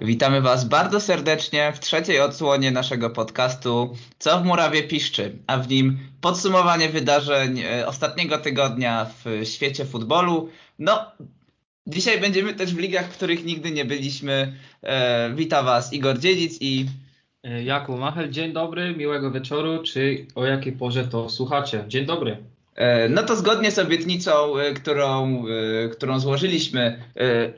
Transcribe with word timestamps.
Witamy 0.00 0.40
Was 0.40 0.68
bardzo 0.68 1.00
serdecznie 1.00 1.72
w 1.72 1.80
trzeciej 1.80 2.20
odsłonie 2.20 2.70
naszego 2.70 3.10
podcastu 3.10 3.96
Co 4.18 4.40
w 4.40 4.44
Murawie 4.44 4.82
piszczy, 4.82 5.38
a 5.46 5.58
w 5.58 5.68
nim 5.68 5.98
podsumowanie 6.20 6.88
wydarzeń 6.88 7.60
e, 7.60 7.86
ostatniego 7.86 8.38
tygodnia 8.38 9.06
w 9.24 9.46
świecie 9.46 9.84
futbolu. 9.84 10.48
No, 10.78 11.12
dzisiaj 11.86 12.20
będziemy 12.20 12.54
też 12.54 12.74
w 12.74 12.78
ligach, 12.78 13.06
w 13.06 13.16
których 13.16 13.44
nigdy 13.44 13.70
nie 13.70 13.84
byliśmy. 13.84 14.52
E, 14.82 15.62
Was 15.62 15.92
Igor 15.92 16.18
Dziedzic 16.18 16.58
i 16.60 16.86
E, 17.46 17.64
Jakub 17.64 17.98
Machel, 17.98 18.30
dzień 18.30 18.52
dobry, 18.52 18.94
miłego 18.96 19.30
wieczoru, 19.30 19.82
czy 19.82 20.26
o 20.34 20.46
jakiej 20.46 20.72
porze 20.72 21.08
to 21.08 21.30
słuchacie? 21.30 21.84
Dzień 21.88 22.06
dobry. 22.06 22.36
E, 22.76 23.08
no 23.08 23.22
to 23.22 23.36
zgodnie 23.36 23.70
z 23.70 23.78
obietnicą, 23.78 24.58
e, 24.58 24.72
którą, 24.72 25.44
którą 25.92 26.20
złożyliśmy 26.20 27.02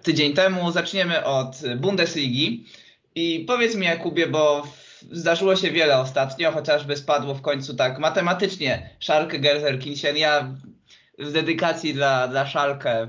tydzień 0.03 0.35
temu, 0.35 0.73
zaczniemy 0.73 1.25
od 1.25 1.57
Bundesligi. 1.77 2.65
I 3.15 3.45
powiedz 3.49 3.75
mi 3.75 3.87
Jakubie, 3.87 4.27
bo 4.27 4.63
zdarzyło 5.13 5.57
się 5.57 5.71
wiele 5.71 5.99
ostatnio, 5.99 6.53
chociażby 6.53 6.97
spadło 6.97 7.35
w 7.35 7.43
końcu 7.43 7.75
tak 7.75 7.99
matematycznie 7.99 8.91
Schalke 9.01 9.39
Gelsenkirchen. 9.39 10.17
Ja 10.17 10.55
w 11.19 11.33
dedykacji 11.33 11.95
dla, 11.95 12.29
dla 12.29 12.47
Szalkę, 12.47 13.09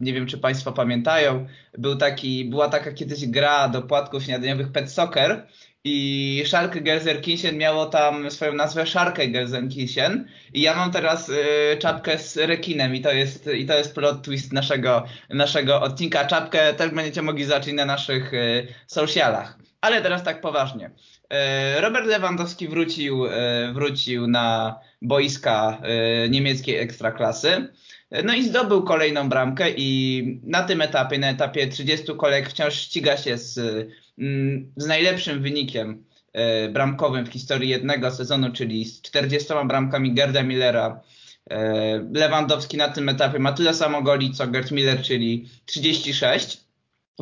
nie 0.00 0.12
wiem 0.12 0.26
czy 0.26 0.38
Państwo 0.38 0.72
pamiętają, 0.72 1.46
był 1.78 1.96
taki, 1.96 2.44
była 2.44 2.68
taka 2.68 2.92
kiedyś 2.92 3.26
gra 3.26 3.68
do 3.68 3.82
płatków 3.82 4.22
śniadaniowych 4.24 4.72
Pet 4.72 4.92
Soccer 4.92 5.46
i 5.88 6.42
Schalke 6.46 6.80
Gelsenkirchen 6.80 7.58
miało 7.58 7.86
tam 7.86 8.30
swoją 8.30 8.52
nazwę 8.54 8.86
Szarkę 8.86 9.28
Gelsenkirchen 9.28 10.28
i 10.54 10.60
ja 10.60 10.76
mam 10.76 10.92
teraz 10.92 11.28
y, 11.28 11.76
czapkę 11.78 12.18
z 12.18 12.36
rekinem 12.36 12.94
i 12.94 13.00
to 13.00 13.12
jest, 13.12 13.46
i 13.46 13.66
to 13.66 13.78
jest 13.78 13.94
plot 13.94 14.22
twist 14.22 14.52
naszego, 14.52 15.04
naszego 15.30 15.80
odcinka. 15.80 16.24
Czapkę 16.24 16.74
też 16.74 16.90
będziecie 16.90 17.22
mogli 17.22 17.44
zobaczyć 17.44 17.74
na 17.74 17.84
naszych 17.84 18.34
y, 18.34 18.66
socialach. 18.86 19.58
Ale 19.80 20.02
teraz 20.02 20.22
tak 20.22 20.40
poważnie. 20.40 20.90
Y, 21.76 21.80
Robert 21.80 22.06
Lewandowski 22.06 22.68
wrócił, 22.68 23.26
y, 23.26 23.30
wrócił 23.72 24.26
na 24.26 24.78
boiska 25.02 25.82
y, 26.24 26.28
niemieckiej 26.28 26.76
ekstraklasy. 26.76 27.68
No 28.24 28.34
i 28.34 28.42
zdobył 28.42 28.82
kolejną 28.82 29.28
bramkę 29.28 29.70
i 29.76 30.40
na 30.42 30.62
tym 30.62 30.80
etapie, 30.82 31.18
na 31.18 31.30
etapie 31.30 31.66
30 31.66 32.06
kolejek 32.16 32.50
wciąż 32.50 32.74
ściga 32.74 33.16
się 33.16 33.38
z, 33.38 33.60
z 34.76 34.86
najlepszym 34.86 35.42
wynikiem 35.42 36.04
e, 36.32 36.68
bramkowym 36.68 37.26
w 37.26 37.32
historii 37.32 37.68
jednego 37.68 38.10
sezonu, 38.10 38.52
czyli 38.52 38.84
z 38.84 39.02
40 39.02 39.48
bramkami 39.68 40.14
Gerda 40.14 40.42
Millera. 40.42 41.00
E, 41.50 42.08
Lewandowski 42.14 42.76
na 42.76 42.88
tym 42.88 43.08
etapie 43.08 43.38
ma 43.38 43.52
tyle 43.52 43.74
samo 43.74 44.02
goli 44.02 44.32
co 44.32 44.46
Gerd 44.46 44.70
Miller, 44.70 45.02
czyli 45.02 45.48
36. 45.66 46.60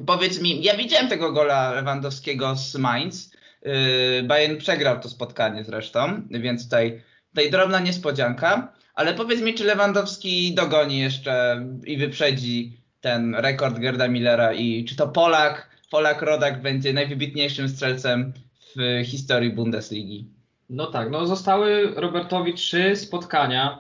Powiedz 0.06 0.40
mi, 0.40 0.62
ja 0.62 0.76
widziałem 0.76 1.08
tego 1.08 1.32
gola 1.32 1.72
Lewandowskiego 1.72 2.56
z 2.56 2.74
Mainz. 2.74 3.32
E, 3.62 4.22
Bayern 4.22 4.56
przegrał 4.56 5.00
to 5.00 5.08
spotkanie 5.08 5.64
zresztą, 5.64 6.22
więc 6.30 6.64
tutaj, 6.64 7.02
tutaj 7.30 7.50
drobna 7.50 7.80
niespodzianka. 7.80 8.72
Ale 8.94 9.14
powiedz 9.14 9.40
mi, 9.40 9.54
czy 9.54 9.64
Lewandowski 9.64 10.54
dogoni 10.54 10.98
jeszcze 10.98 11.66
i 11.84 11.96
wyprzedzi 11.96 12.80
ten 13.00 13.34
rekord 13.34 13.78
Gerda 13.78 14.08
Millera 14.08 14.52
i 14.52 14.84
czy 14.84 14.96
to 14.96 15.08
Polak, 15.08 15.73
Polak 15.94 16.22
Rodak 16.22 16.62
będzie 16.62 16.92
najwybitniejszym 16.92 17.68
strzelcem 17.68 18.32
w 18.76 19.02
historii 19.04 19.50
Bundesligi? 19.50 20.26
No 20.70 20.86
tak, 20.86 21.10
no 21.10 21.26
zostały 21.26 21.92
Robertowi 21.96 22.54
trzy 22.54 22.96
spotkania 22.96 23.78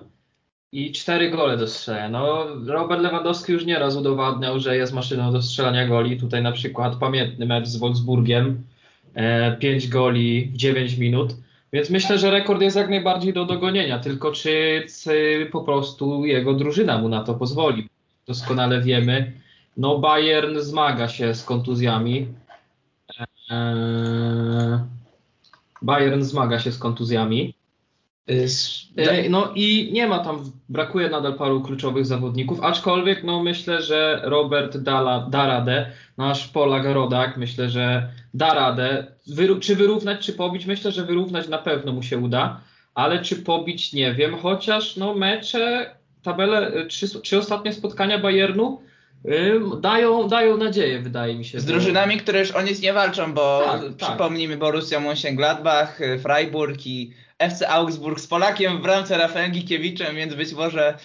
i 0.72 0.92
cztery 0.92 1.30
gole 1.30 1.56
do 1.56 1.68
strzelania. 1.68 2.08
No 2.08 2.46
Robert 2.66 3.02
Lewandowski 3.02 3.52
już 3.52 3.64
nieraz 3.64 3.96
udowadniał, 3.96 4.60
że 4.60 4.76
jest 4.76 4.92
maszyną 4.92 5.32
do 5.32 5.42
strzelania 5.42 5.88
goli. 5.88 6.20
Tutaj 6.20 6.42
na 6.42 6.52
przykład 6.52 6.96
pamiętny 6.96 7.46
mecz 7.46 7.66
z 7.66 7.76
Wolfsburgiem, 7.76 8.62
e, 9.14 9.56
pięć 9.56 9.88
goli 9.88 10.50
w 10.52 10.56
9 10.56 10.98
minut. 10.98 11.36
Więc 11.72 11.90
myślę, 11.90 12.18
że 12.18 12.30
rekord 12.30 12.62
jest 12.62 12.76
jak 12.76 12.90
najbardziej 12.90 13.32
do 13.32 13.44
dogonienia, 13.44 13.98
tylko 13.98 14.32
czy, 14.32 14.86
czy 15.02 15.48
po 15.52 15.60
prostu 15.60 16.24
jego 16.24 16.54
drużyna 16.54 16.98
mu 16.98 17.08
na 17.08 17.24
to 17.24 17.34
pozwoli. 17.34 17.88
Doskonale 18.26 18.80
wiemy, 18.80 19.32
no 19.76 19.98
Bayern 19.98 20.58
zmaga 20.58 21.08
się 21.08 21.34
z 21.34 21.44
kontuzjami. 21.44 22.28
Eee, 23.50 24.78
Bayern 25.82 26.22
zmaga 26.22 26.58
się 26.58 26.72
z 26.72 26.78
kontuzjami. 26.78 27.54
Eee, 28.28 29.30
no 29.30 29.52
i 29.54 29.90
nie 29.92 30.06
ma 30.06 30.18
tam, 30.18 30.52
brakuje 30.68 31.10
nadal 31.10 31.34
paru 31.34 31.62
kluczowych 31.62 32.06
zawodników, 32.06 32.60
aczkolwiek 32.62 33.24
no 33.24 33.42
myślę, 33.42 33.82
że 33.82 34.20
Robert 34.24 34.76
da, 34.76 35.26
da 35.30 35.46
radę, 35.46 35.90
nasz 36.18 36.48
Polak 36.48 36.84
Rodak, 36.84 37.36
myślę, 37.36 37.68
że 37.68 38.10
da 38.34 38.54
radę. 38.54 39.06
Wyru 39.26 39.60
czy 39.60 39.76
wyrównać, 39.76 40.26
czy 40.26 40.32
pobić? 40.32 40.66
Myślę, 40.66 40.92
że 40.92 41.04
wyrównać 41.04 41.48
na 41.48 41.58
pewno 41.58 41.92
mu 41.92 42.02
się 42.02 42.18
uda, 42.18 42.60
ale 42.94 43.22
czy 43.22 43.36
pobić 43.36 43.92
nie 43.92 44.14
wiem, 44.14 44.36
chociaż 44.38 44.96
no 44.96 45.14
mecze, 45.14 45.94
tabele, 46.22 46.86
trzy, 46.86 47.20
trzy 47.20 47.38
ostatnie 47.38 47.72
spotkania 47.72 48.18
Bayernu 48.18 48.82
dają, 49.80 50.28
dają 50.28 50.56
nadzieję, 50.56 51.00
wydaje 51.00 51.34
mi 51.34 51.44
się. 51.44 51.60
Z 51.60 51.64
drużynami, 51.64 52.16
które 52.16 52.38
już 52.38 52.50
o 52.50 52.62
nic 52.62 52.80
nie 52.82 52.92
walczą, 52.92 53.32
bo 53.32 53.62
tak, 53.66 53.80
tak. 53.80 53.96
przypomnijmy 53.96 54.56
Borussia 54.56 55.00
Mönchengladbach, 55.00 56.18
Freiburg 56.22 56.86
i 56.86 57.12
FC 57.38 57.68
Augsburg 57.68 58.20
z 58.20 58.26
Polakiem 58.26 58.78
w 58.78 58.82
bramce 58.82 59.18
Rafaelem 59.18 59.52
Gikiewiczem, 59.52 60.16
więc 60.16 60.34
być 60.34 60.52
może 60.52 60.98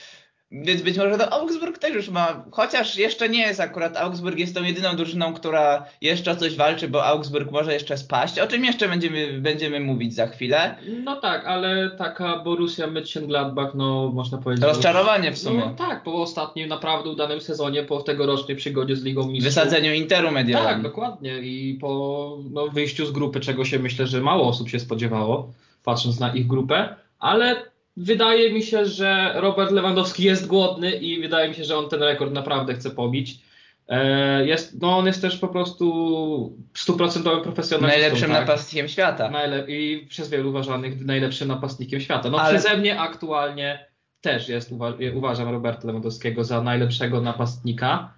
więc 0.52 0.82
być 0.82 0.98
może 0.98 1.18
to 1.18 1.34
Augsburg 1.34 1.78
też 1.78 1.94
już 1.94 2.10
ma, 2.10 2.44
chociaż 2.52 2.98
jeszcze 2.98 3.30
nie 3.30 3.40
jest 3.42 3.60
akurat, 3.60 3.98
Augsburg 3.98 4.40
jest 4.40 4.56
tą 4.56 4.64
jedyną 4.64 4.96
drużyną, 4.96 5.34
która 5.34 5.86
jeszcze 6.02 6.32
o 6.32 6.36
coś 6.36 6.56
walczy, 6.56 6.88
bo 6.88 7.06
Augsburg 7.06 7.52
może 7.52 7.74
jeszcze 7.74 7.98
spaść, 7.98 8.40
o 8.40 8.48
czym 8.48 8.66
jeszcze 8.66 8.90
będziemy, 8.90 9.42
będziemy 9.42 9.80
mówić 9.80 10.14
za 10.14 10.28
chwilę. 10.28 10.76
No 11.04 11.16
tak, 11.16 11.46
ale 11.46 11.92
taka 11.98 12.38
Borussia 12.38 12.88
Mönchengladbach, 12.88 13.70
no 13.76 14.12
można 14.14 14.38
powiedzieć... 14.38 14.66
Rozczarowanie 14.66 15.32
w 15.32 15.38
sumie. 15.38 15.60
No 15.60 15.74
tak, 15.74 16.04
po 16.04 16.14
ostatnim 16.14 16.68
naprawdę 16.68 17.10
udanym 17.10 17.42
sezonie, 17.42 17.84
po 17.84 18.02
tegorocznej 18.02 18.58
przygodzie 18.58 18.96
z 18.96 19.04
Ligą 19.04 19.28
Mistrzów. 19.28 19.44
Wysadzeniu 19.44 19.94
Interu 19.94 20.32
Mediolanu. 20.32 20.70
Tak, 20.70 20.82
dokładnie 20.82 21.40
i 21.40 21.78
po 21.82 22.38
no, 22.52 22.68
wyjściu 22.68 23.06
z 23.06 23.12
grupy, 23.12 23.40
czego 23.40 23.66
się 23.66 23.80
myślę, 23.80 24.08
że 24.08 24.22
mało 24.22 24.48
osób 24.48 24.70
się 24.70 24.80
spodziewało, 24.80 25.52
patrząc 25.84 26.20
na 26.20 26.34
ich 26.34 26.48
grupę, 26.48 26.96
ale 27.20 27.70
wydaje 28.00 28.54
mi 28.54 28.64
się, 28.64 28.86
że 28.86 29.34
Robert 29.36 29.72
Lewandowski 29.72 30.24
jest 30.24 30.48
głodny 30.48 30.92
i 30.92 31.22
wydaje 31.22 31.50
mi 31.50 31.56
się, 31.56 31.64
że 31.64 31.78
on 31.78 31.90
ten 31.90 32.04
rekord 32.04 32.34
naprawdę 32.34 32.74
chce 32.74 32.92
pobić. 32.92 33.40
E, 33.88 34.46
jest, 34.46 34.82
no 34.82 34.98
on 34.98 35.06
jest 35.06 35.22
też 35.22 35.38
po 35.38 35.48
prostu 35.48 36.58
stuprocentowym 36.74 37.44
profesjonalistą. 37.44 38.02
Najlepszym 38.02 38.32
tak? 38.32 38.40
napastnikiem 38.40 38.88
świata. 38.88 39.30
Najlep 39.30 39.70
I 39.70 40.08
przez 40.10 40.30
wielu 40.30 40.50
uważanych 40.50 41.06
najlepszym 41.06 41.48
napastnikiem 41.48 42.02
świata. 42.02 42.30
No 42.30 42.40
Ale... 42.40 42.60
przeze 42.60 42.78
mnie 42.78 43.00
aktualnie 43.00 43.86
też 44.22 44.50
jest, 44.50 44.72
uwa 44.72 44.94
uważam 45.16 45.50
Roberta 45.50 45.88
Lewandowskiego 45.88 46.44
za 46.44 46.62
najlepszego 46.62 47.22
napastnika 47.22 48.14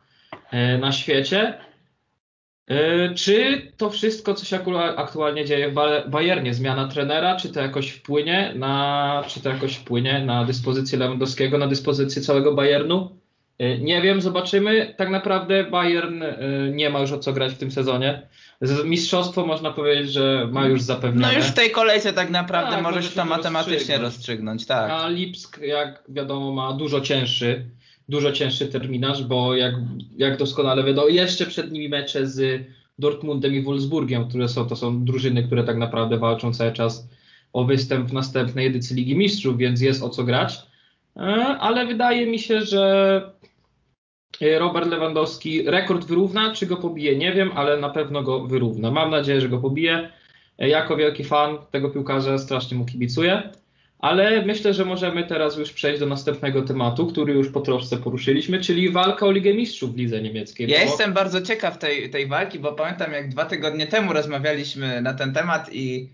e, 0.52 0.78
na 0.78 0.91
świecie. 0.91 1.58
E, 2.68 3.14
czy 3.14 3.62
to 3.78 3.90
wszystko, 3.90 4.34
co 4.34 4.46
się 4.46 4.60
aktualnie 4.98 5.46
dzieje 5.46 5.72
w 5.72 6.10
Bayernie, 6.10 6.54
zmiana 6.54 6.88
trenera, 6.88 7.36
czy 7.36 7.50
to 7.50 7.60
jakoś 7.60 7.90
wpłynie 7.90 8.54
na, 8.56 9.24
czy 9.28 9.42
to 9.42 9.50
jakoś 9.50 9.76
wpłynie 9.76 10.26
na 10.26 10.46
dyspozycję 10.46 11.00
Lewandowskiego, 11.00 11.58
na 11.58 11.68
dyspozycję 11.68 12.22
całego 12.22 12.54
Bayernu? 12.54 13.22
E, 13.60 13.78
nie 13.78 14.02
wiem, 14.02 14.22
zobaczymy. 14.22 14.94
Tak 14.98 15.10
naprawdę 15.10 15.64
Bayern 15.64 16.24
e, 16.24 16.38
nie 16.72 16.90
ma 16.90 17.00
już 17.00 17.12
o 17.12 17.20
co 17.20 17.34
grać 17.34 17.54
w 17.54 17.58
tym 17.58 17.72
sezonie. 17.72 18.22
Mistrzostwo 18.86 19.46
można 19.46 19.72
powiedzieć, 19.72 20.12
że 20.12 20.48
ma 20.52 20.66
już 20.66 20.82
zapewnione. 20.82 21.28
No 21.28 21.34
już 21.34 21.46
w 21.46 21.54
tej 21.54 21.72
kolejce 21.72 22.14
tak 22.14 22.30
naprawdę 22.30 22.72
tak, 22.72 22.84
może 22.84 23.04
się 23.04 23.16
to 23.16 23.26
matematycznie 23.26 23.98
rozstrzygnąć. 23.98 24.02
rozstrzygnąć. 24.02 24.66
tak. 24.66 24.92
A 24.92 25.08
Lipsk, 25.08 25.62
jak 25.62 26.04
wiadomo, 26.10 26.52
ma 26.52 26.74
dużo 26.74 27.02
cięższy 27.02 27.66
dużo 28.10 28.32
cięższy 28.32 28.68
terminarz, 28.68 29.24
bo 29.24 29.56
jak, 29.56 29.76
jak 30.18 30.38
doskonale 30.38 30.84
wiadomo, 30.84 31.08
jeszcze 31.08 31.46
przed 31.46 31.72
nimi 31.72 31.90
mecze 31.90 32.28
z 32.28 32.68
Dortmundem 33.00 33.53
i 33.53 33.62
Wolfsburgiem, 33.62 34.30
które 34.30 34.48
są, 34.48 34.68
to 34.68 34.76
są 34.76 35.06
drużyny, 35.06 35.44
które 35.44 35.64
tak 35.64 35.78
naprawdę 35.78 36.18
walczą 36.18 36.53
cały 36.53 36.72
czas 36.72 37.08
o 37.53 37.66
występ 37.66 38.09
w 38.09 38.14
następnej 38.14 38.68
edycji 38.68 38.96
Ligi 38.96 39.16
Mistrzów, 39.16 39.58
więc 39.58 39.82
jest 39.82 40.03
o 40.03 40.09
co 40.09 40.24
grać. 40.24 40.62
E, 41.18 41.22
ale 41.59 41.86
wydaje 41.86 42.28
mi 42.28 42.40
się, 42.40 42.62
że 42.62 43.22
Robert 44.59 44.90
Lewandowski 44.90 45.64
rekord 45.64 46.06
wyrówna, 46.06 46.54
czy 46.54 46.66
go 46.66 46.78
pobije, 46.78 47.18
nie 47.18 47.34
wiem, 47.34 47.52
ale 47.56 47.78
na 47.78 47.90
pewno 47.90 48.24
go 48.24 48.47
wyrówna. 48.47 48.92
Mam 48.92 49.12
nadzieję, 49.12 49.42
że 49.42 49.50
go 49.50 49.58
pobije. 49.58 50.09
E, 50.59 50.70
jako 50.70 50.97
wielki 50.97 51.24
fan 51.24 51.58
tego 51.72 51.90
piłkarza 51.90 52.38
strasznie 52.38 52.78
mu 52.78 52.86
kibicuję. 52.86 53.52
Ale 54.02 54.46
myślę, 54.46 54.74
że 54.74 54.86
możemy 54.86 55.24
teraz 55.24 55.58
już 55.58 55.72
przejść 55.72 56.00
do 56.00 56.06
następnego 56.06 56.62
tematu, 56.62 57.08
który 57.08 57.34
już 57.34 57.50
po 57.50 57.62
troszce 57.62 57.98
poruszyliśmy, 57.98 58.59
czyli 58.59 58.92
walka 58.92 59.26
o 59.26 59.32
Ligę 59.32 59.53
Mistrzów 59.53 59.94
w 59.94 59.98
lidze 59.98 60.22
niemieckiej. 60.22 60.70
Ja 60.70 60.80
bo... 60.80 60.86
jestem 60.86 61.14
bardzo 61.14 61.42
ciekaw 61.42 61.78
tej, 61.78 62.09
tej 62.09 62.28
walki, 62.28 62.59
bo 62.59 62.72
pamiętam 62.72 63.12
jak 63.12 63.30
dwa 63.30 63.46
tygodnie 63.46 63.88
temu 63.88 64.14
rozmawialiśmy 64.14 65.02
na 65.02 65.14
ten 65.14 65.34
temat 65.34 65.74
i, 65.74 66.09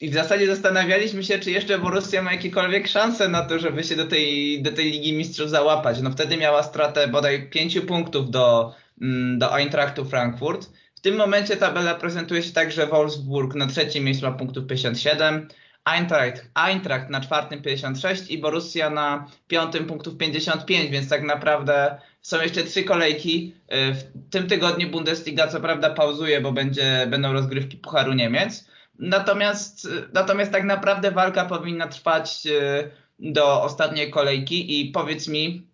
i 0.00 0.08
w 0.08 0.14
zasadzie 0.14 0.46
zastanawialiśmy 0.46 1.24
się, 1.24 1.38
czy 1.38 1.50
jeszcze 1.50 1.78
Borussia 1.78 2.22
ma 2.22 2.32
jakiekolwiek 2.32 2.88
szanse 2.88 3.28
na 3.28 3.42
to, 3.42 3.58
żeby 3.58 3.84
się 3.84 3.96
do 3.96 4.06
tej, 4.06 4.62
do 4.62 4.72
tej 4.72 4.90
Ligi 4.90 5.12
Mistrzów 5.12 5.50
załapać. 5.50 6.00
No 6.00 6.10
wtedy 6.10 6.36
miała 6.36 6.62
stratę 6.62 7.08
bodaj 7.08 7.50
pięciu 7.50 7.82
punktów 7.82 8.30
do, 8.30 8.74
mm, 9.02 9.38
do 9.38 9.56
Eintrachtu 9.56 10.04
Frankfurt. 10.04 10.70
W 10.94 11.00
tym 11.00 11.16
momencie 11.16 11.56
tabela 11.56 11.94
prezentuje 11.94 12.42
się 12.42 12.52
tak, 12.52 12.72
że 12.72 12.86
Wolfsburg 12.86 13.54
na 13.54 13.66
trzecim 13.66 14.04
miejscu 14.04 14.26
ma 14.26 14.32
punktów 14.32 14.66
57, 14.66 15.48
Eintracht, 15.84 16.50
Eintracht 16.54 17.10
na 17.10 17.20
czwartym 17.20 17.62
56 17.62 18.30
i 18.30 18.38
Borussia 18.38 18.90
na 18.90 19.26
piątym 19.48 19.86
punktów 19.86 20.16
55, 20.16 20.90
więc 20.90 21.08
tak 21.08 21.22
naprawdę 21.22 22.00
są 22.22 22.42
jeszcze 22.42 22.64
trzy 22.64 22.84
kolejki. 22.84 23.54
Y, 23.72 23.94
w 23.94 24.30
tym 24.30 24.46
tygodniu 24.46 24.90
Bundesliga 24.90 25.48
co 25.48 25.60
prawda 25.60 25.90
pauzuje, 25.90 26.40
bo 26.40 26.52
będzie, 26.52 27.06
będą 27.10 27.32
rozgrywki 27.32 27.76
Pucharu 27.76 28.12
Niemiec. 28.12 28.68
Natomiast, 28.98 29.84
y, 29.84 30.08
natomiast 30.12 30.52
tak 30.52 30.64
naprawdę 30.64 31.10
walka 31.10 31.44
powinna 31.44 31.88
trwać 31.88 32.46
y, 32.46 32.90
do 33.18 33.62
ostatniej 33.62 34.10
kolejki 34.10 34.80
i 34.80 34.90
powiedz 34.92 35.28
mi, 35.28 35.66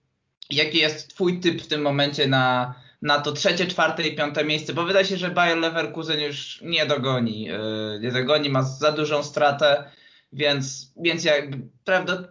jaki 0.51 0.79
jest 0.79 1.15
twój 1.15 1.41
typ 1.41 1.63
w 1.63 1.67
tym 1.67 1.83
momencie 1.83 2.27
na, 2.27 2.75
na 3.07 3.21
to 3.21 3.33
trzecie, 3.33 3.67
czwarte 3.67 4.03
i 4.03 4.17
piąte 4.17 4.45
miejsce, 4.45 4.73
bo 4.73 4.85
wydaje 4.85 5.07
się, 5.07 5.17
że 5.17 5.31
Bayer 5.31 5.59
Leverkusen 5.59 6.21
już 6.21 6.61
nie 6.63 6.87
dogoni, 6.87 7.49
nie 8.01 8.13
dogoni, 8.13 8.51
ma 8.51 8.63
za 8.63 8.93
dużą 8.93 9.23
stratę 9.23 9.85
więc, 10.33 10.93
więc 10.97 11.25
jakby 11.25 11.59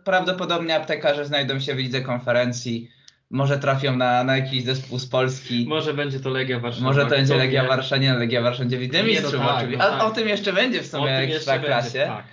prawdopodobnie 0.03 0.75
aptekarze 0.75 1.25
znajdą 1.25 1.59
się 1.59 1.75
w 1.75 1.77
lidze 1.77 2.01
konferencji. 2.01 2.89
Może 3.29 3.59
trafią 3.59 3.95
na, 3.95 4.23
na 4.23 4.37
jakiś 4.37 4.63
zespół 4.63 4.99
z 4.99 5.07
Polski. 5.07 5.65
Może 5.69 5.93
będzie 5.93 6.19
to 6.19 6.29
Legia 6.29 6.59
Warszawa. 6.59 6.85
Może 6.85 7.03
to 7.03 7.09
będzie 7.09 7.35
Legia 7.35 7.67
Warszawa, 7.67 8.01
nie 8.01 8.13
Legia 8.13 8.41
Warszawa 8.41 8.69
będzie 8.69 9.03
w 9.03 9.07
Mistrzów 9.07 9.33
no 9.33 9.47
tak, 9.47 9.57
oczywiście. 9.57 9.83
No 9.83 9.89
tak. 9.89 10.03
o 10.03 10.11
tym 10.11 10.27
jeszcze 10.27 10.53
będzie 10.53 10.81
w 10.81 10.87
sumie 10.87 11.27
w 11.39 11.65
klasie. 11.65 12.05
Tak, 12.07 12.25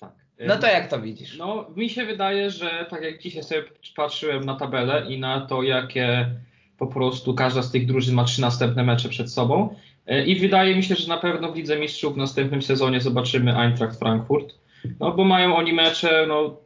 tak. 0.00 0.10
No 0.46 0.56
to 0.56 0.66
jak 0.66 0.88
to 0.88 1.00
widzisz? 1.00 1.36
No 1.36 1.70
mi 1.76 1.90
się 1.90 2.06
wydaje, 2.06 2.50
że 2.50 2.86
tak 2.90 3.02
jak 3.02 3.18
dzisiaj 3.18 3.42
sobie 3.42 3.62
patrzyłem 3.96 4.44
na 4.44 4.56
tabelę 4.56 5.06
i 5.08 5.20
na 5.20 5.40
to, 5.40 5.62
jakie 5.62 6.30
po 6.78 6.86
prostu 6.86 7.34
każda 7.34 7.62
z 7.62 7.70
tych 7.70 7.86
drużyn 7.86 8.14
ma 8.14 8.24
trzy 8.24 8.40
następne 8.40 8.84
mecze 8.84 9.08
przed 9.08 9.32
sobą. 9.32 9.76
E, 10.06 10.24
I 10.24 10.40
wydaje 10.40 10.76
mi 10.76 10.82
się, 10.82 10.94
że 10.94 11.08
na 11.08 11.16
pewno 11.16 11.52
w 11.52 11.56
Lidze 11.56 11.78
Mistrzów 11.78 12.14
w 12.14 12.16
następnym 12.16 12.62
sezonie 12.62 13.00
zobaczymy 13.00 13.56
Eintracht 13.56 13.98
Frankfurt. 13.98 14.54
No 15.00 15.12
bo 15.12 15.24
mają 15.24 15.56
oni 15.56 15.72
mecze, 15.72 16.24
no 16.28 16.60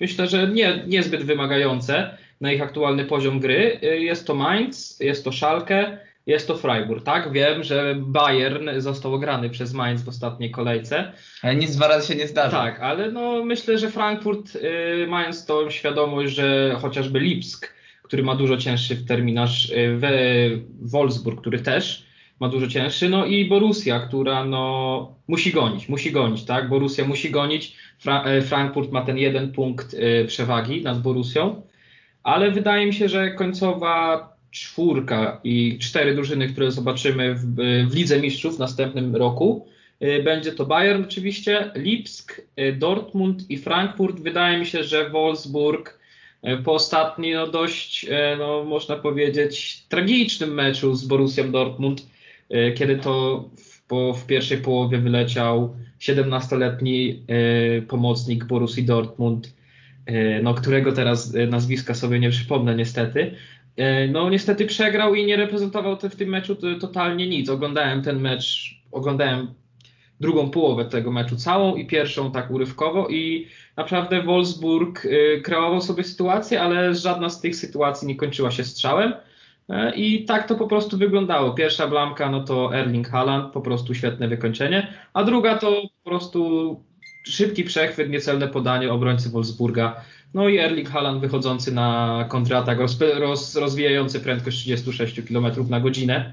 myślę, 0.00 0.26
że 0.26 0.48
nie, 0.48 0.84
niezbyt 0.86 1.22
wymagające 1.22 2.18
na 2.40 2.52
ich 2.52 2.62
aktualny 2.62 3.04
poziom 3.04 3.40
gry. 3.40 3.80
Jest 3.82 4.26
to 4.26 4.34
Mainz, 4.34 5.00
jest 5.00 5.24
to 5.24 5.32
Schalke, 5.32 5.98
jest 6.26 6.48
to 6.48 6.56
Freiburg. 6.56 7.04
Tak, 7.04 7.32
wiem, 7.32 7.62
że 7.62 7.94
Bayern 7.98 8.68
został 8.78 9.14
ograny 9.14 9.50
przez 9.50 9.72
Mainz 9.72 10.02
w 10.02 10.08
ostatniej 10.08 10.50
kolejce. 10.50 11.12
Ale 11.42 11.56
nic 11.56 11.76
dwa 11.76 11.88
razy 11.88 12.08
się 12.08 12.14
nie 12.14 12.28
zdarza. 12.28 12.56
Tak, 12.56 12.80
ale 12.80 13.12
no 13.12 13.44
myślę, 13.44 13.78
że 13.78 13.90
Frankfurt, 13.90 14.56
y, 14.56 15.06
mając 15.08 15.46
tą 15.46 15.70
świadomość, 15.70 16.34
że 16.34 16.76
chociażby 16.80 17.20
Lipsk, 17.20 17.73
który 18.04 18.22
ma 18.22 18.36
dużo 18.36 18.56
cięższy 18.56 18.96
terminarz, 18.96 19.70
y, 19.70 19.98
Wolfsburg, 20.80 21.40
który 21.40 21.58
też, 21.58 22.06
ma 22.40 22.48
dużo 22.48 22.66
cięższy, 22.66 23.08
no 23.08 23.26
i 23.26 23.44
Borussia, 23.44 24.00
która 24.00 24.44
no 24.44 25.14
musi 25.28 25.52
gonić, 25.52 25.88
musi 25.88 26.12
gonić, 26.12 26.44
tak? 26.44 26.68
Borussia 26.68 27.04
musi 27.04 27.30
gonić, 27.30 27.76
Fra 27.98 28.24
e, 28.24 28.42
Frankfurt 28.42 28.92
ma 28.92 29.02
ten 29.02 29.18
jeden 29.18 29.52
punkt 29.52 29.94
y, 29.94 30.24
przewagi 30.26 30.82
nad 30.82 31.02
Borussią, 31.02 31.62
ale 32.22 32.50
wydaje 32.50 32.86
mi 32.86 32.94
się, 32.94 33.08
że 33.08 33.30
końcowa 33.30 34.28
czwórka 34.50 35.40
i 35.44 35.78
cztery 35.78 36.14
drużyny, 36.14 36.48
które 36.48 36.70
zobaczymy 36.70 37.34
w, 37.34 37.54
w 37.90 37.94
Lidze 37.94 38.20
Mistrzów 38.20 38.56
w 38.56 38.58
następnym 38.58 39.16
roku, 39.16 39.66
y, 40.02 40.22
będzie 40.22 40.52
to 40.52 40.66
Bayern 40.66 41.04
oczywiście, 41.04 41.70
Lipsk, 41.74 42.40
y, 42.60 42.72
Dortmund 42.72 43.50
i 43.50 43.58
Frankfurt. 43.58 44.20
Wydaje 44.20 44.58
mi 44.58 44.66
się, 44.66 44.84
że 44.84 45.10
Wolfsburg 45.10 45.98
po 46.64 46.72
ostatnim, 46.72 47.34
no 47.34 47.46
dość, 47.46 48.06
no 48.38 48.64
można 48.64 48.96
powiedzieć, 48.96 49.82
tragicznym 49.88 50.54
meczu 50.54 50.94
z 50.94 51.04
Borussią 51.04 51.50
Dortmund 51.50 52.02
E, 52.50 52.72
kiedy 52.72 52.96
to 52.96 53.44
w, 53.56 53.86
po, 53.86 54.14
w 54.14 54.26
pierwszej 54.26 54.58
połowie 54.58 54.98
wyleciał 54.98 55.76
17-letni 56.00 57.22
e, 57.28 57.82
pomocnik 57.82 58.44
Borussii 58.44 58.84
Dortmund, 58.84 59.54
e, 60.06 60.42
no, 60.42 60.54
którego 60.54 60.92
teraz 60.92 61.34
nazwiska 61.48 61.94
sobie 61.94 62.20
nie 62.20 62.30
przypomnę 62.30 62.74
niestety. 62.74 63.34
No 64.08 64.30
niestety 64.30 64.66
przegrał 64.66 65.14
i 65.14 65.26
nie 65.26 65.36
reprezentował 65.36 65.96
w 65.96 66.16
tym 66.16 66.28
meczu 66.28 66.56
totalnie 66.80 67.28
nic. 67.28 67.48
Oglądałem 67.48 68.02
ten 68.02 68.20
mecz, 68.20 68.76
oglądałem 68.92 69.54
drugą 70.20 70.50
połowę 70.50 70.84
tego 70.84 71.12
meczu 71.12 71.36
całą 71.36 71.76
i 71.76 71.86
pierwszą 71.86 72.32
tak 72.32 72.50
urywkowo 72.50 73.08
i 73.08 73.48
naprawdę 73.76 74.22
Wolfsburg 74.22 75.06
kreował 75.42 75.80
sobie 75.80 76.04
sytuację, 76.04 76.62
ale 76.62 76.94
żadna 76.94 77.30
z 77.30 77.40
tych 77.40 77.56
sytuacji 77.56 78.08
nie 78.08 78.16
kończyła 78.16 78.50
się 78.50 78.64
strzałem. 78.64 79.12
E, 79.68 79.94
I 79.94 80.24
tak 80.24 80.48
to 80.48 80.54
po 80.54 80.66
prostu 80.66 80.98
wyglądało. 80.98 81.54
Pierwsza 81.54 81.88
blamka 81.88 82.30
no 82.30 82.44
to 82.44 82.76
Erling 82.76 83.08
Haaland, 83.08 83.52
po 83.52 83.60
prostu 83.60 83.94
świetne 83.94 84.28
wykończenie, 84.28 84.86
a 85.12 85.24
druga 85.24 85.58
to 85.58 85.82
po 86.04 86.10
prostu 86.10 86.80
szybki 87.26 87.64
przechwyt, 87.64 88.10
niecelne 88.10 88.48
podanie 88.48 88.92
obrońcy 88.92 89.30
Wolfsburga. 89.30 90.04
No 90.34 90.48
i 90.48 90.58
Erling 90.58 90.88
Haaland 90.88 91.20
wychodzący 91.20 91.72
na 91.72 92.24
kontratak, 92.28 92.78
roz, 92.78 92.98
roz, 93.00 93.56
rozwijający 93.56 94.20
prędkość 94.20 94.58
36 94.58 95.20
km 95.28 95.46
na 95.68 95.80
godzinę, 95.80 96.32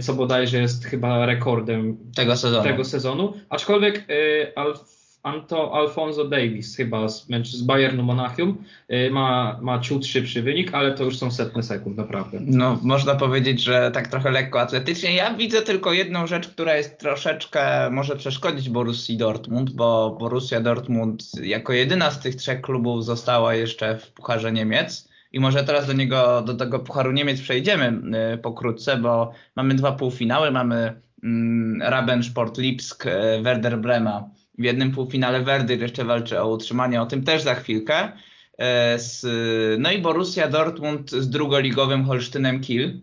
co 0.00 0.14
bodajże 0.14 0.58
jest 0.58 0.84
chyba 0.84 1.26
rekordem 1.26 1.96
tego 2.14 2.36
sezonu. 2.36 2.64
Tego 2.64 2.84
sezonu. 2.84 3.32
Aczkolwiek 3.48 4.10
y, 4.10 4.52
Alf 4.56 5.04
Anto 5.24 5.74
Alfonso 5.74 6.24
Davis 6.24 6.76
chyba 6.76 7.08
z, 7.08 7.26
z 7.42 7.62
Bayernu 7.62 8.02
Monachium 8.02 8.64
y, 8.90 9.10
ma, 9.10 9.58
ma 9.62 9.78
ciut 9.78 10.06
szybszy 10.06 10.42
wynik, 10.42 10.74
ale 10.74 10.92
to 10.92 11.04
już 11.04 11.18
są 11.18 11.30
setne 11.30 11.62
sekund, 11.62 11.96
naprawdę. 11.96 12.38
No, 12.40 12.78
można 12.82 13.14
powiedzieć, 13.14 13.62
że 13.62 13.90
tak 13.94 14.08
trochę 14.08 14.30
lekko 14.30 14.60
atletycznie. 14.60 15.14
Ja 15.14 15.34
widzę 15.34 15.62
tylko 15.62 15.92
jedną 15.92 16.26
rzecz, 16.26 16.48
która 16.48 16.76
jest 16.76 16.98
troszeczkę, 16.98 17.90
może 17.90 18.16
przeszkodzić 18.16 18.70
Borussii 18.70 19.16
Dortmund, 19.16 19.70
bo 19.70 20.16
Borussia 20.20 20.60
Dortmund 20.60 21.22
jako 21.42 21.72
jedyna 21.72 22.10
z 22.10 22.20
tych 22.20 22.36
trzech 22.36 22.60
klubów 22.60 23.04
została 23.04 23.54
jeszcze 23.54 23.98
w 23.98 24.12
Pucharze 24.12 24.52
Niemiec. 24.52 25.13
I 25.34 25.40
może 25.40 25.64
teraz 25.64 25.86
do 25.86 25.92
niego, 25.92 26.42
do 26.42 26.54
tego 26.54 26.78
Pucharu 26.78 27.12
Niemiec 27.12 27.40
przejdziemy 27.40 28.00
y, 28.34 28.38
pokrótce, 28.38 28.96
bo 28.96 29.32
mamy 29.56 29.74
dwa 29.74 29.92
półfinały, 29.92 30.50
mamy 30.50 31.00
mm, 31.22 31.82
Raben 31.82 32.22
Sport 32.22 32.58
Lipsk, 32.58 33.06
y, 33.06 33.10
Werder 33.42 33.78
Brema 33.78 34.30
w 34.58 34.64
jednym 34.64 34.92
półfinale 34.92 35.42
Werder 35.42 35.80
jeszcze 35.80 36.04
walczy 36.04 36.40
o 36.40 36.48
utrzymanie, 36.48 37.02
o 37.02 37.06
tym 37.06 37.24
też 37.24 37.42
za 37.42 37.54
chwilkę. 37.54 38.12
Z, 38.96 39.26
no 39.78 39.90
i 39.90 39.98
Borussia 39.98 40.48
Dortmund 40.48 41.10
z 41.10 41.30
drugoligowym 41.30 42.04
Holsztynem 42.04 42.60
Kiel. 42.60 43.00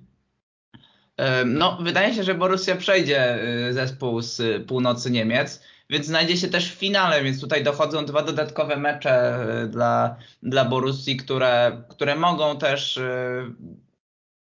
No, 1.45 1.77
wydaje 1.81 2.13
się, 2.13 2.23
że 2.23 2.35
Borussia 2.35 2.75
przejdzie 2.75 3.39
zespół 3.71 4.21
z 4.21 4.65
północy 4.67 5.11
Niemiec, 5.11 5.63
więc 5.91 6.05
znajdzie 6.05 6.37
się 6.37 6.47
też 6.47 6.71
w 6.71 6.75
finale, 6.75 7.23
więc 7.23 7.41
tutaj 7.41 7.63
dochodzą 7.63 8.05
dwa 8.05 8.21
dodatkowe 8.21 8.77
mecze 8.77 9.37
dla, 9.69 10.15
dla 10.43 10.65
Borussii, 10.65 11.17
które, 11.17 11.83
które 11.89 12.15
mogą 12.15 12.57
też 12.57 12.99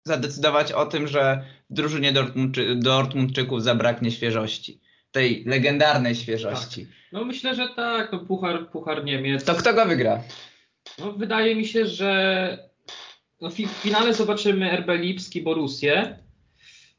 zadecydować 0.05 0.73
o 0.73 0.87
tym, 0.87 1.09
że 1.09 1.45
w 1.71 1.75
drużynie 1.75 2.13
Dortmundczy, 2.13 2.77
Dortmundczyków 2.77 3.63
zabraknie 3.63 4.11
świeżości 4.11 4.81
tej 5.11 5.45
legendarnej 5.45 6.15
świeżości. 6.15 6.87
Tak. 6.87 6.95
No 7.13 7.25
myślę, 7.25 7.55
że 7.55 7.69
tak, 7.77 8.13
no 8.13 8.19
Puchar, 8.19 8.71
Puchar 8.71 9.05
Niemiec. 9.05 9.45
To 9.45 9.55
kto 9.55 9.75
go 9.75 9.87
wygra? 9.87 10.23
No 10.99 11.13
wydaje 11.13 11.57
mi 11.57 11.67
się, 11.67 11.87
że 11.87 12.59
no, 13.41 13.51
w 13.51 13.55
finale 13.55 14.15
zobaczymy 14.15 14.77
RB 14.77 14.89
Lipski 14.89 15.43
Borussię, 15.43 16.19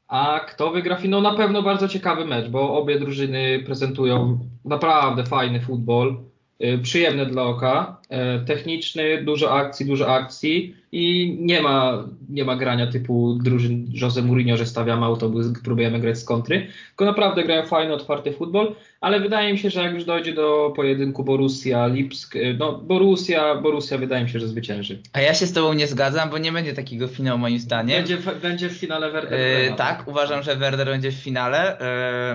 a 0.08 0.40
kto 0.40 0.70
wygra 0.70 0.96
finał? 0.96 1.20
Na 1.20 1.34
pewno 1.34 1.62
bardzo 1.62 1.88
ciekawy 1.88 2.24
mecz, 2.24 2.48
bo 2.48 2.78
obie 2.78 2.98
drużyny 2.98 3.62
prezentują 3.66 4.38
naprawdę 4.64 5.24
fajny 5.24 5.60
futbol, 5.60 6.16
y, 6.64 6.78
przyjemny 6.78 7.26
dla 7.26 7.42
oka, 7.42 7.97
techniczny, 8.46 9.22
dużo 9.24 9.52
akcji, 9.52 9.86
dużo 9.86 10.14
akcji 10.14 10.76
i 10.92 11.36
nie 11.40 11.62
ma, 11.62 12.04
nie 12.28 12.44
ma 12.44 12.56
grania 12.56 12.86
typu 12.86 13.38
drużyn 13.42 13.86
Jose 14.02 14.22
Mourinho, 14.22 14.56
że 14.56 14.66
stawiamy 14.66 15.06
autobus, 15.06 15.46
próbujemy 15.64 16.00
grać 16.00 16.18
z 16.18 16.24
kontry, 16.24 16.66
tylko 16.88 17.04
naprawdę 17.04 17.44
grają 17.44 17.66
fajny, 17.66 17.94
otwarty 17.94 18.32
futbol, 18.32 18.74
ale 19.00 19.20
wydaje 19.20 19.52
mi 19.52 19.58
się, 19.58 19.70
że 19.70 19.82
jak 19.82 19.94
już 19.94 20.04
dojdzie 20.04 20.32
do 20.32 20.72
pojedynku 20.76 21.24
Borussia, 21.24 21.86
Lipsk, 21.86 22.34
no 22.58 22.78
Borussia, 22.78 23.54
Borussia 23.54 23.98
wydaje 23.98 24.24
mi 24.24 24.30
się, 24.30 24.40
że 24.40 24.48
zwycięży. 24.48 25.02
A 25.12 25.20
ja 25.20 25.34
się 25.34 25.46
z 25.46 25.52
tobą 25.52 25.72
nie 25.72 25.86
zgadzam, 25.86 26.30
bo 26.30 26.38
nie 26.38 26.52
będzie 26.52 26.72
takiego 26.72 27.08
finału 27.08 27.38
moim 27.38 27.58
zdaniem. 27.58 27.98
Będzie, 27.98 28.18
będzie 28.42 28.68
w 28.68 28.72
finale 28.72 29.10
Werder. 29.10 29.40
Yy, 29.40 29.76
tak, 29.76 30.08
uważam, 30.08 30.42
że 30.42 30.56
Werder 30.56 30.86
będzie 30.86 31.10
w 31.10 31.14
finale. 31.14 31.78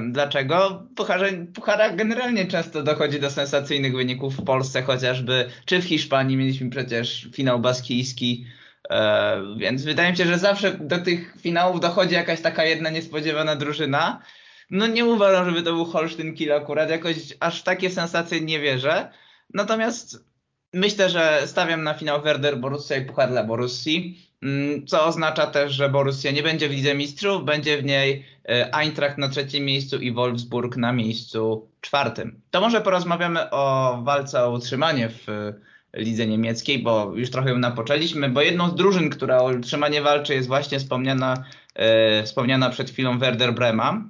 Yy, 0.01 0.11
dlaczego? 0.11 0.83
Pucharze, 0.95 1.31
Puchara 1.55 1.89
generalnie 1.89 2.45
często 2.45 2.83
dochodzi 2.83 3.19
do 3.19 3.29
sensacyjnych 3.29 3.95
wyników 3.95 4.37
w 4.37 4.43
Polsce 4.43 4.81
chociażby, 4.81 5.45
czy 5.65 5.81
w 5.81 5.85
Hiszpanii 5.85 6.37
mieliśmy 6.37 6.69
przecież 6.69 7.27
finał 7.33 7.59
baskijski, 7.59 8.45
e, 8.89 9.41
więc 9.57 9.83
wydaje 9.83 10.11
mi 10.11 10.17
się, 10.17 10.25
że 10.25 10.39
zawsze 10.39 10.71
do 10.71 10.97
tych 10.97 11.35
finałów 11.41 11.79
dochodzi 11.79 12.13
jakaś 12.13 12.41
taka 12.41 12.63
jedna 12.63 12.89
niespodziewana 12.89 13.55
drużyna. 13.55 14.21
No 14.69 14.87
nie 14.87 15.05
uważam, 15.05 15.45
żeby 15.45 15.63
to 15.63 15.73
był 15.73 15.85
Holsztyn 15.85 16.35
Kiel 16.35 16.53
akurat, 16.53 16.89
jakoś 16.89 17.15
aż 17.39 17.63
takie 17.63 17.89
sensacje 17.89 18.41
nie 18.41 18.59
wierzę. 18.59 19.11
Natomiast 19.53 20.25
myślę, 20.73 21.09
że 21.09 21.41
stawiam 21.45 21.83
na 21.83 21.93
finał 21.93 22.21
Werder 22.21 22.57
Borussia 22.57 22.95
i 22.95 23.05
Puchar 23.05 23.29
dla 23.29 23.43
Borussii. 23.43 24.32
Mm, 24.43 24.87
co 24.87 25.05
oznacza 25.05 25.47
też, 25.47 25.73
że 25.73 25.89
Borussia 25.89 26.31
nie 26.31 26.43
będzie 26.43 26.69
w 26.69 26.71
Lidze 26.71 26.95
Mistrzów, 26.95 27.45
będzie 27.45 27.77
w 27.77 27.83
niej 27.83 28.25
e, 28.49 28.75
Eintracht 28.75 29.17
na 29.17 29.29
trzecim 29.29 29.65
miejscu 29.65 29.97
i 29.97 30.11
Wolfsburg 30.11 30.77
na 30.77 30.93
miejscu 30.93 31.67
czwartym. 31.81 32.41
To 32.51 32.61
może 32.61 32.81
porozmawiamy 32.81 33.49
o 33.49 33.97
walce 34.03 34.43
o 34.43 34.51
utrzymanie 34.51 35.09
w 35.09 35.53
lidze 35.93 36.27
niemieckiej, 36.27 36.79
bo 36.79 37.13
już 37.15 37.31
trochę 37.31 37.49
ją 37.49 37.57
napoczęliśmy, 37.57 38.29
bo 38.29 38.41
jedną 38.41 38.69
z 38.69 38.75
drużyn, 38.75 39.09
która 39.09 39.37
o 39.37 39.45
utrzymanie 39.45 40.01
walczy 40.01 40.33
jest 40.33 40.47
właśnie 40.47 40.79
wspomniana, 40.79 41.43
e, 41.75 42.23
wspomniana 42.23 42.69
przed 42.69 42.89
chwilą 42.89 43.19
Werder 43.19 43.53
Brema, 43.53 44.09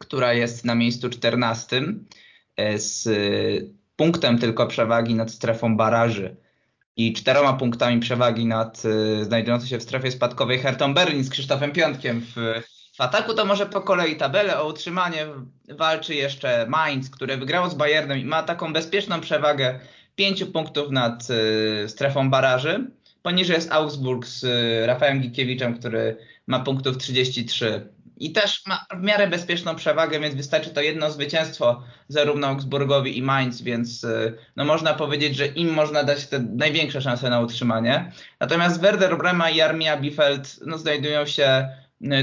która 0.00 0.32
jest 0.32 0.64
na 0.64 0.74
miejscu 0.74 1.10
14 1.10 1.82
e, 2.56 2.78
z 2.78 3.08
punktem 3.96 4.38
tylko 4.38 4.66
przewagi 4.66 5.14
nad 5.14 5.30
strefą 5.30 5.76
baraży 5.76 6.36
i 6.96 7.12
czteroma 7.12 7.52
punktami 7.52 8.00
przewagi 8.00 8.46
nad 8.46 8.82
znajdującą 9.22 9.66
się 9.66 9.78
w 9.78 9.82
strefie 9.82 10.10
spadkowej 10.10 10.58
Hertą 10.58 10.94
Berlin 10.94 11.24
z 11.24 11.30
Krzysztofem 11.30 11.72
Piątkiem 11.72 12.20
w, 12.20 12.62
w 12.96 13.00
ataku, 13.00 13.34
to 13.34 13.44
może 13.44 13.66
po 13.66 13.80
kolei 13.80 14.16
tabelę 14.16 14.60
o 14.60 14.68
utrzymanie. 14.68 15.26
Walczy 15.68 16.14
jeszcze 16.14 16.66
Mainz, 16.68 17.10
który 17.10 17.36
wygrał 17.36 17.70
z 17.70 17.74
Bayernem 17.74 18.18
i 18.18 18.24
ma 18.24 18.42
taką 18.42 18.72
bezpieczną 18.72 19.20
przewagę 19.20 19.80
5 20.16 20.44
punktów 20.44 20.90
nad 20.90 21.28
y, 21.30 21.88
strefą 21.88 22.30
baraży. 22.30 22.90
Poniżej 23.22 23.54
jest 23.54 23.72
Augsburg 23.72 24.26
z 24.26 24.44
y, 24.44 24.86
Rafałem 24.86 25.20
Gikiewiczem, 25.20 25.78
który 25.78 26.16
ma 26.46 26.60
punktów 26.60 26.98
33 26.98 27.88
i 28.22 28.32
też 28.32 28.66
ma 28.66 28.86
w 28.94 29.02
miarę 29.02 29.28
bezpieczną 29.28 29.74
przewagę, 29.74 30.20
więc 30.20 30.34
wystarczy 30.34 30.70
to 30.70 30.80
jedno 30.80 31.10
zwycięstwo 31.10 31.82
zarówno 32.08 32.46
Augsburgowi 32.46 33.18
i 33.18 33.22
Mainz, 33.22 33.62
więc 33.62 34.04
y, 34.04 34.38
no 34.56 34.64
można 34.64 34.94
powiedzieć, 34.94 35.36
że 35.36 35.46
im 35.46 35.74
można 35.74 36.04
dać 36.04 36.26
te 36.26 36.38
największe 36.38 37.02
szanse 37.02 37.30
na 37.30 37.40
utrzymanie. 37.40 38.12
Natomiast 38.40 38.80
Werder 38.80 39.18
Brema 39.18 39.50
i 39.50 39.60
Armia 39.60 39.96
Bielefeld 39.96 40.60
no, 40.66 40.78
znajdują 40.78 41.26
się 41.26 41.68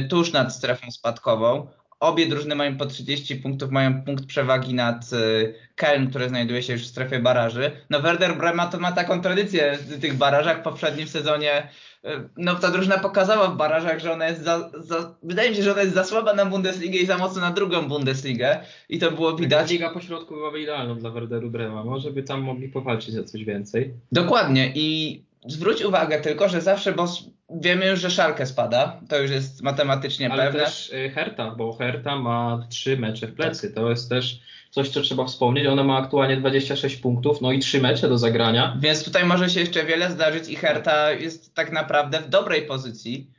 tuż 0.10 0.32
nad 0.32 0.56
strefą 0.56 0.91
spadkową. 0.91 1.68
Obie 2.00 2.27
drużyny 2.27 2.56
mają 2.56 2.77
po 2.77 2.86
30 2.86 3.36
punktów, 3.36 3.72
mają 3.72 4.03
punkt 4.03 4.25
przewagi 4.25 4.74
nad 4.74 5.13
y, 5.13 5.53
Kelm, 5.75 6.10
który 6.10 6.29
znajduje 6.29 6.63
się 6.63 6.74
już 6.74 6.82
w 6.82 6.88
strefie 6.88 7.20
baraży. 7.20 7.72
No 7.89 8.00
Werder 8.00 8.38
Brema 8.38 8.68
to 8.68 8.79
ma 8.79 8.91
taką 8.91 9.22
tradycję 9.22 9.77
w 9.77 10.01
tych 10.01 10.13
barażach. 10.13 10.60
W 10.60 10.63
poprzednim 10.63 11.08
sezonie 11.08 11.70
y, 12.06 12.10
no 12.38 12.56
ta 12.56 12.72
drużyna 12.72 12.98
pokazała 12.98 13.48
w 13.48 13.58
barażach, 13.58 14.00
że 14.00 14.13
ona 14.13 14.27
jest 14.27 14.44
za, 14.44 14.72
za, 14.74 15.15
wydaje 15.24 15.50
mi 15.50 15.56
się, 15.56 15.63
że 15.63 15.72
ona 15.72 15.82
jest 15.82 15.94
za 15.94 16.03
słaba 16.03 16.34
na 16.34 16.46
Bundesligę 16.46 17.00
i 17.00 17.06
za 17.06 17.18
mocno 17.18 17.41
na 17.41 17.51
drugą 17.51 17.88
Bundesligę 17.88 18.60
i 18.89 19.00
to 19.00 19.12
było 19.12 19.36
widać. 19.36 19.72
Liga 19.72 19.89
pośrodku 19.89 20.36
byłaby 20.36 20.62
idealną 20.62 21.00
dla 21.00 21.10
Werderu 21.10 21.50
Brema, 21.50 21.84
może 21.84 22.12
by 22.12 22.24
tam 22.24 22.41
mogli 22.41 22.70
powalczyć 22.70 23.18
o 23.18 23.24
coś 23.24 23.44
więcej. 23.44 23.94
Dokładnie 24.12 24.72
i 24.75 25.22
zwróć 25.48 25.82
uwagę 25.82 26.22
tylko, 26.22 26.50
że 26.50 26.62
zawsze, 26.62 26.91
bo 26.91 27.08
wiemy 27.51 27.88
już, 27.88 28.00
że 28.00 28.12
Szalkę 28.12 28.46
spada, 28.46 29.00
to 29.10 29.22
już 29.22 29.32
jest 29.32 29.62
matematycznie 29.62 30.32
Ale 30.32 30.44
pewne. 30.44 30.60
Ale 30.60 30.70
też 30.70 30.89
y, 30.89 31.10
Herta, 31.10 31.51
bo 31.51 31.74
Herta 31.74 32.15
ma 32.15 32.65
trzy 32.70 32.98
mecze 32.98 33.27
w 33.27 33.34
plecy, 33.36 33.74
to 33.74 33.89
jest 33.89 34.10
też 34.10 34.39
coś, 34.72 34.89
co 34.89 35.01
trzeba 35.01 35.25
wspomnieć. 35.25 35.68
Ona 35.68 35.84
ma 35.84 35.98
aktualnie 35.98 36.38
26 36.38 36.96
punktów, 36.96 37.41
no 37.41 37.51
i 37.51 37.60
trzy 37.60 37.82
mecze 37.82 38.10
do 38.10 38.18
zagrania. 38.18 38.77
Więc 38.79 39.03
tutaj 39.03 39.25
może 39.25 39.50
się 39.50 39.60
jeszcze 39.60 39.86
wiele 39.86 40.12
zdarzyć 40.12 40.50
i 40.50 40.56
Herta 40.56 41.12
jest 41.12 41.56
tak 41.56 41.72
naprawdę 41.72 42.22
w 42.22 42.29
dobrej 42.29 42.62
pozycji 42.62 43.38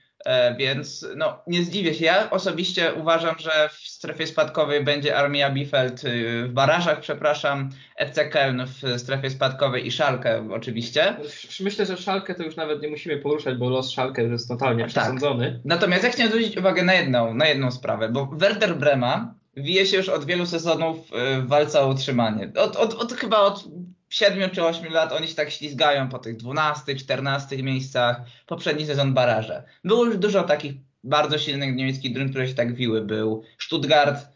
więc 0.59 1.07
no, 1.17 1.43
nie 1.47 1.65
zdziwię 1.65 1.95
się. 1.95 2.05
Ja 2.05 2.31
osobiście 2.31 2.95
uważam, 2.95 3.35
że 3.39 3.69
w 3.69 3.89
strefie 3.89 4.27
spadkowej 4.27 4.85
będzie 4.85 5.17
Armia 5.17 5.51
Bielefeld 5.51 6.05
y, 6.05 6.49
w 6.49 6.53
barażach, 6.53 7.01
przepraszam, 7.01 7.71
FC 7.97 8.31
Köln 8.31 8.67
w 8.67 9.01
strefie 9.01 9.31
spadkowej 9.31 9.87
i 9.87 9.91
Szalkę 9.91 10.49
oczywiście. 10.51 11.17
Myślę, 11.61 11.87
że 11.87 11.97
Szalkę 11.97 12.35
to 12.35 12.43
już 12.43 12.57
nawet 12.57 12.83
nie 12.83 12.89
musimy 12.89 13.17
poruszać, 13.17 13.59
bo 13.59 13.71
los 13.71 13.91
Szalkę 13.91 14.23
jest 14.23 14.49
totalnie 14.49 14.83
tak. 14.83 14.91
przesądzony. 14.91 15.61
Natomiast 15.65 16.05
ja 16.05 16.11
chciałem 16.11 16.33
zwrócić 16.33 16.57
uwagę 16.57 16.83
na 16.83 16.95
jedną, 16.95 17.35
na 17.35 17.47
jedną 17.47 17.71
sprawę, 17.71 18.09
bo 18.09 18.27
Werder 18.33 18.77
Brema 18.77 19.35
wije 19.57 19.87
się 19.87 19.97
już 19.97 20.09
od 20.09 20.25
wielu 20.25 20.47
sezonów 20.47 20.97
y, 20.97 21.43
w 21.43 21.49
walce 21.49 21.81
o 21.81 21.89
utrzymanie. 21.89 22.53
Od, 22.57 22.77
od, 22.77 22.95
od 22.95 23.13
chyba 23.13 23.39
od 23.39 23.65
7 24.11 24.51
czy 24.51 24.65
8 24.65 24.93
lat 24.93 25.13
oni 25.13 25.29
się 25.29 25.35
tak 25.35 25.51
ślizgają 25.51 26.09
po 26.09 26.19
tych 26.19 26.37
12, 26.37 26.97
14 26.97 27.63
miejscach. 27.63 28.21
Poprzedni 28.47 28.87
sezon 28.87 29.15
baraże. 29.15 29.65
Było 29.85 30.05
już 30.05 30.17
dużo 30.17 30.43
takich 30.43 30.73
bardzo 31.05 31.39
silnych 31.39 31.75
niemieckich 31.77 32.13
drużyn, 32.13 32.31
które 32.31 32.49
się 32.49 32.55
tak 32.55 32.75
wiły. 32.75 33.01
Był 33.01 33.43
Stuttgart, 33.59 34.27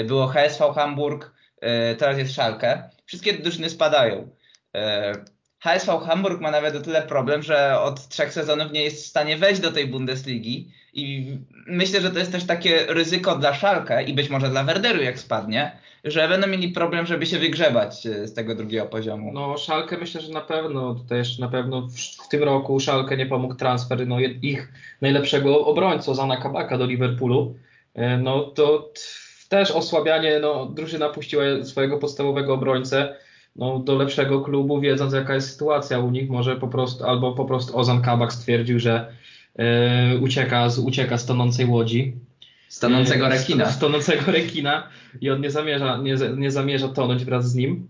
y, 0.00 0.04
było 0.04 0.26
HSV 0.26 0.72
Hamburg, 0.74 1.32
y, 1.92 1.96
teraz 1.96 2.18
jest 2.18 2.32
Schalke. 2.32 2.90
Wszystkie 3.06 3.32
drużyny 3.32 3.70
spadają. 3.70 4.28
HSV 5.64 6.00
Hamburg 6.06 6.40
ma 6.40 6.50
nawet 6.50 6.76
o 6.76 6.80
tyle 6.80 7.02
problem, 7.02 7.42
że 7.42 7.80
od 7.80 8.08
trzech 8.08 8.32
sezonów 8.32 8.72
nie 8.72 8.82
jest 8.82 9.04
w 9.04 9.06
stanie 9.06 9.36
wejść 9.36 9.60
do 9.60 9.72
tej 9.72 9.86
Bundesligi 9.86 10.72
i 10.94 11.36
myślę, 11.66 12.00
że 12.00 12.10
to 12.10 12.18
jest 12.18 12.32
też 12.32 12.46
takie 12.46 12.86
ryzyko 12.88 13.36
dla 13.36 13.54
Szalkę 13.54 14.02
i 14.02 14.14
być 14.14 14.30
może 14.30 14.48
dla 14.48 14.64
Werderu 14.64 15.02
jak 15.02 15.18
spadnie, 15.18 15.72
że 16.04 16.28
będą 16.28 16.46
mieli 16.46 16.68
problem, 16.68 17.06
żeby 17.06 17.26
się 17.26 17.38
wygrzebać 17.38 18.06
e, 18.06 18.28
z 18.28 18.34
tego 18.34 18.54
drugiego 18.54 18.86
poziomu. 18.86 19.32
No 19.32 19.58
Szalkę 19.58 19.98
myślę, 19.98 20.20
że 20.20 20.32
na 20.32 20.40
pewno, 20.40 20.96
jeszcze 21.10 21.42
na 21.42 21.48
pewno 21.48 21.88
w, 22.24 22.28
tym 22.28 22.42
roku 22.42 22.80
Szalkę 22.80 23.16
nie 23.16 23.26
pomógł 23.26 23.54
transfer 23.54 24.06
no, 24.06 24.20
ich 24.20 24.72
najlepszego 25.00 25.66
obrońcę, 25.66 26.14
Zana 26.14 26.36
Kabaka 26.36 26.78
do 26.78 26.86
Liverpoolu, 26.86 27.54
e, 27.94 28.18
no 28.18 28.40
to 28.40 28.92
też 29.48 29.70
osłabianie, 29.70 30.38
no 30.38 30.66
drużyna 30.66 31.08
puściła 31.08 31.44
swojego 31.62 31.98
podstawowego 31.98 32.54
obrońcę, 32.54 33.16
no, 33.56 33.78
do 33.78 33.94
lepszego 33.94 34.40
klubu, 34.40 34.80
wiedząc 34.80 35.12
jaka 35.12 35.34
jest 35.34 35.50
sytuacja 35.50 35.98
u 35.98 36.10
nich, 36.10 36.30
może 36.30 36.56
po 36.56 36.68
prostu, 36.68 37.04
albo 37.04 37.32
po 37.32 37.44
prostu 37.44 37.78
Ozan 37.78 38.02
Kabak 38.02 38.32
stwierdził, 38.32 38.78
że 38.78 39.12
e, 39.56 40.18
ucieka, 40.18 40.68
z, 40.68 40.78
ucieka 40.78 41.18
z 41.18 41.26
tonącej 41.26 41.66
łodzi. 41.66 42.14
Z 42.68 42.78
tonącego 42.78 43.26
e, 43.26 43.28
rekina. 43.28 43.66
Tonącego 43.66 44.32
rekina 44.32 44.88
i 45.20 45.30
on 45.30 45.40
nie 45.40 45.50
zamierza, 45.50 45.96
nie, 45.96 46.16
nie 46.36 46.50
zamierza 46.50 46.88
tonąć 46.88 47.24
wraz 47.24 47.50
z 47.50 47.54
nim. 47.54 47.88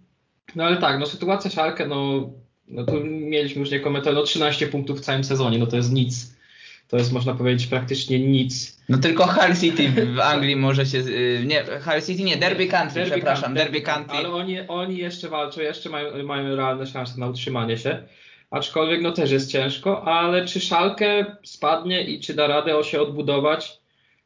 No 0.57 0.65
ale 0.65 0.77
tak, 0.77 1.01
no 1.01 1.07
sytuacja 1.07 1.51
Szalkę, 1.51 1.87
no, 1.87 2.31
no 2.69 2.85
tu 2.85 3.05
mieliśmy 3.05 3.61
już 3.61 3.71
nie 3.71 3.81
komentować, 3.81 4.17
no 4.17 4.23
13 4.23 4.67
punktów 4.67 4.99
w 4.99 5.05
całym 5.05 5.25
sezonie, 5.25 5.59
no 5.59 5.67
to 5.67 5.77
jest 5.77 5.93
nic. 5.93 6.34
To 6.89 6.97
jest 6.97 7.13
można 7.13 7.35
powiedzieć 7.35 7.67
praktycznie 7.67 8.19
nic. 8.19 8.81
No 8.89 8.99
tylko 8.99 9.27
Hull 9.27 9.57
City 9.61 9.89
w 9.89 10.21
Anglii 10.35 10.57
może 10.57 10.87
się. 10.87 10.99
Y, 10.99 11.45
nie, 11.47 11.65
Hull 11.65 12.03
City 12.07 12.23
nie, 12.23 12.37
Derby 12.37 12.67
Country, 12.67 13.01
derby 13.01 13.17
przepraszam, 13.17 13.55
derby, 13.55 13.73
derby 13.73 13.87
Country. 13.87 14.17
Ale 14.17 14.33
oni, 14.33 14.61
oni 14.69 14.97
jeszcze 14.97 15.29
walczą, 15.29 15.61
jeszcze 15.61 15.91
mają, 15.91 16.23
mają 16.23 16.57
realne 16.57 16.87
szanse 16.87 17.21
na 17.21 17.27
utrzymanie 17.27 17.79
się. 17.79 18.03
Aczkolwiek 18.51 19.03
no 19.03 19.13
też 19.13 19.31
jest 19.31 19.53
ciężko, 19.53 20.05
ale 20.05 20.47
czy 20.47 20.61
Szalkę 20.61 21.37
spadnie 21.43 22.05
i 22.05 22.21
czy 22.21 22.35
da 22.35 22.47
radę 22.47 22.85
się 22.85 23.01
odbudować? 23.01 23.81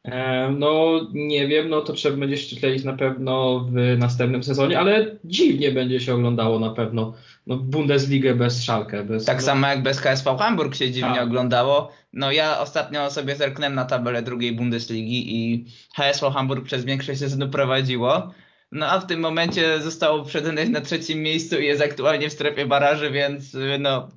E, 0.05 0.51
no 0.59 1.01
nie 1.13 1.49
wiem, 1.49 1.69
no 1.69 1.81
to 1.81 1.93
trzeba 1.93 2.17
będzie 2.17 2.37
śledzić 2.37 2.85
na 2.85 2.93
pewno 2.93 3.61
w 3.61 3.99
następnym 3.99 4.43
sezonie, 4.43 4.79
ale 4.79 5.17
dziwnie 5.25 5.73
będzie 5.73 6.01
się 6.01 6.15
oglądało 6.15 6.59
na 6.59 6.71
pewno 6.71 7.15
no, 7.49 7.57
Bundesligę 7.57 8.35
bez 8.35 8.65
Szalkę. 8.65 9.05
Bez, 9.05 9.25
tak 9.25 9.37
no... 9.37 9.43
samo 9.43 9.67
jak 9.67 9.83
bez 9.83 10.01
KSV 10.01 10.37
Hamburg 10.39 10.75
się 10.75 10.91
dziwnie 10.91 11.15
tak. 11.15 11.25
oglądało. 11.25 11.93
No 12.13 12.33
ja 12.33 12.61
ostatnio 12.61 13.11
sobie 13.11 13.37
zerknąłem 13.37 13.75
na 13.75 13.85
tabelę 13.85 14.23
drugiej 14.23 14.53
Bundesligi 14.53 15.37
i 15.37 15.65
HSV 15.97 16.31
Hamburg 16.31 16.65
przez 16.65 16.85
większość 16.85 17.21
sezonu 17.21 17.49
prowadziło. 17.49 18.31
No 18.73 18.87
a 18.87 19.01
w 19.01 19.07
tym 19.07 19.21
momencie 19.21 19.81
zostało 19.81 20.25
przedane 20.25 20.65
na 20.65 20.81
trzecim 20.81 21.23
miejscu 21.23 21.59
i 21.59 21.65
jest 21.65 21.83
aktualnie 21.83 22.29
w 22.29 22.33
strefie 22.33 22.67
baraży, 22.67 23.11
więc 23.11 23.57
no 23.79 24.09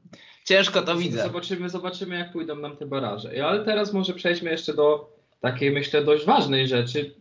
ciężko 0.45 0.81
to 0.81 0.95
widzę. 0.95 1.23
Zobaczymy, 1.23 1.69
zobaczymy 1.69 2.17
jak 2.17 2.31
pójdą 2.31 2.55
nam 2.55 2.77
te 2.77 2.85
baraże. 2.85 3.45
Ale 3.45 3.65
teraz 3.65 3.93
może 3.93 4.13
przejdźmy 4.13 4.51
jeszcze 4.51 4.73
do 4.73 5.09
takiej 5.41 5.71
myślę 5.71 6.03
dość 6.03 6.25
ważnej 6.25 6.67
rzeczy, 6.67 7.15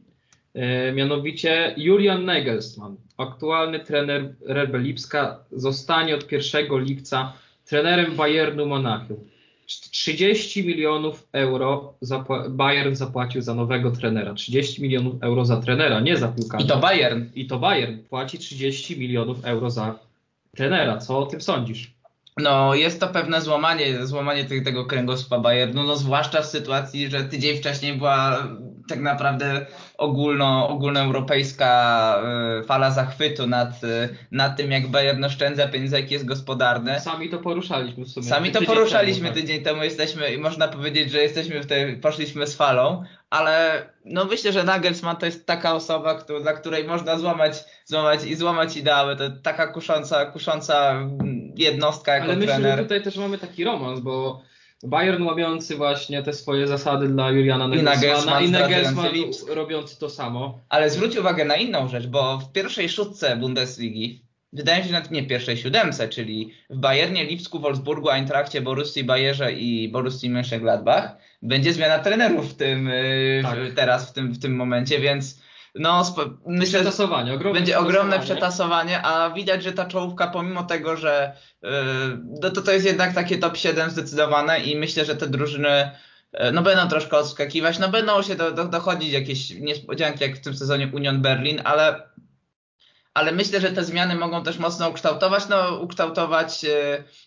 mianowicie 0.94 1.74
Julian 1.76 2.24
Nagelsmann, 2.24 2.96
aktualny 3.16 3.80
trener 3.80 4.34
Red 4.46 4.74
Lipska, 4.74 5.38
zostanie 5.52 6.14
od 6.14 6.32
1 6.32 6.84
lipca 6.84 7.32
trenerem 7.64 8.16
Bayernu 8.16 8.66
Monachium. 8.66 9.18
30 9.66 10.66
milionów 10.66 11.28
euro 11.32 11.94
zapła 12.00 12.48
Bayern 12.48 12.94
zapłacił 12.94 13.42
za 13.42 13.54
nowego 13.54 13.90
trenera. 13.90 14.34
30 14.34 14.82
milionów 14.82 15.22
euro 15.22 15.44
za 15.44 15.56
trenera, 15.56 16.00
nie 16.00 16.16
za 16.16 16.28
piłkarza. 16.28 16.64
I 16.64 16.68
to 16.68 16.76
Bayern. 16.78 17.24
I 17.34 17.46
to 17.46 17.58
Bayern 17.58 17.98
płaci 17.98 18.38
30 18.38 18.98
milionów 18.98 19.44
euro 19.44 19.70
za 19.70 19.98
trenera. 20.56 20.98
Co 20.98 21.18
o 21.18 21.26
tym 21.26 21.40
sądzisz? 21.40 21.94
No, 22.36 22.74
jest 22.74 23.00
to 23.00 23.08
pewne 23.08 23.40
złamanie, 23.40 24.06
złamanie 24.06 24.44
tego 24.44 24.84
kręgosłupa 24.84 25.38
Bayernu, 25.38 25.82
no 25.82 25.96
zwłaszcza 25.96 26.42
w 26.42 26.46
sytuacji, 26.46 27.10
że 27.10 27.24
tydzień 27.24 27.56
wcześniej 27.56 27.94
była 27.94 28.48
tak 28.90 29.00
naprawdę 29.00 29.66
ogólno, 29.98 30.68
ogólnoeuropejska 30.68 31.70
y, 32.60 32.64
fala 32.64 32.90
zachwytu 32.90 33.46
nad, 33.46 33.84
y, 33.84 34.08
nad 34.30 34.56
tym, 34.56 34.70
jak 34.70 34.86
Bayern 34.86 35.24
oszczędza 35.24 35.68
pieniądze, 35.68 36.00
jak 36.00 36.10
jest 36.10 36.24
gospodarny. 36.24 37.00
Sami 37.00 37.28
to 37.28 37.38
poruszaliśmy 37.38 38.04
w 38.04 38.08
sumie. 38.08 38.26
Sami 38.26 38.50
to 38.50 38.62
poruszaliśmy 38.62 39.22
temu, 39.22 39.34
tak. 39.34 39.42
tydzień 39.42 39.62
temu, 39.62 39.82
jesteśmy, 39.82 40.38
można 40.38 40.68
powiedzieć, 40.68 41.10
że 41.10 41.22
jesteśmy 41.22 41.62
w 41.62 41.66
tej, 41.66 41.96
poszliśmy 41.96 42.46
z 42.46 42.56
falą, 42.56 43.04
ale 43.30 43.86
no 44.04 44.24
myślę, 44.24 44.52
że 44.52 44.64
Nagelsmann 44.64 45.16
to 45.16 45.26
jest 45.26 45.46
taka 45.46 45.74
osoba, 45.74 46.14
kto, 46.14 46.40
dla 46.40 46.52
której 46.52 46.84
można 46.84 47.18
złamać, 47.18 47.64
złamać 47.84 48.24
i 48.24 48.34
złamać 48.36 48.76
ideały, 48.76 49.16
to 49.16 49.24
taka 49.42 49.66
kusząca, 49.66 50.26
kusząca 50.26 50.94
jednostka 51.56 52.14
jako 52.14 52.24
ale 52.24 52.36
trener. 52.36 52.54
Ale 52.54 52.62
myślę, 52.62 52.76
że 52.76 52.82
tutaj 52.82 53.02
też 53.02 53.16
mamy 53.16 53.38
taki 53.38 53.64
romans, 53.64 54.00
bo 54.00 54.42
Bayern 54.82 55.22
łamiący 55.22 55.76
właśnie 55.76 56.22
te 56.22 56.32
swoje 56.32 56.68
zasady 56.68 57.08
dla 57.08 57.30
Juliana 57.30 57.68
Nagelsmana 57.68 58.40
i 58.40 58.50
Nagelsmann 58.50 59.06
robiący 59.48 59.98
to 59.98 60.10
samo. 60.10 60.60
Ale 60.68 60.90
zwróć 60.90 61.16
uwagę 61.16 61.44
na 61.44 61.56
inną 61.56 61.88
rzecz, 61.88 62.06
bo 62.06 62.38
w 62.38 62.52
pierwszej 62.52 62.88
szóstce 62.88 63.36
Bundesligi 63.36 64.24
wydaje 64.52 64.78
mi 64.82 64.86
się, 64.86 64.92
nawet 64.92 65.10
nie 65.10 65.22
pierwszej 65.22 65.56
siódemce, 65.56 66.08
czyli 66.08 66.52
w 66.70 66.76
Bayernie, 66.76 67.24
Lipsku, 67.24 67.60
Wolfsburgu, 67.60 68.10
Eintrachcie, 68.10 68.60
Borussii, 68.60 69.04
Bayerze 69.04 69.52
i 69.52 69.88
Borussii 69.88 70.30
Mönchengladbach 70.30 71.08
będzie 71.42 71.72
zmiana 71.72 71.98
trenerów 71.98 72.50
w 72.50 72.54
tym, 72.54 72.88
y, 72.88 73.40
tak. 73.42 73.58
teraz 73.76 74.10
w 74.10 74.12
tym, 74.12 74.32
w 74.32 74.38
tym 74.38 74.56
momencie, 74.56 75.00
więc 75.00 75.40
no, 75.74 76.14
myślę, 76.46 76.82
ogromne 77.34 77.58
będzie 77.58 77.72
przetasowanie. 77.72 77.88
ogromne 77.88 78.20
przetasowanie, 78.20 79.02
a 79.02 79.30
widać, 79.30 79.62
że 79.62 79.72
ta 79.72 79.84
czołówka 79.84 80.28
pomimo 80.28 80.62
tego, 80.62 80.96
że 80.96 81.36
yy, 81.62 82.50
to, 82.50 82.62
to 82.62 82.72
jest 82.72 82.86
jednak 82.86 83.14
takie 83.14 83.38
top 83.38 83.56
7 83.56 83.90
zdecydowane 83.90 84.60
i 84.60 84.76
myślę, 84.76 85.04
że 85.04 85.16
te 85.16 85.26
drużyny 85.26 85.90
yy, 86.32 86.52
no 86.52 86.62
będą 86.62 86.88
troszkę 86.88 87.16
odskakiwać, 87.16 87.78
no 87.78 87.88
będą 87.88 88.22
się 88.22 88.34
do, 88.34 88.52
do, 88.52 88.64
dochodzić 88.64 89.12
jakieś 89.12 89.50
niespodzianki 89.50 90.24
jak 90.24 90.36
w 90.36 90.40
tym 90.40 90.56
sezonie 90.56 90.90
Union 90.94 91.22
Berlin, 91.22 91.60
ale 91.64 92.10
ale 93.14 93.32
myślę, 93.32 93.60
że 93.60 93.72
te 93.72 93.84
zmiany 93.84 94.14
mogą 94.14 94.42
też 94.42 94.58
mocno 94.58 94.88
ukształtować, 94.88 95.48
no, 95.48 95.76
ukształtować 95.76 96.62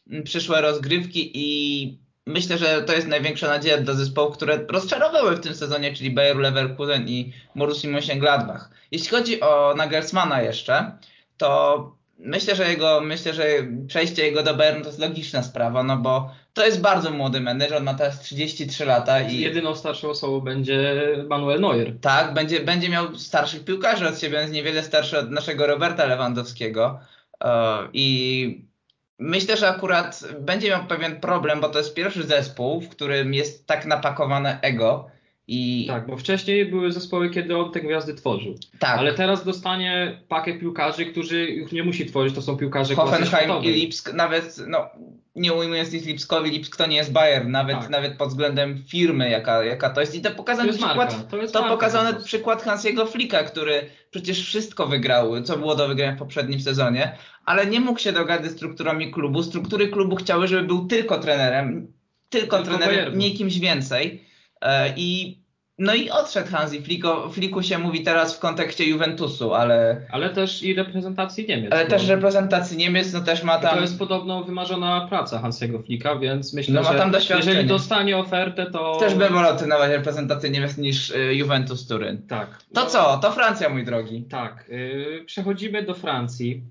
yy, 0.08 0.24
przyszłe 0.24 0.62
rozgrywki 0.62 1.32
i 1.34 2.03
myślę, 2.28 2.58
że 2.58 2.84
to 2.84 2.94
jest 2.94 3.08
największa 3.08 3.48
nadzieja 3.48 3.78
dla 3.78 3.94
zespołów, 3.94 4.36
które 4.36 4.66
rozczarowały 4.68 5.36
w 5.36 5.40
tym 5.40 5.56
sezonie, 5.56 5.94
czyli 5.94 6.12
Bayer 6.12 6.38
Leverkusen 6.38 7.08
i 7.08 7.34
Borussia 7.56 7.88
Mönchengladbach. 7.88 8.70
Jeśli 8.92 9.10
chodzi 9.10 9.42
o 9.42 9.74
Nagelsmana 9.78 10.42
jeszcze, 10.42 10.98
to 11.38 12.04
myślę, 12.20 12.56
że 12.56 12.70
jego, 12.70 13.02
myślę, 13.02 13.34
że 13.34 13.46
przejście 13.88 14.26
jego 14.26 14.44
do 14.44 14.56
Bayernu 14.56 14.82
to 14.82 14.88
jest 14.88 15.00
logiczna 15.00 15.44
sprawa, 15.44 15.84
no 15.84 15.98
bo 15.98 16.32
to 16.54 16.66
jest 16.66 16.82
bardzo 16.82 17.12
młody 17.12 17.42
menedżer, 17.42 17.78
on 17.78 17.84
ma 17.84 17.94
teraz 17.94 18.22
33 18.22 18.86
lata 18.86 19.22
i... 19.22 19.40
Jedyną 19.40 19.76
starszą 19.76 20.10
osobą 20.10 20.42
będzie 20.42 20.96
Manuel 21.30 21.62
Neuer. 21.62 22.00
Tak, 22.02 22.34
będzie, 22.34 22.60
będzie 22.60 22.90
miał 22.90 23.16
starszych 23.16 23.66
piłkarzy 23.66 24.08
od 24.08 24.20
siebie, 24.20 24.38
jest 24.38 24.54
niewiele 24.54 24.84
starszy 24.84 25.20
od 25.20 25.32
naszego 25.32 25.68
Roberta 25.68 26.06
Lewandowskiego 26.06 27.00
e, 27.44 27.50
i 27.94 28.73
Myślę, 29.20 29.58
że 29.58 29.70
akurat 29.70 30.24
będzie 30.40 30.70
miał 30.70 30.86
pewien 30.86 31.20
problem, 31.20 31.62
bo 31.62 31.70
to 31.70 31.78
jest 31.78 31.94
pierwszy 31.94 32.24
zespół, 32.24 32.82
w 32.82 32.90
którym 32.90 33.34
jest 33.34 33.68
tak 33.68 33.86
napakowane 33.86 34.62
ego. 34.62 35.08
I... 35.48 35.86
Tak, 35.88 36.08
bo 36.08 36.18
wcześniej 36.18 36.66
były 36.66 36.92
zespoły, 36.92 37.30
kiedy 37.30 37.58
on 37.58 37.72
te 37.72 37.82
gwiazdy 37.82 38.14
tworzył. 38.14 38.56
Tak. 38.80 39.00
Ale 39.00 39.14
teraz 39.14 39.46
dostanie 39.46 40.22
pakę 40.28 40.54
piłkarzy, 40.54 41.06
którzy 41.06 41.46
już 41.46 41.72
nie 41.72 41.84
musi 41.84 42.06
tworzyć, 42.06 42.36
to 42.36 42.42
są 42.42 42.58
piłkarze 42.58 42.96
Hoffenheim 42.96 43.64
i 43.64 43.68
Lipsk, 43.68 44.14
nawet 44.14 44.58
no, 44.68 44.90
nie 45.36 45.54
ujmując 45.54 45.92
nic 45.92 46.06
Lipskowi, 46.06 46.52
Lipsk 46.52 46.78
to 46.78 46.88
nie 46.88 46.96
jest 46.96 47.12
Bayern, 47.12 47.52
nawet, 47.52 47.80
tak. 47.80 47.90
nawet 47.90 48.18
pod 48.18 48.30
względem 48.30 48.84
firmy, 48.88 49.30
jaka, 49.30 49.64
jaka 49.64 49.90
to 49.90 50.02
jest. 50.02 50.16
I 50.16 50.22
to 50.22 50.32
pokazany 50.32 50.72
to 50.72 50.78
przykład, 50.78 50.98
marka. 51.32 51.48
to, 51.48 51.48
to 51.48 51.70
pokazany 51.70 52.24
przykład 52.24 52.64
Hansiego 52.64 53.06
Flicka, 53.06 53.44
który 53.44 53.90
przecież 54.12 54.46
wszystko 54.46 54.88
wygrał, 54.88 55.44
co 55.44 55.58
było 55.58 55.76
do 55.76 55.88
wygrania 55.88 56.16
w 56.16 56.20
poprzednim 56.20 56.62
sezonie, 56.62 57.18
ale 57.46 57.66
nie 57.66 57.80
mógł 57.80 58.00
się 58.00 58.12
dogadać 58.12 58.52
z 58.52 58.56
strukturami 58.56 59.12
klubu. 59.12 59.44
Struktury 59.44 59.88
klubu 59.88 60.16
chciały, 60.16 60.48
żeby 60.48 60.68
był 60.68 60.88
tylko 60.88 61.20
trenerem, 61.20 61.94
tylko, 62.30 62.58
tylko 62.58 62.78
trenerem, 62.78 63.18
nie 63.18 63.32
kimś 63.32 63.60
więcej. 63.60 64.24
E, 64.62 64.94
I 64.98 65.43
no 65.80 65.94
i 65.94 66.10
odszedł 66.10 66.52
Hansi 66.52 66.82
Flick. 66.82 67.06
O 67.06 67.30
Flicku 67.30 67.64
się 67.64 67.78
mówi 67.78 68.04
teraz 68.04 68.38
w 68.38 68.40
kontekście 68.40 68.86
Juventusu, 68.86 69.54
ale... 69.54 70.02
Ale 70.12 70.30
też 70.30 70.64
i 70.64 70.74
reprezentacji 70.74 71.46
Niemiec. 71.48 71.74
Ale 71.74 71.84
bo... 71.84 71.90
też 71.90 72.08
reprezentacji 72.08 72.78
Niemiec, 72.78 73.14
no 73.14 73.22
też 73.22 73.44
ma 73.44 73.60
tam... 73.60 73.76
To 73.76 73.82
jest 73.82 74.00
podobno 74.00 74.44
wymarzona 74.44 75.08
praca 75.10 75.40
Hansiego 75.40 75.80
Flicka, 75.80 76.16
więc 76.16 76.54
myślę, 76.54 76.74
no, 76.74 76.82
ma 76.82 76.94
tam 76.94 77.22
że 77.22 77.36
jeżeli 77.36 77.68
dostanie 77.68 78.18
ofertę, 78.18 78.72
to... 78.72 78.98
Też 79.00 79.16
bym 79.16 79.34
wolał 79.34 79.58
trenować 79.58 79.92
reprezentację 79.92 80.50
Niemiec 80.50 80.78
niż 80.78 81.10
y, 81.10 81.36
Juventus 81.36 81.88
Turyn. 81.88 82.28
Tak. 82.28 82.64
To 82.74 82.86
co? 82.86 83.18
To 83.18 83.32
Francja, 83.32 83.70
mój 83.70 83.86
drogi. 83.86 84.24
Tak. 84.24 84.66
Yy, 84.70 85.24
przechodzimy 85.26 85.84
do 85.84 85.94
Francji. 85.94 86.64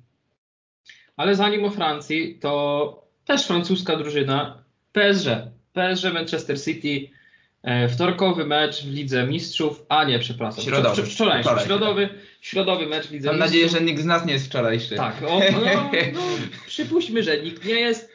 Ale 1.16 1.34
zanim 1.34 1.64
o 1.64 1.70
Francji, 1.70 2.38
to 2.40 3.04
też 3.24 3.46
francuska 3.46 3.96
drużyna 3.96 4.62
PSG. 4.92 5.28
PSG 5.72 6.12
Manchester 6.14 6.60
City 6.60 7.08
wtorkowy 7.88 8.44
mecz 8.44 8.82
w 8.84 8.92
Lidze 8.94 9.26
Mistrzów, 9.26 9.86
a 9.88 10.04
nie, 10.04 10.18
przepraszam, 10.18 10.64
środowy. 10.64 11.02
wczorajszy, 11.02 11.50
środowy, 11.64 12.08
środowy 12.40 12.86
mecz 12.86 13.06
w 13.06 13.10
Lidze 13.12 13.28
Mam 13.28 13.36
Mistrzów. 13.36 13.50
nadzieję, 13.50 13.68
że 13.68 13.80
nikt 13.80 14.02
z 14.02 14.04
nas 14.04 14.26
nie 14.26 14.32
jest 14.32 14.46
wczorajszy. 14.46 14.96
Tak, 14.96 15.14
o, 15.22 15.40
no, 15.52 15.60
no, 16.12 16.20
przypuśćmy, 16.66 17.22
że 17.22 17.42
nikt 17.42 17.64
nie 17.64 17.80
jest. 17.80 18.12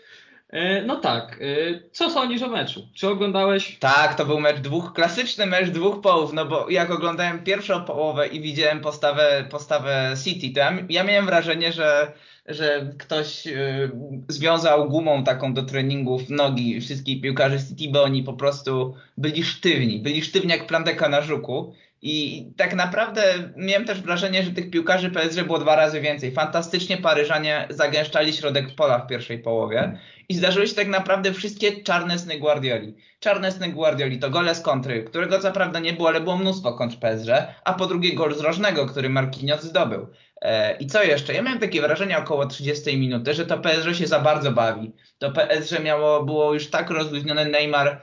E, 0.50 0.82
no 0.82 0.96
tak, 0.96 1.40
e, 1.42 1.80
co 1.92 2.10
sądzisz 2.10 2.42
o 2.42 2.48
meczu? 2.48 2.88
Czy 2.94 3.10
oglądałeś? 3.10 3.78
Tak, 3.80 4.16
to 4.16 4.26
był 4.26 4.40
mecz 4.40 4.58
dwóch, 4.58 4.94
klasyczny 4.94 5.46
mecz 5.46 5.70
dwóch 5.70 6.02
połów, 6.02 6.34
no 6.34 6.46
bo 6.46 6.70
jak 6.70 6.92
oglądałem 6.92 7.44
pierwszą 7.44 7.84
połowę 7.86 8.28
i 8.28 8.42
widziałem 8.42 8.80
postawę, 8.80 9.48
postawę 9.52 10.14
City, 10.24 10.54
to 10.54 10.60
ja, 10.60 10.74
ja 10.90 11.04
miałem 11.04 11.26
wrażenie, 11.26 11.72
że 11.72 12.12
że 12.48 12.94
ktoś 12.98 13.48
y, 13.48 13.92
związał 14.28 14.90
gumą 14.90 15.24
taką 15.24 15.54
do 15.54 15.64
treningów 15.64 16.30
nogi 16.30 16.82
wszystkich 16.82 17.22
piłkarzy 17.22 17.60
City, 17.68 17.92
bo 17.92 18.04
oni 18.04 18.24
po 18.24 18.34
prostu 18.34 18.96
byli 19.18 19.44
sztywni. 19.44 20.00
Byli 20.00 20.22
sztywni 20.22 20.52
jak 20.52 20.68
plandeka 20.68 21.10
na 21.10 21.22
żuku. 21.22 21.74
I 22.02 22.46
tak 22.58 22.76
naprawdę 22.76 23.22
miałem 23.56 23.86
też 23.86 24.02
wrażenie, 24.02 24.44
że 24.44 24.52
tych 24.52 24.70
piłkarzy 24.70 25.10
PSG 25.10 25.44
było 25.44 25.60
dwa 25.60 25.76
razy 25.76 26.02
więcej. 26.02 26.32
Fantastycznie 26.32 26.98
Paryżanie 26.98 27.68
zagęszczali 27.70 28.34
środek 28.34 28.76
pola 28.76 29.00
w 29.00 29.08
pierwszej 29.08 29.40
połowie 29.40 30.00
i 30.30 30.36
zdarzyły 30.36 30.68
się 30.68 30.76
tak 30.76 30.88
naprawdę 30.88 31.34
wszystkie 31.34 31.84
czarne 31.84 32.20
sny 32.20 32.40
Guardioli. 32.40 32.96
Czarne 33.20 33.52
sny 33.52 33.70
Guardioli 33.70 34.20
to 34.20 34.30
gole 34.30 34.56
z 34.56 34.62
kontry, 34.62 35.04
którego 35.04 35.40
co 35.40 35.52
prawda 35.52 35.80
nie 35.80 35.94
było, 35.94 36.08
ale 36.08 36.22
było 36.22 36.38
mnóstwo 36.38 36.74
kontr 36.74 36.98
PSG, 36.98 37.30
a 37.64 37.74
po 37.74 37.86
drugie 37.86 38.16
gol 38.16 38.36
z 38.36 38.40
rożnego, 38.40 38.86
który 38.86 39.10
Marquinhos 39.10 39.64
zdobył. 39.64 40.08
E, 40.42 40.78
I 40.78 40.88
co 40.88 41.04
jeszcze? 41.04 41.34
Ja 41.34 41.42
miałem 41.42 41.60
takie 41.60 41.82
wrażenie 41.82 42.18
około 42.18 42.46
30 42.46 42.98
minuty, 42.98 43.34
że 43.34 43.46
to 43.46 43.58
PSG 43.58 43.96
się 43.96 44.08
za 44.08 44.20
bardzo 44.20 44.52
bawi. 44.52 44.92
To 45.20 45.32
PSG 45.32 45.84
miało, 45.84 46.24
było 46.24 46.54
już 46.54 46.70
tak 46.70 46.90
rozluźnione, 46.90 47.46
Neymar 47.46 48.02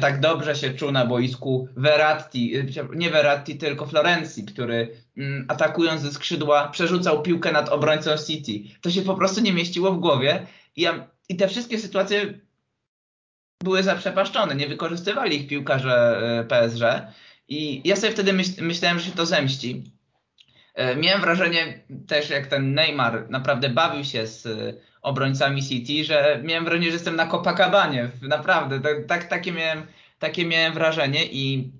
tak 0.00 0.20
dobrze 0.20 0.54
się 0.54 0.74
czuł 0.74 0.92
na 0.92 1.06
boisku 1.06 1.68
Verratti, 1.76 2.56
y, 2.56 2.88
nie 2.94 3.10
Verratti, 3.10 3.56
tylko 3.56 3.86
Florencji, 3.86 4.44
który 4.44 4.96
mm, 5.16 5.44
atakując 5.48 6.00
ze 6.02 6.12
skrzydła 6.12 6.68
przerzucał 6.68 7.22
piłkę 7.22 7.52
nad 7.52 7.68
obrońcą 7.68 8.10
City. 8.26 8.52
To 8.80 8.90
się 8.90 9.02
po 9.02 9.14
prostu 9.14 9.40
nie 9.40 9.52
mieściło 9.52 9.92
w 9.92 10.00
głowie 10.00 10.46
i, 10.76 10.82
ja, 10.82 11.08
i 11.28 11.36
te 11.36 11.48
wszystkie 11.48 11.78
sytuacje 11.78 12.40
były 13.64 13.82
zaprzepaszczone, 13.82 14.54
nie 14.54 14.68
wykorzystywali 14.68 15.36
ich 15.36 15.48
piłkarze 15.48 16.20
y, 16.40 16.44
PSG 16.44 16.82
i 17.48 17.88
ja 17.88 17.96
sobie 17.96 18.12
wtedy 18.12 18.32
myśl, 18.32 18.52
myślałem, 18.62 18.98
że 18.98 19.06
się 19.06 19.12
to 19.12 19.26
zemści 19.26 19.84
miałem 20.96 21.20
wrażenie 21.20 21.80
też, 22.06 22.30
jak 22.30 22.46
ten 22.46 22.74
Neymar 22.74 23.26
naprawdę 23.30 23.68
bawił 23.68 24.04
się 24.04 24.26
z 24.26 24.46
e, 24.46 24.74
obrońcami 25.02 25.62
City, 25.62 26.04
że 26.04 26.40
miałem 26.44 26.64
wrażenie, 26.64 26.86
że 26.86 26.92
jestem 26.92 27.16
na 27.16 27.26
Copacabanie. 27.26 28.10
Naprawdę, 28.22 28.80
tak, 28.80 29.06
tak, 29.06 29.24
takie, 29.24 29.52
miałem, 29.52 29.86
takie 30.18 30.46
miałem 30.46 30.72
wrażenie 30.72 31.24
i 31.24 31.72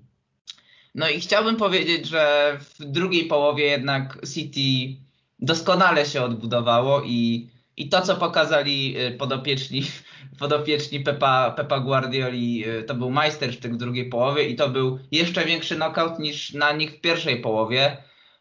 no 0.95 1.09
i 1.09 1.19
chciałbym 1.19 1.55
powiedzieć, 1.55 2.07
że 2.07 2.57
w 2.59 2.85
drugiej 2.85 3.25
połowie 3.25 3.65
jednak 3.65 4.17
City 4.33 5.01
doskonale 5.39 6.05
się 6.05 6.21
odbudowało 6.21 7.01
i, 7.05 7.49
i 7.77 7.89
to, 7.89 8.01
co 8.01 8.15
pokazali 8.15 8.95
e, 8.97 9.11
podopieczni, 9.11 9.83
podopieczni 10.39 10.99
Pepa, 10.99 11.51
Pepa 11.51 11.79
Guardioli, 11.79 12.65
to 12.87 12.95
był 12.95 13.11
majstersztyk 13.11 13.73
w 13.73 13.77
drugiej 13.77 14.09
połowie 14.09 14.43
i 14.43 14.55
to 14.55 14.69
był 14.69 14.99
jeszcze 15.11 15.45
większy 15.45 15.75
knockout 15.75 16.19
niż 16.19 16.53
na 16.53 16.71
nich 16.71 16.91
w 16.91 17.01
pierwszej 17.01 17.41
połowie. 17.41 17.97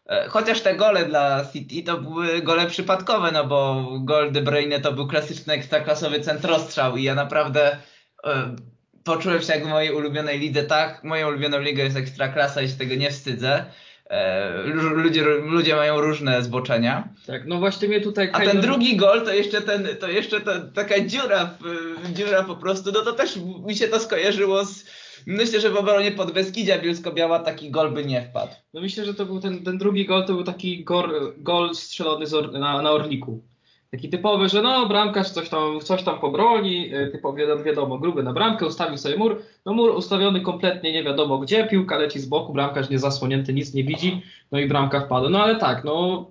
E, 0.07 0.29
chociaż 0.29 0.61
te 0.61 0.77
gole 0.77 1.05
dla 1.05 1.45
City 1.53 1.83
to 1.83 1.99
były 1.99 2.43
gole 2.43 2.67
przypadkowe, 2.67 3.33
no 3.33 3.45
bo 3.45 3.87
gol 4.01 4.33
De 4.33 4.43
Bruyne 4.43 4.81
to 4.81 4.93
był 4.93 5.09
klasyczny 5.09 5.55
ekstraklasowy 5.55 6.21
centrostrzał 6.21 6.97
i 6.97 7.03
ja 7.03 7.15
naprawdę 7.15 7.77
e, 8.25 8.57
poczułem 9.05 9.43
się 9.43 9.53
jak 9.53 9.65
w 9.65 9.69
mojej 9.69 9.95
ulubionej 9.95 10.39
lidze, 10.39 10.63
tak, 10.63 11.05
moją 11.05 11.29
ulubioną 11.29 11.61
ligą 11.61 11.83
jest 11.83 11.97
ekstraklasa 11.97 12.63
i 12.63 12.69
się 12.69 12.77
tego 12.77 12.95
nie 12.95 13.11
wstydzę. 13.11 13.65
E, 14.11 14.63
ludzie, 14.95 15.23
ludzie 15.25 15.77
mają 15.77 16.01
różne 16.01 16.43
zboczenia. 16.43 17.09
Tak, 17.27 17.47
no 17.47 17.59
właśnie 17.59 17.89
mnie 17.89 18.01
tutaj... 18.01 18.31
A 18.33 18.41
ten 18.41 18.61
drugi 18.61 18.97
gol 18.97 19.25
to 19.25 19.35
jeszcze 19.35 19.61
ten, 19.61 19.89
to 20.01 20.09
jeszcze 20.09 20.41
ta, 20.41 20.61
taka 20.75 21.01
dziura, 21.01 21.51
w, 21.61 22.13
dziura 22.13 22.43
po 22.43 22.57
prostu, 22.57 22.93
no 22.93 23.01
to 23.01 23.13
też 23.13 23.39
mi 23.67 23.77
się 23.77 23.89
to 23.89 24.01
skojarzyło 24.01 24.65
z 24.65 24.85
Myślę, 25.27 25.61
że 25.61 25.71
w 25.71 25.77
obronie 25.77 26.13
pod 26.13 26.33
Beskidzia 26.33 26.79
Bielsko-Biała 26.79 27.39
taki 27.39 27.71
gol 27.71 27.93
by 27.93 28.05
nie 28.05 28.23
wpadł. 28.23 28.53
No 28.75 28.81
myślę, 28.81 29.05
że 29.05 29.15
to 29.15 29.27
był 29.27 29.41
ten, 29.41 29.65
ten 29.65 29.79
drugi 29.79 30.07
gol, 30.07 30.27
to 30.27 30.35
był 30.35 30.45
taki 30.45 30.85
gol, 30.85 31.33
gol 31.39 31.75
strzelony 31.75 32.27
or, 32.37 32.53
na, 32.53 32.83
na 32.83 32.91
Orliku. 32.91 33.43
Taki 33.91 34.09
typowy, 34.09 34.49
że 34.49 34.63
no 34.63 34.89
bramkarz 34.89 35.31
coś 35.31 35.49
tam, 35.49 35.81
coś 35.81 36.03
tam 36.03 36.21
pobroni, 36.21 36.95
e, 36.95 37.07
typowo 37.07 37.37
wiadomo, 37.65 37.99
gruby 37.99 38.23
na 38.23 38.33
bramkę, 38.33 38.67
ustawił 38.67 38.99
sobie 38.99 39.17
mur, 39.17 39.43
no 39.67 39.73
mur 39.73 39.91
ustawiony 39.91 40.41
kompletnie 40.41 40.93
nie 40.93 41.05
wiadomo 41.05 41.39
gdzie, 41.39 41.67
piłka 41.67 41.99
leci 41.99 42.21
z 42.21 42.27
boku, 42.27 42.53
bramkarz 42.53 42.91
nie 42.91 42.99
zasłonięty, 42.99 43.55
nic 43.55 43.75
nie 43.75 43.85
widzi, 43.85 44.23
no 44.53 44.59
i 44.59 44.69
bramka 44.69 45.01
wpadła. 45.01 45.31
No 45.31 45.43
ale 45.43 45.57
tak, 45.57 45.85
no 45.85 46.27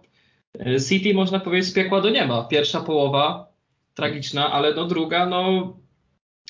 e, 0.59 0.81
City 0.81 1.13
można 1.13 1.39
powiedzieć 1.39 1.69
z 1.69 1.73
piekła 1.73 2.01
do 2.01 2.09
nieba. 2.09 2.43
Pierwsza 2.43 2.81
połowa 2.81 3.51
tragiczna, 3.93 4.51
ale 4.51 4.73
no 4.73 4.85
druga, 4.85 5.25
no 5.25 5.73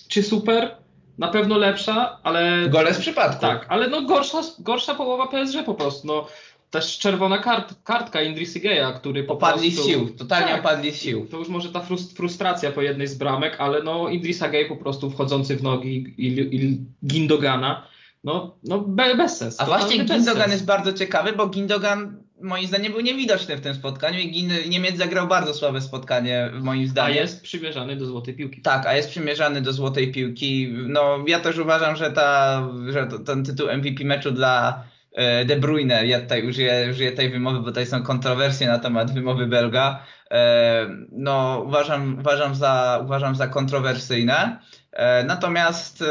czy 0.08 0.24
super? 0.24 0.81
Na 1.22 1.28
pewno 1.28 1.58
lepsza, 1.58 2.18
ale... 2.24 2.70
Gole 2.70 2.94
z 2.94 3.00
przypadku. 3.00 3.42
Tak, 3.42 3.66
ale 3.70 3.88
no 3.88 4.02
gorsza, 4.02 4.42
gorsza 4.60 4.96
połowa 4.96 5.28
PSG 5.28 5.64
po 5.66 5.74
prostu. 5.74 6.08
No, 6.08 6.28
też 6.70 6.98
czerwona 6.98 7.38
kart, 7.38 7.74
kartka 7.84 8.22
Indrisigeja, 8.22 8.92
który 8.92 9.24
po 9.24 9.34
Opadli 9.34 9.72
prostu... 9.72 9.90
z 9.90 9.92
sił, 9.92 10.10
totalnie 10.10 10.48
Tak. 10.52 10.60
opadli 10.60 10.94
sił. 10.94 11.28
To 11.28 11.38
już 11.38 11.50
może 11.50 11.72
ta 11.72 11.80
frus- 11.80 12.16
frustracja 12.16 12.72
po 12.72 12.82
jednej 12.82 13.08
z 13.08 13.16
bramek, 13.18 13.56
ale 13.60 13.84
no 13.84 14.10
Idrissa 14.10 14.50
Gay 14.50 14.66
po 14.66 14.76
prostu 14.76 15.10
wchodzący 15.10 15.58
w 15.58 15.64
nogi 15.64 16.14
i, 16.18 16.28
i 16.56 16.80
Gindogana, 17.08 17.88
no, 18.24 18.56
no 18.64 18.80
be, 18.80 19.16
bez 19.16 19.38
sensu. 19.38 19.58
A 19.64 19.66
właśnie 19.66 20.06
Gindogan 20.06 20.52
jest 20.52 20.66
bardzo 20.66 20.94
ciekawy, 20.94 21.34
bo 21.34 21.48
Gindogan 21.48 22.24
moim 22.42 22.68
zdaniem 22.68 22.92
był 22.92 23.02
niewidoczny 23.02 23.58
w 23.58 23.62
tym 23.62 23.76
spotkaniu 23.76 24.20
i 24.20 24.44
Niemiec 24.70 24.98
zagrał 24.98 25.28
bardzo 25.28 25.54
słabe 25.54 25.82
spotkanie 25.82 26.50
moim 26.62 26.84
A 26.84 26.88
zdaniem. 26.88 27.16
jest 27.16 27.42
przymierzany 27.42 27.96
do 27.96 28.06
złotej 28.06 28.34
piłki. 28.34 28.62
Tak, 28.62 28.86
a 28.86 28.96
jest 28.96 29.10
przymierzany 29.10 29.62
do 29.62 29.74
złotej 29.74 30.12
piłki. 30.12 30.74
No 30.88 31.18
ja 31.28 31.40
też 31.40 31.58
uważam, 31.58 31.96
że, 31.96 32.12
ta, 32.12 32.62
że 32.90 33.08
ten 33.26 33.44
tytuł 33.44 33.68
MVP 33.78 34.04
meczu 34.04 34.32
dla 34.32 34.84
e, 35.14 35.46
De 35.46 35.56
Bruyne, 35.56 36.08
ja 36.08 36.20
tutaj 36.22 36.50
użyję, 36.50 36.88
użyję 36.92 37.12
tej 37.12 37.30
wymowy, 37.30 37.60
bo 37.60 37.66
tutaj 37.66 37.86
są 37.86 38.04
kontrowersje 38.04 38.68
na 38.68 38.80
temat 38.80 39.14
wymowy 39.14 39.48
Belga, 39.48 40.04
e, 40.32 40.88
no 41.12 41.64
uważam, 41.68 42.20
uważam, 42.20 42.56
za, 42.56 43.00
uważam 43.04 43.36
za 43.36 43.48
kontrowersyjne. 43.48 44.60
E, 44.92 45.24
Natomiast 45.24 46.02
e, 46.02 46.06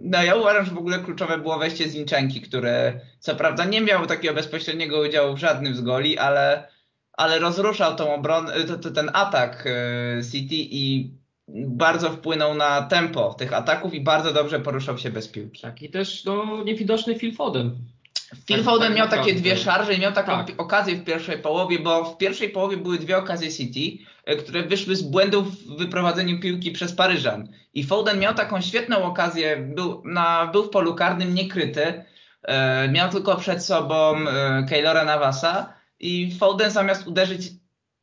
no 0.00 0.22
ja 0.22 0.34
uważam, 0.36 0.64
że 0.64 0.70
w 0.70 0.78
ogóle 0.78 0.98
kluczowe 0.98 1.38
było 1.38 1.58
wejście 1.58 1.88
Zinczenki, 1.88 2.40
który 2.40 3.00
co 3.18 3.36
prawda 3.36 3.64
nie 3.64 3.80
miał 3.80 4.06
takiego 4.06 4.34
bezpośredniego 4.34 5.00
udziału 5.00 5.34
w 5.34 5.38
żadnym 5.38 5.74
z 5.76 5.80
goli, 5.80 6.18
ale, 6.18 6.68
ale 7.12 7.38
rozruszał 7.38 7.96
tą 7.96 8.14
obronę, 8.14 8.52
t- 8.82 8.90
ten 8.90 9.10
atak 9.12 9.64
e, 9.66 10.22
City 10.32 10.54
i 10.56 11.10
bardzo 11.66 12.10
wpłynął 12.10 12.54
na 12.54 12.82
tempo 12.82 13.34
tych 13.34 13.52
ataków 13.52 13.94
i 13.94 14.00
bardzo 14.00 14.32
dobrze 14.32 14.60
poruszał 14.60 14.98
się 14.98 15.10
bez 15.10 15.28
piłki. 15.28 15.62
Tak, 15.62 15.82
i 15.82 15.90
też 15.90 16.24
no, 16.24 16.64
niewidoczny 16.64 17.14
Phil 17.18 17.34
Foden. 17.34 17.76
Phil 18.46 18.56
Tak, 18.56 18.64
Foden 18.64 18.88
tak 18.88 18.96
miał 18.96 19.08
takie 19.08 19.34
dwie 19.34 19.56
szarże 19.56 19.94
i 19.94 20.00
miał 20.00 20.12
taką 20.12 20.32
Tak. 20.32 20.60
okazję 20.60 20.96
w 20.96 21.04
pierwszej 21.04 21.38
połowie, 21.38 21.78
bo 21.78 22.04
w 22.04 22.18
pierwszej 22.18 22.50
połowie 22.50 22.76
były 22.76 22.98
dwie 22.98 23.16
okazje 23.16 23.52
City, 23.52 24.04
e, 24.24 24.36
które 24.36 24.62
wyszły 24.62 24.96
z 24.96 25.02
błędów 25.02 25.46
w 25.46 25.78
wyprowadzeniu 25.78 26.40
piłki 26.40 26.72
przez 26.72 26.92
Paryżan. 26.92 27.48
I 27.74 27.84
Foden 27.84 28.18
miał 28.18 28.34
taką 28.34 28.60
świetną 28.60 29.02
okazję, 29.02 29.56
był, 29.56 30.02
na, 30.04 30.46
był 30.46 30.64
w 30.64 30.70
polu 30.70 30.94
karnym 30.94 31.34
niekryty, 31.34 32.04
e, 32.42 32.88
miał 32.88 33.10
tylko 33.10 33.36
przed 33.36 33.64
sobą 33.64 34.16
e, 34.16 34.66
Keylora 34.68 35.04
Navasa 35.04 35.74
i 36.00 36.36
Foden 36.38 36.70
zamiast 36.70 37.06
uderzyć 37.06 37.50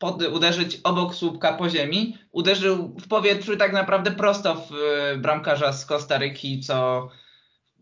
pod, 0.02 0.24
uderzyć 0.24 0.80
obok 0.84 1.16
słupka 1.16 1.54
po 1.54 1.70
ziemi, 1.70 2.18
uderzył 2.32 2.96
w 3.02 3.08
powietrzu 3.08 3.58
tak 3.58 3.74
naprawdę 3.74 4.12
prosto 4.12 4.56
w 4.56 4.72
e, 4.74 5.18
bramkarza 5.18 5.74
z 5.74 5.86
Kostaryki, 5.86 6.60
co 6.60 7.08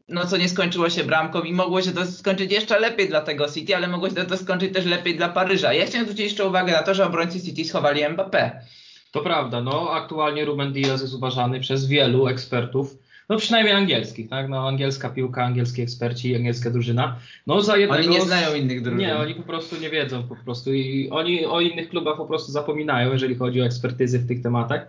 no 0.09 0.25
co 0.25 0.37
nie 0.37 0.49
skończyło 0.49 0.89
się 0.89 1.03
bramką 1.03 1.41
i 1.41 1.53
mogło 1.53 1.81
się 1.81 1.91
to 1.91 2.05
skończyć 2.05 2.51
jeszcze 2.51 2.79
lepiej 2.79 3.09
dla 3.09 3.21
tego 3.21 3.49
City, 3.49 3.75
ale 3.75 3.87
mogło 3.87 4.09
się 4.09 4.15
to 4.15 4.37
skończyć 4.37 4.73
też 4.73 4.85
lepiej 4.85 5.17
dla 5.17 5.29
Paryża. 5.29 5.73
Ja 5.73 5.85
chciałem 5.85 6.05
zwrócić 6.05 6.25
jeszcze 6.25 6.45
uwagę 6.45 6.71
na 6.71 6.83
to, 6.83 6.93
że 6.93 7.05
obrońcy 7.05 7.41
City 7.41 7.65
schowali 7.65 8.01
Mbappé. 8.01 8.51
To 9.11 9.21
prawda, 9.21 9.61
no 9.61 9.91
aktualnie 9.91 10.45
Ruben 10.45 10.73
Diaz 10.73 11.01
jest 11.01 11.13
uważany 11.13 11.59
przez 11.59 11.87
wielu 11.87 12.27
ekspertów, 12.27 12.97
no 13.29 13.37
przynajmniej 13.37 13.75
angielskich, 13.75 14.29
tak? 14.29 14.49
No 14.49 14.67
angielska 14.67 15.09
piłka, 15.09 15.43
angielski 15.43 15.81
eksperci, 15.81 16.35
angielska 16.35 16.69
drużyna. 16.69 17.15
No 17.47 17.61
za 17.61 17.77
jednego... 17.77 18.03
Oni 18.03 18.15
nie 18.15 18.21
znają 18.21 18.55
innych 18.55 18.81
drużyn. 18.81 18.99
Nie, 18.99 19.17
oni 19.17 19.35
po 19.35 19.43
prostu 19.43 19.75
nie 19.81 19.89
wiedzą 19.89 20.23
po 20.23 20.35
prostu 20.35 20.73
i 20.73 21.09
oni 21.11 21.45
o 21.45 21.61
innych 21.61 21.89
klubach 21.89 22.17
po 22.17 22.25
prostu 22.25 22.51
zapominają, 22.51 23.13
jeżeli 23.13 23.35
chodzi 23.35 23.61
o 23.61 23.65
ekspertyzy 23.65 24.19
w 24.19 24.27
tych 24.27 24.41
tematach. 24.41 24.81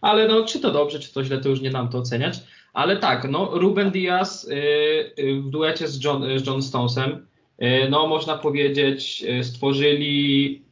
Ale 0.00 0.28
no, 0.28 0.44
czy 0.44 0.60
to 0.60 0.72
dobrze, 0.72 1.00
czy 1.00 1.12
to 1.12 1.24
źle, 1.24 1.38
to 1.38 1.48
już 1.48 1.60
nie 1.60 1.70
nam 1.70 1.88
to 1.88 1.98
oceniać. 1.98 2.40
Ale 2.76 2.96
tak, 2.96 3.30
no, 3.30 3.50
Ruben 3.58 3.90
Diaz 3.90 4.44
y, 4.44 4.52
y, 5.18 5.40
w 5.40 5.50
duecie 5.50 5.88
z 5.88 6.04
John, 6.04 6.38
z 6.38 6.46
John 6.46 6.62
Stonesem, 6.62 7.26
y, 7.62 7.88
no 7.90 8.06
można 8.06 8.38
powiedzieć, 8.38 9.24
stworzyli 9.42 10.62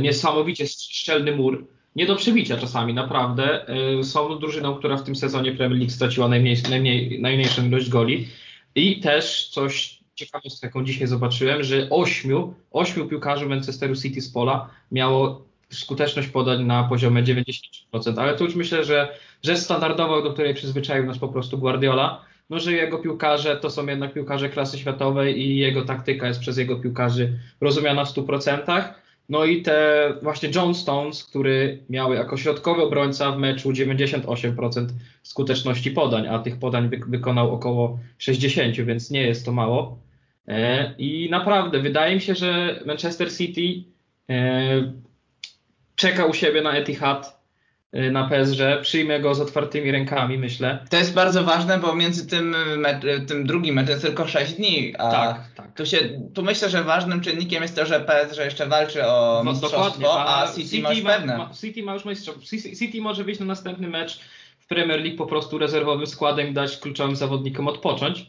niesamowicie 0.00 0.66
szczelny 0.66 1.36
mur. 1.36 1.66
Nie 1.96 2.06
do 2.06 2.16
przebicia 2.16 2.56
czasami, 2.56 2.94
naprawdę. 2.94 3.66
Są 4.02 4.38
drużyną, 4.38 4.74
która 4.74 4.96
w 4.96 5.04
tym 5.04 5.16
sezonie 5.16 5.52
Premier 5.52 5.78
League 5.78 5.92
straciła 5.92 6.28
najmniej, 6.28 6.56
najmniej, 6.70 7.20
najmniejszą 7.20 7.66
ilość 7.66 7.88
goli. 7.88 8.28
I 8.74 9.00
też 9.00 9.48
coś 9.48 9.98
ciekawostkę, 10.14 10.66
jaką 10.66 10.84
dzisiaj 10.84 11.06
zobaczyłem, 11.06 11.62
że 11.62 11.86
ośmiu, 11.90 12.54
ośmiu 12.70 13.08
piłkarzy 13.08 13.46
Manchesteru 13.46 13.96
City 13.96 14.20
z 14.20 14.32
pola 14.32 14.70
miało 14.92 15.44
skuteczność 15.72 16.28
podań 16.28 16.64
na 16.64 16.84
poziomie 16.84 17.22
90%, 17.22 18.18
ale 18.20 18.36
to 18.36 18.44
już 18.44 18.54
myślę, 18.54 18.84
że 18.84 19.08
rzecz 19.42 19.58
standardowa, 19.58 20.22
do 20.22 20.32
której 20.32 20.54
przyzwyczaił 20.54 21.06
nas 21.06 21.18
po 21.18 21.28
prostu 21.28 21.58
Guardiola, 21.58 22.24
no 22.50 22.58
że 22.58 22.72
jego 22.72 22.98
piłkarze 22.98 23.56
to 23.56 23.70
są 23.70 23.86
jednak 23.86 24.12
piłkarze 24.12 24.48
klasy 24.48 24.78
światowej 24.78 25.40
i 25.40 25.56
jego 25.58 25.84
taktyka 25.84 26.28
jest 26.28 26.40
przez 26.40 26.58
jego 26.58 26.76
piłkarzy 26.76 27.38
rozumiana 27.60 28.04
w 28.04 28.14
100%. 28.14 28.84
No 29.28 29.44
i 29.44 29.62
te 29.62 30.08
właśnie 30.22 30.50
John 30.54 30.74
Stones, 30.74 31.24
który 31.24 31.78
miał 31.90 32.12
jako 32.14 32.36
środkowy 32.36 32.82
obrońca 32.82 33.32
w 33.32 33.38
meczu 33.38 33.70
98% 33.70 34.86
skuteczności 35.22 35.90
podań, 35.90 36.26
a 36.26 36.38
tych 36.38 36.58
podań 36.58 36.88
wy- 36.88 37.00
wykonał 37.08 37.54
około 37.54 37.98
60, 38.18 38.76
więc 38.76 39.10
nie 39.10 39.22
jest 39.22 39.44
to 39.46 39.52
mało. 39.52 39.98
E, 40.48 40.94
I 40.98 41.28
naprawdę 41.30 41.80
wydaje 41.80 42.14
mi 42.14 42.20
się, 42.20 42.34
że 42.34 42.80
Manchester 42.86 43.32
City 43.36 43.84
e, 44.30 44.92
czeka 45.96 46.24
u 46.24 46.34
siebie 46.34 46.62
na 46.62 46.72
Etihad, 46.72 47.42
e, 47.92 48.10
na 48.10 48.28
PSG, 48.28 48.60
przyjmie 48.82 49.20
go 49.20 49.34
z 49.34 49.40
otwartymi 49.40 49.90
rękami, 49.90 50.38
myślę. 50.38 50.78
To 50.90 50.96
jest 50.96 51.14
bardzo 51.14 51.44
ważne, 51.44 51.78
bo 51.78 51.94
między 51.94 52.26
tym, 52.26 52.56
me- 52.78 53.00
tym 53.28 53.46
drugim 53.46 53.74
meczem 53.74 53.90
jest 53.90 54.02
tylko 54.02 54.26
6 54.26 54.52
dni, 54.52 54.94
a 54.98 55.10
tak, 55.10 55.40
tak. 55.56 55.74
tu, 55.76 55.86
się, 55.86 55.98
tu 56.34 56.42
myślę, 56.42 56.70
że 56.70 56.82
ważnym 56.84 57.20
czynnikiem 57.20 57.62
jest 57.62 57.76
to, 57.76 57.86
że 57.86 58.00
PSG 58.00 58.38
jeszcze 58.38 58.66
walczy 58.66 59.06
o 59.06 59.42
No, 59.44 59.50
mistrzostwo, 59.50 60.28
a 60.28 60.52
City, 60.52 60.80
ma 60.82 60.92
już 60.92 61.02
ma, 61.02 61.10
pewne. 61.10 61.38
ma, 61.38 61.50
City 61.60 61.82
ma 61.82 61.94
już 61.94 62.04
mistrzostwo. 62.04 62.42
City, 62.46 62.76
City 62.76 63.00
może 63.00 63.24
wyjść 63.24 63.40
na 63.40 63.46
następny 63.46 63.88
mecz 63.88 64.20
w 64.58 64.66
Premier 64.66 65.00
League 65.00 65.16
po 65.16 65.26
prostu 65.26 65.58
rezerwowym 65.58 66.06
składem 66.06 66.54
dać 66.54 66.76
kluczowym 66.78 67.16
zawodnikom 67.16 67.68
odpocząć, 67.68 68.26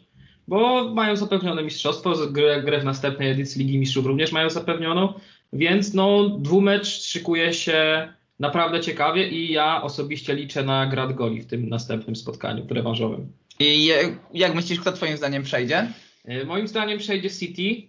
bo 0.48 0.90
mają 0.94 1.16
zapewnione 1.16 1.64
mistrzostwo, 1.64 2.14
grę, 2.32 2.62
grę 2.64 2.80
w 2.80 2.86
następnej 2.86 3.32
edycji 3.32 3.66
Ligi 3.66 3.78
Mistrzów 3.80 4.06
również 4.06 4.32
mają 4.32 4.50
zapewnioną, 4.50 5.14
więc 5.54 5.94
no 5.94 6.30
dwumecz 6.30 6.88
szykuje 6.88 7.54
się 7.54 8.08
naprawdę 8.40 8.82
ciekawie 8.82 9.28
i 9.28 9.52
ja 9.52 9.82
osobiście 9.84 10.36
liczę 10.36 10.64
na 10.64 10.86
grad 10.86 11.14
goli 11.14 11.42
w 11.42 11.48
tym 11.48 11.70
następnym 11.70 12.16
spotkaniu 12.16 12.68
rewanżowym. 12.70 13.32
I 13.60 13.90
jak 14.34 14.56
myślisz, 14.56 14.80
kto 14.80 14.92
twoim 14.92 15.18
zdaniem 15.18 15.44
przejdzie? 15.44 15.88
E, 16.26 16.46
Moim 16.46 16.68
zdaniem 16.68 17.00
przejdzie 17.00 17.30
City, 17.30 17.88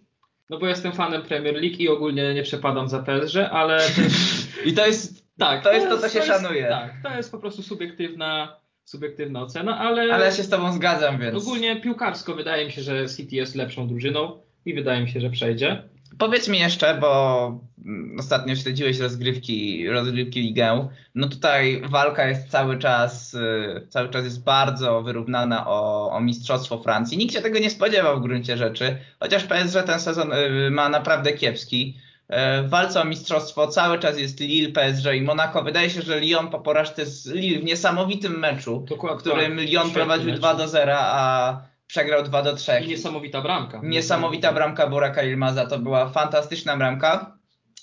no 0.51 0.59
bo 0.59 0.67
jestem 0.67 0.93
fanem 0.93 1.23
Premier 1.23 1.55
League 1.55 1.77
i 1.79 1.89
ogólnie 1.89 2.35
nie 2.35 2.43
przepadam 2.43 2.89
za 2.89 3.03
PSG, 3.03 3.37
ale 3.51 3.79
też 3.87 4.67
I 4.67 4.73
to 4.73 4.87
jest 4.87 5.25
Tak, 5.39 5.63
To 5.63 5.73
jest 5.73 5.89
to, 5.89 5.99
co 5.99 6.09
się 6.09 6.23
szanuje. 6.23 6.67
Tak, 6.69 6.95
to 7.03 7.17
jest 7.17 7.31
po 7.31 7.39
prostu 7.39 7.63
subiektywna, 7.63 8.57
subiektywna 8.85 9.43
ocena, 9.43 9.79
ale, 9.79 10.15
Ale 10.15 10.25
ja 10.25 10.33
się 10.33 10.43
z 10.43 10.49
tobą 10.49 10.73
zgadzam, 10.73 11.19
więc. 11.19 11.43
ogólnie 11.43 11.81
piłkarsko 11.81 12.35
wydaje 12.35 12.67
mi 12.67 12.73
się, 12.73 12.83
że 12.83 13.07
City 13.17 13.37
jest 13.37 13.55
lepszą 13.55 13.89
drużyną 13.89 14.41
i 14.67 14.75
wydaje 14.75 15.03
mi 15.03 15.09
się, 15.09 15.21
że 15.21 15.31
przejdzie. 15.31 15.83
Powiedz 16.19 16.49
mi 16.49 16.59
jeszcze, 16.59 16.99
bo 17.01 17.47
mm, 17.85 18.17
ostatnio 18.19 18.57
śledziłeś 18.57 18.99
rozgrywki, 18.99 19.89
rozgrywki 19.89 20.41
ligę. 20.41 20.89
No 21.15 21.29
tutaj 21.29 21.83
walka 21.89 22.29
jest 22.29 22.49
cały 22.51 22.79
czas, 22.79 23.35
y, 23.35 23.87
cały 23.89 24.09
czas 24.09 24.25
jest 24.25 24.45
bardzo 24.45 25.03
wyrównana 25.03 25.67
o, 25.67 26.11
o 26.11 26.21
mistrzostwo 26.21 26.83
Francji. 26.83 27.19
Nikt 27.19 27.35
się 27.35 27.41
tego 27.41 27.59
nie 27.59 27.71
spodziewał 27.71 28.19
w 28.19 28.23
gruncie 28.23 28.57
rzeczy, 28.57 28.97
chociaż 29.21 29.45
PSG 29.45 29.83
ten 29.87 30.01
sezon 30.01 30.33
y, 30.33 30.71
ma 30.71 30.89
naprawdę 30.89 31.33
kiepski. 31.33 31.97
Y, 32.31 32.63
W 32.63 32.71
walce 32.71 33.01
o 33.01 33.05
mistrzostwo 33.05 33.67
cały 33.67 33.99
czas 33.99 34.19
jest 34.19 34.41
Lille, 34.41 34.73
PSG 34.73 35.07
i 35.15 35.23
Monaco. 35.23 35.63
Wydaje 35.63 35.91
się, 35.91 36.03
że 36.03 36.21
Lyon 36.21 36.49
po 36.51 36.61
porażce 36.61 37.07
z 37.07 37.27
Lille 37.27 37.61
w 37.61 37.65
niesamowitym 37.65 38.39
meczu, 38.39 38.85
Dokładnie, 38.89 39.19
w 39.19 39.21
którym 39.21 39.57
tak. 39.57 39.67
Lyon 39.67 39.91
prowadził 39.91 40.31
mecz. 40.31 40.39
2 40.39 40.55
do 40.55 40.69
0, 40.69 40.93
a 40.99 41.74
przegrał 41.95 42.23
2 42.23 42.43
do 42.43 42.57
3. 42.57 42.73
I 42.85 42.89
niesamowita 42.89 43.41
bramka. 43.43 43.81
Niesamowita 43.83 44.53
bramka 44.53 44.87
Buraka 44.87 45.23
Ilmaza, 45.23 45.67
to 45.67 45.79
była 45.79 46.11
fantastyczna 46.11 46.77
bramka. 46.77 47.39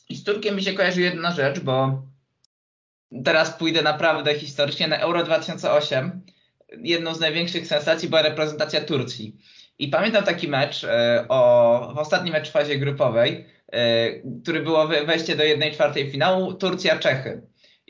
I 0.10 0.16
z 0.16 0.24
Turkiem 0.24 0.56
mi 0.56 0.64
się 0.64 0.74
kojarzy 0.74 1.02
jedna 1.02 1.32
rzecz, 1.32 1.60
bo 1.60 2.02
teraz 3.26 3.50
pójdę 3.58 3.82
naprawdę 3.82 4.36
historycznie 4.36 4.88
na 4.88 4.98
Euro 4.98 5.24
2008. 5.24 6.22
Jedną 6.84 7.14
z 7.14 7.20
największych 7.20 7.68
sensacji 7.68 8.10
była 8.10 8.22
reprezentacja 8.22 8.82
Turcji. 8.82 9.36
I 9.80 9.88
pamiętam 9.88 10.24
taki 10.24 10.48
mecz, 10.48 10.84
e, 10.84 11.26
o, 11.30 11.92
w 11.96 11.98
ostatnim 11.98 12.34
mecz 12.34 12.50
w 12.50 12.52
fazie 12.52 12.78
grupowej, 12.78 13.46
e, 13.72 14.10
który 14.44 14.60
było 14.64 14.88
we- 14.88 15.06
wejście 15.06 15.36
do 15.36 15.44
1-4 15.44 16.12
finału, 16.12 16.54
Turcja-Czechy. 16.54 17.42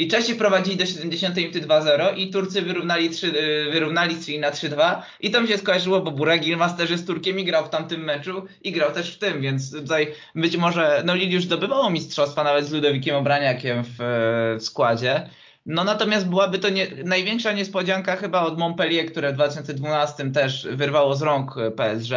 I 0.01 0.07
Czesi 0.07 0.35
prowadzili 0.35 0.77
do 0.77 0.85
70 0.85 1.35
minuty 1.37 1.61
2-0 1.61 2.17
i 2.17 2.29
Turcy 2.31 2.61
wyrównali, 2.61 3.09
3, 3.09 3.27
y, 3.27 3.71
wyrównali 3.71 4.15
strzeli 4.15 4.39
na 4.39 4.51
3-2 4.51 5.01
i 5.19 5.31
to 5.31 5.41
mi 5.41 5.47
się 5.47 5.57
skojarzyło, 5.57 6.01
bo 6.01 6.11
Burek 6.11 6.45
Yilmaz 6.45 6.77
też 6.77 6.89
jest 6.89 7.07
Turkiem 7.07 7.39
i 7.39 7.45
grał 7.45 7.65
w 7.65 7.69
tamtym 7.69 8.03
meczu 8.03 8.45
i 8.63 8.71
grał 8.71 8.91
też 8.91 9.15
w 9.15 9.17
tym, 9.17 9.41
więc 9.41 9.71
tutaj 9.71 10.07
być 10.35 10.57
może, 10.57 11.03
no 11.05 11.15
Lille 11.15 11.33
już 11.33 11.43
zdobywało 11.43 11.89
mistrzostwa 11.89 12.43
nawet 12.43 12.65
z 12.65 12.71
Ludowikiem 12.71 13.15
Obraniakiem 13.15 13.83
w, 13.83 14.01
e, 14.01 14.57
w 14.59 14.63
składzie, 14.63 15.29
No 15.65 15.83
natomiast 15.83 16.27
byłaby 16.27 16.59
to 16.59 16.69
nie, 16.69 16.87
największa 17.05 17.51
niespodzianka 17.51 18.15
chyba 18.15 18.41
od 18.41 18.57
Montpellier, 18.57 19.05
które 19.05 19.31
w 19.31 19.35
2012 19.35 20.31
też 20.31 20.67
wyrwało 20.71 21.15
z 21.15 21.21
rąk 21.21 21.55
PSG, 21.75 22.11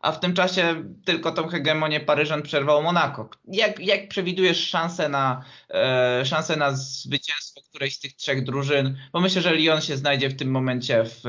a 0.00 0.12
w 0.12 0.20
tym 0.20 0.34
czasie 0.34 0.84
tylko 1.04 1.32
tą 1.32 1.48
hegemonię 1.48 2.00
Paryżan 2.00 2.42
przerwał 2.42 2.82
Monaco. 2.82 3.28
Jak, 3.48 3.80
jak 3.80 4.08
przewidujesz 4.08 4.68
szansę 4.68 5.08
na, 5.08 5.44
e, 5.70 6.22
szansę 6.24 6.56
na 6.56 6.72
zwycięstwo 6.72 7.60
którejś 7.68 7.94
z 7.94 8.00
tych 8.00 8.12
trzech 8.16 8.44
drużyn? 8.44 8.96
Bo 9.12 9.20
myślę, 9.20 9.42
że 9.42 9.54
Lyon 9.54 9.80
się 9.80 9.96
znajdzie 9.96 10.28
w 10.28 10.36
tym 10.36 10.50
momencie 10.50 11.04
w 11.04 11.22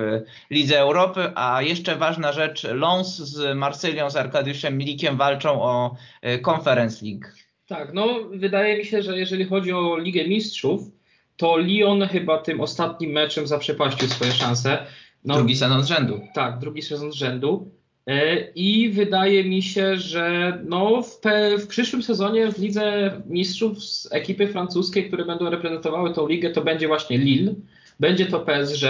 Lidze 0.50 0.80
Europy, 0.80 1.32
a 1.36 1.62
jeszcze 1.62 1.96
ważna 1.96 2.32
rzecz, 2.32 2.64
Lens 2.64 3.16
z 3.16 3.58
Marsylią, 3.58 4.10
z 4.10 4.16
Arkadiuszem 4.16 4.78
Milikiem 4.78 5.18
walczą 5.18 5.62
o 5.62 5.96
e, 6.22 6.40
Conference 6.40 7.06
League. 7.06 7.26
Tak, 7.68 7.94
no 7.94 8.08
wydaje 8.32 8.78
mi 8.78 8.86
się, 8.86 9.02
że 9.02 9.18
jeżeli 9.18 9.46
chodzi 9.46 9.74
o 9.74 9.98
Ligę 9.98 10.28
Mistrzów, 10.28 10.82
to 11.38 11.58
Lyon 11.58 12.08
chyba 12.08 12.38
tym 12.38 12.62
ostatnim 12.62 13.12
meczem 13.12 13.48
zaprzepaścił 13.48 14.08
swoje 14.08 14.32
szanse. 14.32 14.86
No, 15.26 15.36
drugi 15.36 15.56
sezon 15.56 15.84
z 15.84 15.88
rzędu. 15.88 16.22
Tak, 16.34 16.60
drugi 16.60 16.82
sezon 16.82 17.12
z 17.12 17.16
rzędu. 17.16 17.79
E, 18.10 18.42
I 18.56 18.90
wydaje 18.90 19.44
mi 19.44 19.64
się, 19.64 19.98
że 19.98 20.58
no 20.66 21.02
w, 21.02 21.22
w, 21.64 21.68
przyszłym 21.68 22.04
sezonie 22.04 22.52
w 22.52 22.60
Lidze 22.60 23.12
Mistrzów 23.26 23.84
z 23.84 24.08
ekipy 24.12 24.48
francuskiej, 24.48 25.08
które 25.08 25.26
będą 25.26 25.50
reprezentowały 25.50 26.14
tą 26.14 26.28
ligę, 26.28 26.50
to 26.50 26.62
będzie 26.62 26.88
właśnie 26.88 27.18
Lille, 27.18 27.54
będzie 28.00 28.26
to 28.26 28.40
PSG. 28.40 28.84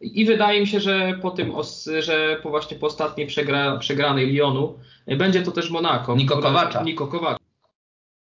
I 0.00 0.24
wydaje 0.24 0.60
mi 0.60 0.66
się, 0.66 0.80
że 0.80 1.18
po 1.22 1.30
tym, 1.30 1.52
że 1.98 2.40
po 2.42 2.50
właśnie 2.50 2.76
po 2.76 2.86
ostatniej 2.86 3.26
przegra, 3.26 3.76
przegranej 3.78 4.32
Lyonu, 4.32 4.78
e, 5.06 5.16
będzie 5.16 5.42
to 5.42 5.52
też 5.52 5.70
Monaco. 5.70 6.16
Niko 6.16 6.38
Kowacza. 6.38 6.82
Niko 6.82 7.06
Kowacza. 7.06 7.38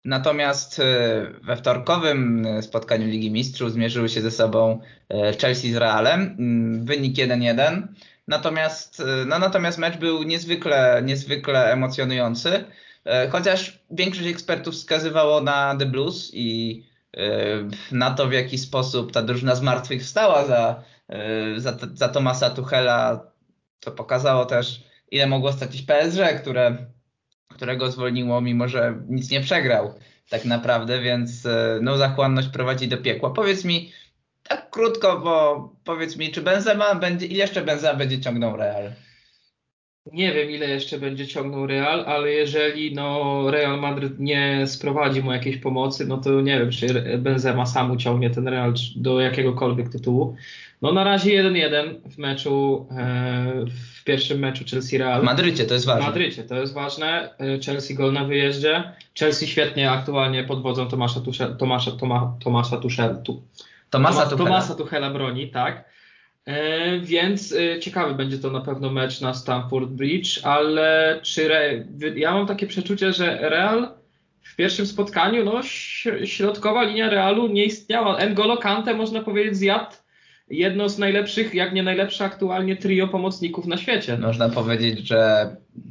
Natomiast 0.04 0.80
e, 0.80 1.26
we 1.42 1.56
wtorkowym 1.56 2.46
spotkaniu 2.60 3.06
Ligi 3.06 3.30
Mistrzów 3.30 3.72
zmierzyły 3.72 4.08
się 4.08 4.20
ze 4.20 4.30
sobą 4.30 4.80
Chelsea 5.40 5.72
z 5.72 5.76
Realem. 5.76 6.20
Mm, 6.38 6.84
wynik 6.84 7.16
1-1. 7.16 7.82
Natomiast, 8.28 9.00
e, 9.00 9.24
no, 9.26 9.38
natomiast 9.38 9.78
mecz 9.78 9.96
był 9.96 10.22
niezwykle, 10.22 11.02
niezwykle 11.04 11.72
emocjonujący, 11.72 12.64
e, 13.04 13.28
chociaż 13.28 13.78
większość 13.90 14.28
ekspertów 14.28 14.74
wskazywało 14.74 15.40
na 15.40 15.76
The 15.78 15.86
Blues 15.86 16.30
i 16.34 16.82
e, 17.16 17.20
na 17.92 18.10
to, 18.10 18.28
w 18.28 18.32
jaki 18.32 18.58
sposób 18.58 19.12
ta 19.12 19.22
drużyna 19.22 19.54
zmartwychwstała 19.54 20.46
za, 20.46 20.82
za, 21.56 21.76
za 21.94 22.08
Tomasa 22.08 22.50
Tuchela, 22.50 23.26
to 23.80 23.90
pokazało 23.92 24.46
też, 24.46 24.84
ile 25.10 25.26
mogło 25.26 25.52
stracić 25.52 25.82
PSG, 25.82 26.40
które, 26.40 26.76
którego 27.48 27.90
zwolniło, 27.90 28.40
mimo 28.40 28.68
że 28.68 28.94
nic 29.08 29.30
nie 29.30 29.40
przegrał 29.40 29.94
tak 30.28 30.44
naprawdę, 30.44 31.00
więc 31.00 31.48
no, 31.80 31.96
zachłanność 31.96 32.48
prowadzi 32.48 32.88
do 32.88 32.98
piekła. 32.98 33.30
Powiedz 33.30 33.64
mi, 33.64 33.92
tak 34.48 34.70
krótko, 34.70 35.20
bo 35.20 35.68
powiedz 35.84 36.16
mi, 36.16 36.30
czy 36.30 36.42
Benzema 36.42 36.94
będzie, 36.94 37.26
ile 37.26 37.38
jeszcze 37.38 37.62
Benzema 37.62 37.98
będzie 37.98 38.20
ciągnął 38.20 38.56
Real? 38.56 38.92
Nie 40.12 40.32
wiem, 40.32 40.50
ile 40.50 40.68
jeszcze 40.68 40.98
będzie 40.98 41.26
ciągnął 41.26 41.66
Real, 41.66 42.04
ale 42.06 42.30
jeżeli 42.30 42.94
no, 42.94 43.42
Real 43.50 43.80
Madryt 43.80 44.20
nie 44.20 44.66
sprowadzi 44.66 45.22
mu 45.22 45.32
jakiejś 45.32 45.56
pomocy, 45.56 46.06
no 46.06 46.18
to 46.18 46.40
nie 46.40 46.58
wiem, 46.58 46.70
czy 46.70 47.18
Benzema 47.18 47.66
sam 47.66 47.90
uciągnie 47.90 48.30
ten 48.30 48.48
Real 48.48 48.74
do 48.96 49.20
jakiegokolwiek 49.20 49.88
tytułu. 49.88 50.36
No 50.82 50.92
na 50.92 51.04
razie 51.04 51.42
1-1 51.42 52.10
w 52.10 52.18
meczu, 52.18 52.86
e, 52.90 53.64
w 53.66 54.04
pierwszym 54.04 54.38
meczu 54.38 54.64
Chelsea-Real. 54.64 55.20
W 55.20 55.24
Madrycie, 55.24 55.64
to 55.64 55.74
jest 55.74 55.86
ważne. 55.86 56.02
W 56.02 56.06
Madrycie, 56.06 56.42
to 56.42 56.54
jest 56.54 56.74
ważne. 56.74 57.34
E, 57.38 57.58
Chelsea 57.58 57.94
gol 57.94 58.12
na 58.12 58.24
wyjeździe. 58.24 58.92
Chelsea 59.18 59.46
świetnie 59.46 59.90
aktualnie 59.90 60.44
pod 60.44 60.62
wodzą 60.62 60.88
Tomasza, 60.88 61.20
Tuchel, 61.20 61.56
Tomasza, 61.56 61.90
Toma, 61.90 62.36
Tomasza 62.44 62.76
tu, 63.84 63.90
Tomasa 63.90 64.22
Tuchela. 64.22 64.38
Tomasa 64.38 64.74
Tuchela 64.74 65.10
broni, 65.10 65.50
tak. 65.50 65.84
E, 66.44 66.98
więc 66.98 67.52
e, 67.52 67.80
ciekawy 67.80 68.14
będzie 68.14 68.38
to 68.38 68.50
na 68.50 68.60
pewno 68.60 68.90
mecz 68.90 69.20
na 69.20 69.34
Stamford 69.34 69.90
Bridge, 69.90 70.40
ale 70.42 71.18
czy 71.22 71.48
Re... 71.48 71.84
ja 72.16 72.32
mam 72.32 72.46
takie 72.46 72.66
przeczucie, 72.66 73.12
że 73.12 73.38
Real 73.50 73.88
w 74.42 74.56
pierwszym 74.56 74.86
spotkaniu, 74.86 75.44
no 75.44 75.62
środkowa 76.24 76.82
linia 76.82 77.10
Realu 77.10 77.46
nie 77.46 77.64
istniała. 77.64 78.18
N'Golo 78.18 78.58
Kante 78.58 78.94
można 78.94 79.22
powiedzieć 79.22 79.56
zjadł 79.56 79.96
jedno 80.48 80.88
z 80.88 80.98
najlepszych, 80.98 81.54
jak 81.54 81.72
nie 81.72 81.82
najlepsze 81.82 82.24
aktualnie 82.24 82.76
trio 82.76 83.08
pomocników 83.08 83.66
na 83.66 83.76
świecie. 83.76 84.18
Można 84.18 84.48
powiedzieć, 84.48 85.08
że 85.08 85.48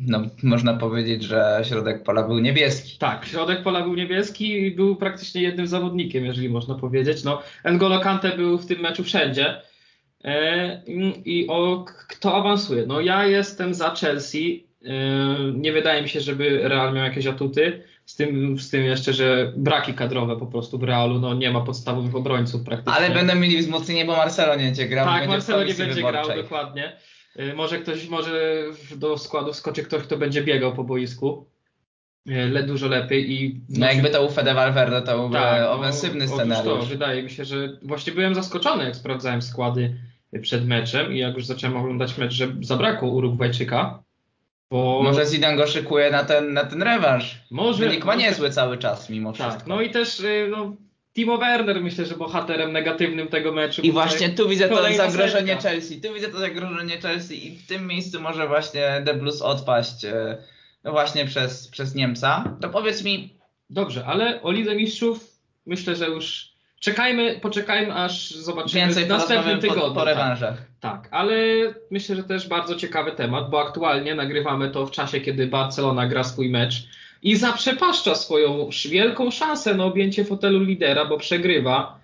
no, 0.08 0.22
można 0.44 0.74
powiedzieć, 0.74 1.24
że 1.24 1.62
środek 1.64 2.04
pola 2.04 2.24
był 2.24 2.40
niebieski. 2.40 2.98
Tak, 2.98 3.26
środek 3.26 3.64
pola 3.64 3.82
był 3.82 3.96
niebieski 3.96 4.62
i 4.62 4.72
był 4.72 4.96
praktycznie 4.96 5.42
jednym 5.42 5.68
zawodnikiem, 5.68 6.26
jeżeli 6.26 6.50
można 6.50 6.76
powiedzieć. 6.76 7.24
No, 7.24 7.42
N'Golo 7.66 8.02
Kante 8.02 8.38
był 8.38 8.58
w 8.58 8.66
tym 8.66 8.80
meczu 8.80 9.04
wszędzie. 9.04 9.62
E, 10.24 10.82
I 11.26 11.48
o 11.50 11.86
kto 12.08 12.36
awansuje? 12.36 12.86
No 12.88 13.02
ja 13.02 13.26
jestem 13.26 13.74
za 13.74 13.96
Chelsea. 13.96 14.68
E, 14.86 14.94
nie 15.54 15.74
wydaje 15.74 16.02
mi 16.02 16.10
się, 16.10 16.20
żeby 16.22 16.60
Real 16.64 16.94
miał 16.94 17.04
jakieś 17.04 17.28
atuty. 17.28 17.84
Z 18.06 18.16
tym, 18.16 18.60
z 18.60 18.70
tym 18.70 18.84
jeszcze, 18.84 19.14
że 19.14 19.54
braki 19.58 19.94
kadrowe 19.94 20.38
po 20.38 20.48
prostu 20.48 20.78
w 20.78 20.84
Realu, 20.84 21.20
no 21.20 21.34
nie 21.34 21.52
ma 21.52 21.62
podstawowych 21.62 22.16
obrońców 22.16 22.64
praktycznie. 22.64 22.94
Ale 22.94 23.10
będą 23.10 23.36
mieli 23.36 23.58
wzmocnienie, 23.58 24.06
bo 24.06 24.16
Marcelo 24.16 24.56
nie 24.56 24.66
będzie 24.66 24.88
grał. 24.88 25.06
Tak, 25.06 25.28
Marcelo 25.28 25.64
nie 25.64 25.74
będzie 25.74 25.96
wyborczej. 25.96 26.24
grał, 26.26 26.38
dokładnie. 26.38 26.98
Y, 27.40 27.54
może 27.54 27.80
ktoś, 27.80 28.08
może 28.10 28.64
do 28.96 29.18
składu 29.18 29.54
skoczy 29.54 29.84
ktoś, 29.84 30.04
kto 30.04 30.18
będzie 30.18 30.44
biegał 30.44 30.74
po 30.74 30.84
boisku. 30.84 31.50
Y, 32.30 32.50
le, 32.50 32.64
dużo 32.64 32.88
lepiej 32.88 33.32
i... 33.32 33.62
No 33.70 33.86
jakby 33.86 34.10
to 34.10 34.26
u 34.26 34.32
Fede 34.32 34.54
Valverde, 34.54 35.02
to 35.02 35.18
byłby 35.18 35.36
tak, 35.36 35.62
no, 35.62 35.72
ofensywny 35.72 36.26
no, 36.26 36.36
scenariusz. 36.36 36.80
To, 36.80 36.86
wydaje 36.86 37.24
mi 37.24 37.30
się, 37.30 37.46
że 37.46 37.78
właśnie 37.82 38.14
byłem 38.14 38.36
zaskoczony, 38.36 38.84
jak 38.84 38.96
sprawdzałem 38.96 39.42
składy 39.42 39.96
przed 40.42 40.68
meczem 40.68 41.14
i 41.14 41.20
jak 41.20 41.36
już 41.36 41.46
zacząłem 41.46 41.78
oglądać 41.78 42.18
mecz, 42.18 42.34
że 42.34 42.48
zabrakło 42.62 43.10
Urugwajczyka. 43.10 44.04
Bo... 44.74 45.04
Może 45.04 45.26
Zidane 45.26 45.58
go 45.58 45.68
szykuje 45.68 46.12
na 46.12 46.24
ten, 46.24 46.54
na 46.54 46.66
ten 46.66 46.84
rewanż. 46.84 47.36
Może. 47.52 47.86
Wynik 47.86 48.06
ma 48.06 48.16
niezły 48.16 48.50
cały 48.50 48.78
czas 48.78 49.10
mimo 49.10 49.34
tak, 49.34 49.50
wszystko. 49.50 49.70
No 49.70 49.82
i 49.82 49.90
też 49.90 50.20
y, 50.20 50.48
no, 50.52 50.76
Timo 51.14 51.38
Werner 51.38 51.82
myślę, 51.82 52.06
że 52.06 52.16
bohaterem 52.16 52.72
negatywnym 52.72 53.28
tego 53.28 53.52
meczu. 53.52 53.82
I 53.82 53.92
właśnie 53.92 54.30
tu 54.30 54.50
widzę 54.50 54.70
to 54.70 54.94
zagrożenie 54.94 55.54
setka. 55.54 55.70
Chelsea. 55.70 56.02
Tu 56.02 56.14
widzę 56.14 56.28
to 56.28 56.40
zagrożenie 56.40 56.98
Chelsea 56.98 57.48
i 57.48 57.58
w 57.58 57.68
tym 57.68 57.88
miejscu 57.88 58.22
może 58.22 58.48
właśnie 58.48 59.02
The 59.06 59.14
Blues 59.14 59.42
odpaść 59.42 60.06
y, 60.06 60.38
no 60.84 60.92
właśnie 60.92 61.26
przez, 61.26 61.68
przez 61.68 61.96
Niemca. 61.96 62.58
To 62.62 62.70
powiedz 62.70 63.04
mi... 63.04 63.38
Dobrze, 63.70 64.06
ale 64.06 64.42
o 64.42 64.52
Lidze 64.52 64.76
Mistrzów 64.76 65.38
myślę, 65.66 65.96
że 65.96 66.08
już 66.08 66.53
Czekajmy, 66.84 67.40
poczekajmy, 67.42 67.94
aż 67.94 68.32
zobaczymy 68.32 68.82
Więcej 68.82 69.06
w 69.06 69.10
następnym 69.10 69.60
tygodniu. 69.60 69.84
Po, 69.84 69.92
po 69.92 70.06
rewanżach. 70.06 70.58
Tak, 70.80 71.02
tak, 71.02 71.08
ale 71.12 71.36
myślę, 71.92 72.16
że 72.16 72.24
też 72.24 72.48
bardzo 72.48 72.76
ciekawy 72.76 73.12
temat, 73.12 73.50
bo 73.50 73.62
aktualnie 73.62 74.16
nagrywamy 74.16 74.70
to 74.70 74.86
w 74.86 74.92
czasie, 74.92 75.22
kiedy 75.22 75.48
Barcelona 75.48 76.08
gra 76.08 76.24
swój 76.24 76.50
mecz 76.50 76.88
i 77.22 77.36
zaprzepaszcza 77.36 78.16
swoją 78.16 78.70
wielką 78.90 79.32
szansę 79.32 79.76
na 79.76 79.86
objęcie 79.86 80.26
fotelu 80.26 80.64
lidera, 80.64 81.06
bo 81.06 81.18
przegrywa 81.18 82.00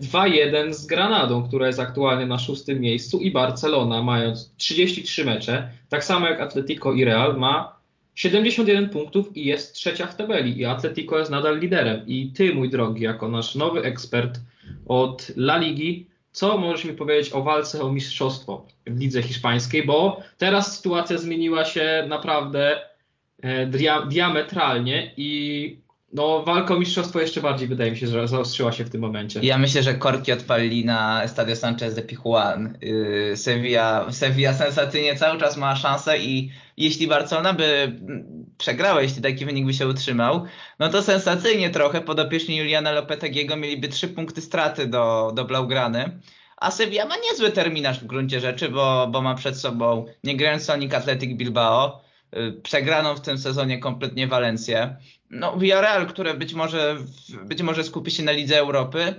2-1 0.00 0.54
e, 0.54 0.74
z 0.74 0.86
Granadą, 0.86 1.48
która 1.48 1.66
jest 1.66 1.80
aktualnie 1.80 2.26
na 2.26 2.38
szóstym 2.38 2.80
miejscu 2.80 3.18
i 3.18 3.30
Barcelona 3.30 4.02
mając 4.02 4.54
33 4.56 5.24
mecze, 5.24 5.70
tak 5.88 6.04
samo 6.04 6.26
jak 6.26 6.40
Atletico 6.40 6.92
i 6.92 7.04
Real 7.04 7.36
ma 7.36 7.75
71 8.16 8.88
punktów 8.88 9.36
i 9.36 9.44
jest 9.44 9.74
trzecia 9.74 10.06
w 10.06 10.16
tabeli 10.16 10.58
i 10.58 10.64
Atletico 10.64 11.18
jest 11.18 11.30
nadal 11.30 11.60
liderem. 11.60 12.06
I 12.06 12.32
ty, 12.32 12.54
mój 12.54 12.70
drogi, 12.70 13.02
jako 13.02 13.28
nasz 13.28 13.54
nowy 13.54 13.82
ekspert 13.82 14.40
od 14.86 15.30
La 15.36 15.56
Ligi, 15.56 16.06
co 16.32 16.58
możesz 16.58 16.84
mi 16.84 16.94
powiedzieć 16.94 17.32
o 17.32 17.42
walce 17.42 17.82
o 17.82 17.92
mistrzostwo 17.92 18.66
w 18.86 19.00
lidze 19.00 19.22
hiszpańskiej, 19.22 19.86
bo 19.86 20.22
teraz 20.38 20.76
sytuacja 20.76 21.18
zmieniła 21.18 21.64
się 21.64 22.04
naprawdę 22.08 22.80
e, 23.42 23.66
dia 23.66 24.02
diametralnie 24.02 25.12
i 25.16 25.85
no, 26.16 26.42
walka 26.42 26.74
o 26.74 26.78
mistrzostwo 26.78 27.20
jeszcze 27.20 27.40
bardziej 27.40 27.68
wydaje 27.68 27.90
mi 27.90 27.96
się, 27.96 28.06
że 28.06 28.28
zaostrzyła 28.28 28.72
się 28.72 28.84
w 28.84 28.90
tym 28.90 29.00
momencie. 29.00 29.40
Ja 29.42 29.58
myślę, 29.58 29.82
że 29.82 29.94
korki 29.94 30.32
odpalili 30.32 30.84
na 30.84 31.22
Estadio 31.22 31.56
Sanchez 31.56 31.94
de 31.94 32.02
Pijuan. 32.02 32.78
Yy, 32.82 33.36
Sevilla, 33.36 34.12
Sevilla 34.12 34.54
sensacyjnie 34.54 35.16
cały 35.16 35.40
czas 35.40 35.56
ma 35.56 35.76
szansę 35.76 36.18
i 36.18 36.50
jeśli 36.76 37.06
Barcelona 37.06 37.52
by 37.52 38.00
przegrała, 38.58 39.02
jeśli 39.02 39.22
taki 39.22 39.44
wynik 39.44 39.66
by 39.66 39.74
się 39.74 39.88
utrzymał, 39.88 40.44
no 40.78 40.88
to 40.88 41.02
sensacyjnie 41.02 41.70
trochę 41.70 42.00
podopieczni 42.00 42.56
Juliana 42.56 42.92
Lopetegiego 42.92 43.56
mieliby 43.56 43.88
trzy 43.88 44.08
punkty 44.08 44.40
straty 44.40 44.86
do, 44.86 45.32
do 45.34 45.44
Blaugrany. 45.44 46.20
A 46.56 46.70
Sevilla 46.70 47.06
ma 47.06 47.14
niezły 47.16 47.50
terminarz 47.50 48.00
w 48.00 48.06
gruncie 48.06 48.40
rzeczy, 48.40 48.68
bo, 48.68 49.08
bo 49.12 49.22
ma 49.22 49.34
przed 49.34 49.56
sobą 49.56 50.06
niegrający 50.24 50.64
Sonic 50.64 50.94
Athletic 50.94 51.36
Bilbao, 51.36 52.00
yy, 52.32 52.52
przegraną 52.52 53.14
w 53.14 53.20
tym 53.20 53.38
sezonie 53.38 53.78
kompletnie 53.78 54.26
Walencję, 54.26 54.96
no, 55.30 55.56
Villarreal, 55.56 56.06
które 56.06 56.34
być 56.34 56.54
może, 56.54 56.96
być 57.44 57.62
może 57.62 57.84
skupi 57.84 58.10
się 58.10 58.22
na 58.22 58.32
Lidze 58.32 58.58
Europy 58.58 59.14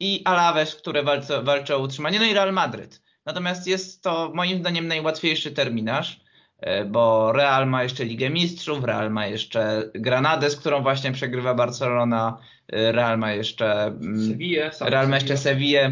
i 0.00 0.22
Alaves, 0.24 0.74
które 0.74 1.02
walczą, 1.02 1.44
walczą 1.44 1.74
o 1.74 1.78
utrzymanie, 1.78 2.18
no 2.18 2.24
i 2.24 2.34
Real 2.34 2.52
Madryt. 2.52 3.02
Natomiast 3.26 3.66
jest 3.66 4.02
to 4.02 4.32
moim 4.34 4.58
zdaniem 4.58 4.88
najłatwiejszy 4.88 5.52
terminarz. 5.52 6.20
e, 6.58 6.84
bo 6.84 7.32
Real 7.32 7.66
ma 7.66 7.82
jeszcze 7.82 8.04
Ligę 8.04 8.30
Mistrzów, 8.30 8.84
Real 8.84 9.10
ma 9.10 9.26
jeszcze 9.26 9.90
Granadę, 9.94 10.50
z 10.50 10.56
którą 10.56 10.82
właśnie 10.82 11.12
przegrywa 11.12 11.54
Barcelona, 11.54 12.38
e, 12.68 12.92
Real 12.92 13.18
ma 13.18 13.32
jeszcze 13.32 13.84
mm, 13.84 14.28
Sevilla, 14.28 14.70
Real 14.80 15.08
ma 15.08 15.14
jeszcze 15.14 15.36
Sevilla. 15.36 15.90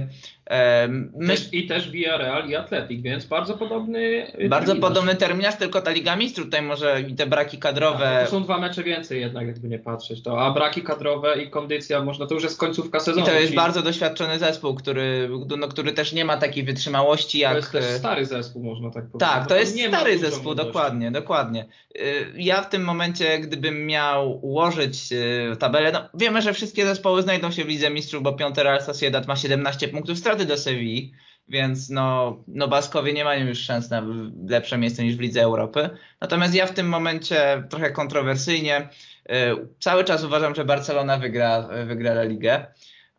I 1.53 1.67
też 1.67 1.91
Villarreal 1.91 2.49
i 2.49 2.57
Atletik, 2.57 3.03
więc 3.03 3.25
bardzo 3.25 3.55
podobny 3.55 4.27
Bardzo 4.49 4.67
terminarz. 4.67 4.91
podobny 4.91 5.17
terminarz, 5.17 5.57
tylko 5.57 5.81
ta 5.81 5.91
Liga 5.91 6.17
Mistrzów 6.17 6.45
tutaj 6.45 6.63
może 6.63 7.01
i 7.01 7.15
te 7.15 7.27
braki 7.27 7.59
kadrowe. 7.59 7.99
Tak, 7.99 8.25
to 8.25 8.31
są 8.31 8.43
dwa 8.43 8.59
mecze 8.59 8.85
więcej 8.85 9.21
jednak, 9.21 9.47
jakby 9.47 9.69
nie 9.69 9.79
patrzeć. 9.79 10.23
To, 10.23 10.41
a 10.41 10.51
braki 10.51 10.83
kadrowe 10.83 11.43
i 11.43 11.51
kondycja, 11.51 12.05
można 12.05 12.27
to 12.27 12.35
już 12.35 12.43
jest 12.43 12.59
końcówka 12.59 13.01
sezonu. 13.01 13.27
I 13.27 13.29
to 13.29 13.35
jest 13.35 13.55
bardzo 13.55 13.83
doświadczony 13.83 14.39
zespół, 14.39 14.75
który, 14.75 15.31
no, 15.59 15.69
który 15.69 15.93
też 15.93 16.13
nie 16.13 16.25
ma 16.25 16.37
takiej 16.37 16.65
wytrzymałości 16.65 17.39
jak... 17.39 17.53
To 17.53 17.57
jest 17.59 17.73
też 17.73 17.85
stary 17.85 18.27
zespół, 18.27 18.63
można 18.63 18.91
tak 18.91 19.05
powiedzieć. 19.05 19.35
Tak, 19.35 19.47
to 19.47 19.57
jest 19.57 19.79
stary 19.89 20.19
zespół, 20.19 20.55
dokładnie, 20.55 21.11
dokładnie. 21.11 21.67
Y, 21.97 22.33
ja 22.37 22.63
w 22.63 22.69
tym 22.69 22.85
momencie, 22.85 23.39
gdybym 23.39 23.87
miał 23.87 24.45
ułożyć 24.47 25.13
y, 25.13 25.57
tabelę, 25.57 25.93
no 25.93 26.09
wiemy, 26.15 26.43
że 26.43 26.53
wszystkie 26.53 26.87
zespoły 26.87 27.23
znajdą 27.23 27.51
się 27.51 27.65
w 27.65 27.69
Lidze 27.69 27.91
Mistrzów, 27.91 28.23
bo 28.23 28.33
piąty 28.33 28.63
Real 28.63 28.83
Sociedad 28.83 29.27
ma 29.27 29.37
17 29.37 29.89
punktów 29.89 30.19
straty 30.19 30.40
do 30.47 30.57
Sewilli, 30.57 31.13
więc 31.49 31.91
no, 31.91 32.37
no 32.49 32.69
Baskowie 32.69 33.13
nie 33.13 33.25
mają 33.25 33.47
już 33.47 33.59
szans 33.59 33.91
na 33.91 34.03
lepsze 34.49 34.79
miejsce 34.79 35.05
niż 35.05 35.17
w 35.17 35.21
Lidze 35.21 35.43
Europy. 35.43 35.91
Natomiast 36.21 36.55
ja 36.55 36.67
w 36.67 36.75
tym 36.75 36.89
momencie 36.89 37.65
trochę 37.71 37.91
kontrowersyjnie 37.91 38.89
y, 39.31 39.33
cały 39.79 40.05
czas 40.05 40.25
uważam, 40.25 40.55
że 40.55 40.65
Barcelona 40.65 41.19
wygra, 41.19 41.69
wygra 41.87 42.13
La 42.13 42.23
Ligę. 42.23 42.67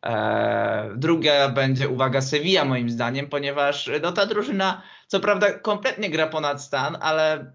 E, 0.05 0.89
druga 0.95 1.49
będzie, 1.49 1.89
uwaga, 1.89 2.21
Sevilla 2.21 2.65
moim 2.65 2.89
zdaniem, 2.89 3.27
ponieważ 3.27 3.89
no, 4.01 4.11
ta 4.11 4.25
drużyna 4.25 4.81
co 5.11 5.19
prawda 5.19 5.53
kompletnie 5.53 6.09
gra 6.09 6.27
ponad 6.27 6.63
stan, 6.63 6.97
ale 7.01 7.51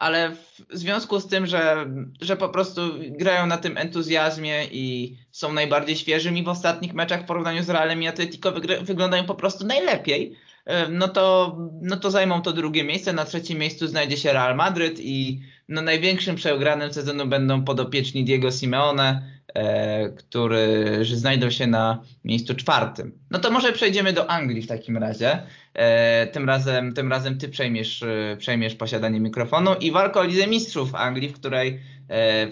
ale 0.00 0.30
w 0.70 0.78
związku 0.78 1.20
z 1.20 1.26
tym, 1.26 1.46
że, 1.46 1.86
że 2.20 2.36
po 2.36 2.48
prostu 2.48 2.80
grają 3.10 3.46
na 3.46 3.58
tym 3.58 3.78
entuzjazmie 3.78 4.64
i 4.72 5.16
są 5.30 5.52
najbardziej 5.52 5.96
świeżymi 5.96 6.42
w 6.42 6.48
ostatnich 6.48 6.94
meczach 6.94 7.22
w 7.22 7.26
porównaniu 7.26 7.62
z 7.62 7.70
Realem 7.70 8.02
i 8.02 8.08
Atletico 8.08 8.52
wyglądają 8.82 9.24
po 9.24 9.34
prostu 9.34 9.66
najlepiej, 9.66 10.36
e, 10.64 10.88
no 10.88 11.08
to, 11.08 11.56
no 11.82 11.96
to 11.96 12.10
zajmą 12.10 12.42
to 12.42 12.52
drugie 12.52 12.84
miejsce. 12.84 13.12
Na 13.12 13.24
trzecim 13.24 13.58
miejscu 13.58 13.86
znajdzie 13.86 14.16
się 14.16 14.32
Real 14.32 14.56
Madryt 14.56 15.00
i 15.00 15.40
no 15.68 15.82
największym 15.82 16.36
przegranym 16.36 16.92
sezonu 16.92 17.26
będą 17.26 17.64
podopieczni 17.64 18.24
Diego 18.24 18.50
Simeone, 18.50 19.22
e, 19.54 20.08
którzy 20.08 21.16
znajdą 21.16 21.50
się 21.50 21.66
na 21.66 22.02
miejscu 22.24 22.54
czwartym. 22.54 23.18
No 23.30 23.38
to 23.38 23.50
może 23.50 23.72
przejdziemy 23.72 24.12
do 24.12 24.30
Anglii 24.30 24.62
w 24.62 24.66
takim 24.66 24.96
razie. 24.96 25.42
E, 25.74 26.26
tym 26.26 26.46
razem, 26.46 26.92
tym 26.94 27.10
razem 27.10 27.38
ty 27.38 27.48
przejmiesz, 27.48 28.02
e, 28.02 28.36
przejmiesz 28.38 28.74
posiadanie 28.74 29.20
mikrofonu 29.20 29.74
i 29.80 29.92
walka 29.92 30.20
o 30.20 30.24
Lidze 30.24 30.46
Mistrzów 30.46 30.94
Anglii, 30.94 31.28
w 31.28 31.32
której, 31.32 31.80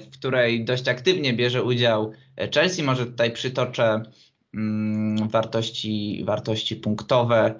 w 0.00 0.10
której 0.12 0.64
dość 0.64 0.88
aktywnie 0.88 1.32
bierze 1.32 1.62
udział 1.62 2.12
Chelsea. 2.54 2.82
Może 2.82 3.06
tutaj 3.06 3.30
przytoczę 3.30 4.02
mm, 4.54 5.28
wartości, 5.28 6.22
wartości 6.24 6.76
punktowe 6.76 7.54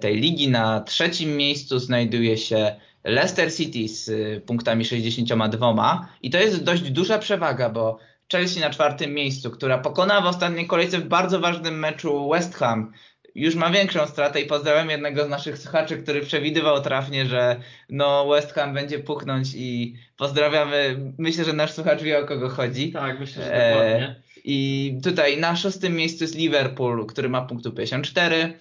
tej 0.00 0.16
ligi. 0.20 0.48
Na 0.48 0.80
trzecim 0.80 1.36
miejscu 1.36 1.78
znajduje 1.78 2.36
się 2.36 2.76
Leicester 3.04 3.54
City 3.54 3.88
z 3.88 4.10
punktami 4.44 4.84
62 4.84 6.08
i 6.22 6.30
to 6.30 6.38
jest 6.38 6.64
dość 6.64 6.82
duża 6.90 7.18
przewaga, 7.18 7.70
bo 7.70 7.98
Chelsea 8.32 8.60
na 8.60 8.70
czwartym 8.70 9.14
miejscu, 9.14 9.50
która 9.50 9.78
pokonała 9.78 10.20
w 10.20 10.26
ostatniej 10.26 10.66
kolejce 10.66 10.98
w 10.98 11.08
bardzo 11.08 11.40
ważnym 11.40 11.78
meczu 11.78 12.28
West 12.28 12.54
Ham 12.54 12.92
już 13.36 13.54
ma 13.54 13.70
większą 13.70 14.06
stratę 14.06 14.40
i 14.40 14.46
pozdrawiam 14.46 14.90
jednego 14.90 15.26
z 15.26 15.28
naszych 15.28 15.58
słuchaczy, 15.58 15.96
który 15.96 16.20
przewidywał 16.20 16.82
trafnie, 16.82 17.26
że 17.26 17.60
no 17.90 18.28
West 18.28 18.52
Ham 18.52 18.74
będzie 18.74 18.98
puknąć 18.98 19.48
i 19.54 19.96
pozdrawiamy. 20.16 20.96
Myślę, 21.18 21.44
że 21.44 21.52
nasz 21.52 21.72
słuchacz 21.72 22.02
wie 22.02 22.18
o 22.18 22.26
kogo 22.26 22.48
chodzi. 22.48 22.92
Tak, 22.92 23.20
myślę, 23.20 23.44
że 23.44 23.50
dokładnie. 23.50 24.06
E, 24.08 24.22
I 24.44 25.00
tutaj 25.02 25.40
na 25.40 25.56
szóstym 25.56 25.96
miejscu 25.96 26.24
jest 26.24 26.36
Liverpool, 26.36 27.06
który 27.06 27.28
ma 27.28 27.42
punktu 27.42 27.72
54. 27.72 28.58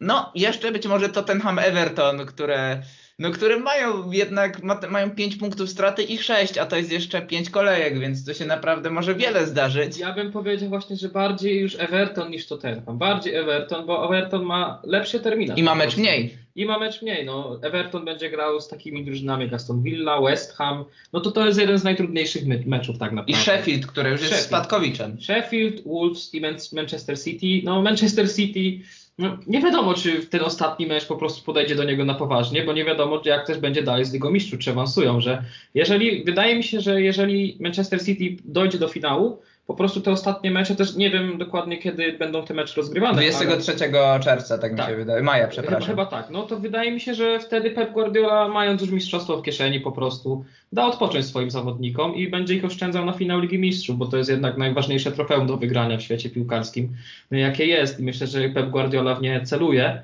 No, 0.00 0.32
jeszcze 0.34 0.72
być 0.72 0.86
może 0.86 1.08
Tottenham 1.08 1.58
Everton, 1.58 2.26
które 2.26 2.82
no 3.18 3.30
które 3.30 3.60
mają 3.60 4.12
jednak, 4.12 4.62
ma, 4.62 4.80
mają 4.90 5.10
5 5.10 5.36
punktów 5.36 5.70
straty 5.70 6.02
i 6.02 6.18
6, 6.18 6.58
a 6.58 6.66
to 6.66 6.76
jest 6.76 6.92
jeszcze 6.92 7.22
5 7.22 7.50
kolejek, 7.50 7.98
więc 7.98 8.24
to 8.24 8.34
się 8.34 8.44
naprawdę 8.44 8.90
może 8.90 9.14
wiele 9.14 9.46
zdarzyć. 9.46 9.98
Ja 9.98 10.12
bym 10.12 10.32
powiedział 10.32 10.68
właśnie, 10.68 10.96
że 10.96 11.08
bardziej 11.08 11.60
już 11.60 11.74
Everton 11.74 12.30
niż 12.30 12.46
Tottenham. 12.46 12.98
Bardziej 12.98 13.34
Everton, 13.34 13.86
bo 13.86 14.04
Everton 14.04 14.44
ma 14.44 14.82
lepszy 14.84 15.20
terminarz. 15.20 15.58
I 15.58 15.62
ma 15.62 15.74
mecz 15.74 15.96
mniej. 15.96 16.44
I 16.56 16.66
ma 16.66 16.78
mecz 16.78 17.02
mniej. 17.02 17.26
No, 17.26 17.58
Everton 17.62 18.04
będzie 18.04 18.30
grał 18.30 18.60
z 18.60 18.68
takimi 18.68 19.04
drużynami 19.04 19.44
jak 19.44 19.52
Aston 19.52 19.82
Villa, 19.82 20.20
West 20.20 20.52
Ham. 20.52 20.84
No 21.12 21.20
to 21.20 21.30
to 21.30 21.46
jest 21.46 21.60
jeden 21.60 21.78
z 21.78 21.84
najtrudniejszych 21.84 22.46
me 22.46 22.58
meczów 22.66 22.98
tak 22.98 23.12
naprawdę. 23.12 23.32
I 23.32 23.44
Sheffield, 23.44 23.86
który 23.86 24.10
już 24.10 24.20
Sheffield. 24.20 24.36
jest 24.36 24.48
spadkowiczem. 24.48 25.20
Sheffield, 25.20 25.84
Wolves 25.84 26.34
i 26.34 26.40
Manchester 26.72 27.20
City. 27.20 27.64
No 27.64 27.82
Manchester 27.82 28.34
City 28.34 28.84
no, 29.18 29.38
nie 29.46 29.60
wiadomo, 29.60 29.94
czy 29.94 30.26
ten 30.26 30.40
ostatni 30.40 30.86
mecz 30.86 31.06
po 31.06 31.16
prostu 31.16 31.44
podejdzie 31.44 31.74
do 31.74 31.84
niego 31.84 32.04
na 32.04 32.14
poważnie, 32.14 32.64
bo 32.64 32.72
nie 32.72 32.84
wiadomo, 32.84 33.20
jak 33.24 33.46
też 33.46 33.58
będzie 33.58 33.82
dalej 33.82 34.04
z 34.04 34.12
Ligą 34.12 34.30
Mistrzów, 34.30 34.58
czy 34.58 34.70
awansują, 34.70 35.20
że 35.20 35.44
jeżeli, 35.74 36.24
wydaje 36.24 36.56
mi 36.56 36.62
się, 36.62 36.80
że 36.80 37.02
jeżeli 37.02 37.56
Manchester 37.60 38.04
City 38.04 38.42
dojdzie 38.44 38.78
do 38.78 38.88
finału, 38.88 39.38
po 39.66 39.74
prostu 39.74 40.00
te 40.00 40.10
ostatnie 40.10 40.50
mecze, 40.50 40.74
też 40.74 40.96
nie 40.96 41.10
wiem 41.10 41.38
dokładnie 41.38 41.78
kiedy 41.78 42.12
będą 42.12 42.44
te 42.44 42.54
mecze 42.54 42.76
rozgrywane. 42.76 43.22
23 43.22 43.72
ale... 43.72 44.20
czerwca, 44.20 44.58
tak, 44.58 44.76
tak, 44.76 44.86
mi 44.86 44.92
się 44.92 44.96
wydaje, 44.96 45.22
maja, 45.22 45.48
przepraszam. 45.48 45.80
Chyba, 45.80 46.04
chyba 46.04 46.22
tak, 46.22 46.30
no 46.30 46.42
to 46.42 46.58
wydaje 46.58 46.92
mi 46.92 47.00
się, 47.00 47.14
że 47.14 47.40
wtedy 47.40 47.70
Pep 47.70 47.92
Guardiola, 47.92 48.48
mając 48.48 48.80
już 48.80 48.90
mistrzostwo 48.90 49.38
w 49.38 49.42
kieszeni 49.42 49.80
po 49.80 49.92
prostu, 49.92 50.44
da 50.72 50.86
odpocząć 50.86 51.26
swoim 51.26 51.50
zawodnikom 51.50 52.14
i 52.14 52.28
będzie 52.28 52.54
ich 52.54 52.64
oszczędzał 52.64 53.04
na 53.04 53.12
finał 53.12 53.40
Ligi 53.40 53.58
Mistrzów, 53.58 53.98
bo 53.98 54.06
to 54.06 54.16
jest 54.16 54.30
jednak 54.30 54.56
najważniejsze 54.56 55.12
trofeum 55.12 55.46
do 55.46 55.56
wygrania 55.56 55.96
w 55.96 56.02
świecie 56.02 56.30
piłkarskim, 56.30 56.96
jakie 57.30 57.66
jest 57.66 58.00
i 58.00 58.02
myślę, 58.02 58.26
że 58.26 58.48
Pep 58.48 58.70
Guardiola 58.70 59.14
w 59.14 59.22
nie 59.22 59.40
celuje. 59.40 60.02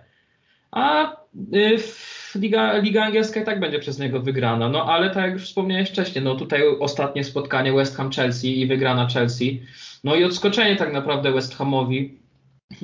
A 0.71 1.13
y, 1.55 1.79
Liga, 2.35 2.79
Liga 2.79 3.05
Angielska 3.05 3.41
i 3.41 3.45
tak 3.45 3.61
będzie 3.61 3.79
przez 3.79 3.99
niego 3.99 4.21
wygrana. 4.21 4.69
No 4.69 4.85
ale 4.85 5.11
tak 5.11 5.25
jak 5.25 5.33
już 5.33 5.45
wspomniałeś 5.45 5.91
wcześniej, 5.91 6.25
no 6.25 6.35
tutaj 6.35 6.63
ostatnie 6.81 7.25
spotkanie 7.25 7.73
West 7.73 7.97
Ham 7.97 8.13
Chelsea 8.13 8.61
i 8.61 8.67
wygrana 8.67 9.09
Chelsea. 9.09 9.63
No 10.05 10.15
i 10.15 10.25
odskoczenie 10.25 10.77
tak 10.77 10.93
naprawdę 10.93 11.33
West 11.33 11.57
Hamowi 11.57 12.19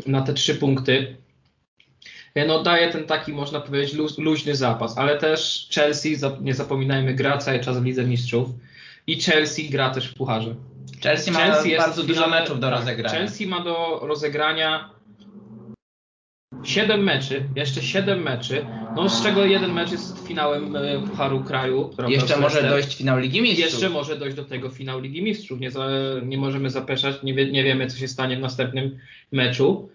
na 0.07 0.23
te 0.23 0.35
trzy 0.35 0.55
punkty. 0.55 1.17
No 2.47 2.63
daje 2.63 2.93
ten 2.93 3.07
taki, 3.07 3.33
można 3.33 3.61
powiedzieć, 3.61 3.95
luz, 3.95 4.19
luźny 4.19 4.57
zapas, 4.57 4.99
ale 4.99 5.19
też 5.19 5.69
Chelsea, 5.75 6.17
nie 6.41 6.55
zapominajmy, 6.55 7.15
gra 7.15 7.39
cały 7.39 7.61
czas 7.61 7.79
w 7.79 7.85
Lidze 7.85 8.05
Mistrzów 8.05 8.49
i 9.07 9.21
Chelsea 9.21 9.71
gra 9.71 9.91
też 9.91 10.09
w 10.09 10.15
Pucharze. 10.15 10.55
Chelsea 11.03 11.31
ma 11.31 11.39
Chelsea 11.39 11.77
bardzo 11.77 12.03
dużo 12.03 12.29
meczów 12.29 12.61
do 12.61 12.71
tak, 12.71 12.79
rozegrania. 12.79 13.19
Chelsea 13.19 13.47
ma 13.47 13.61
do 13.61 14.01
rozegrania 14.03 14.96
7 16.67 17.03
meczy, 17.03 17.43
jeszcze 17.57 17.83
7 17.83 18.23
meczy, 18.23 18.67
no 18.97 19.09
z 19.09 19.23
czego 19.23 19.45
jeden 19.45 19.73
mecz 19.73 19.93
jest 19.93 20.29
finałem 20.29 20.77
e, 20.77 20.99
Pucharu 21.11 21.45
Kraju. 21.45 21.91
Jeszcze 22.09 22.37
może 22.37 22.63
dojść 22.63 22.97
finał 22.97 23.19
Ligi 23.19 23.43
Mistrzów. 23.43 23.73
Jeszcze 23.73 23.91
może 23.91 24.17
dojść 24.17 24.37
do 24.37 24.45
tego 24.45 24.71
finału 24.71 25.01
Ligi 25.01 25.23
Mistrzów. 25.23 25.61
Nie, 25.61 25.71
za, 25.71 25.89
nie 26.23 26.39
możemy 26.39 26.71
zapeszać, 26.71 27.23
nie, 27.23 27.35
wie, 27.35 27.53
nie 27.53 27.65
wiemy 27.65 27.87
co 27.87 27.99
się 27.99 28.09
stanie 28.09 28.37
w 28.37 28.41
następnym 28.41 28.99
meczu. 29.33 29.89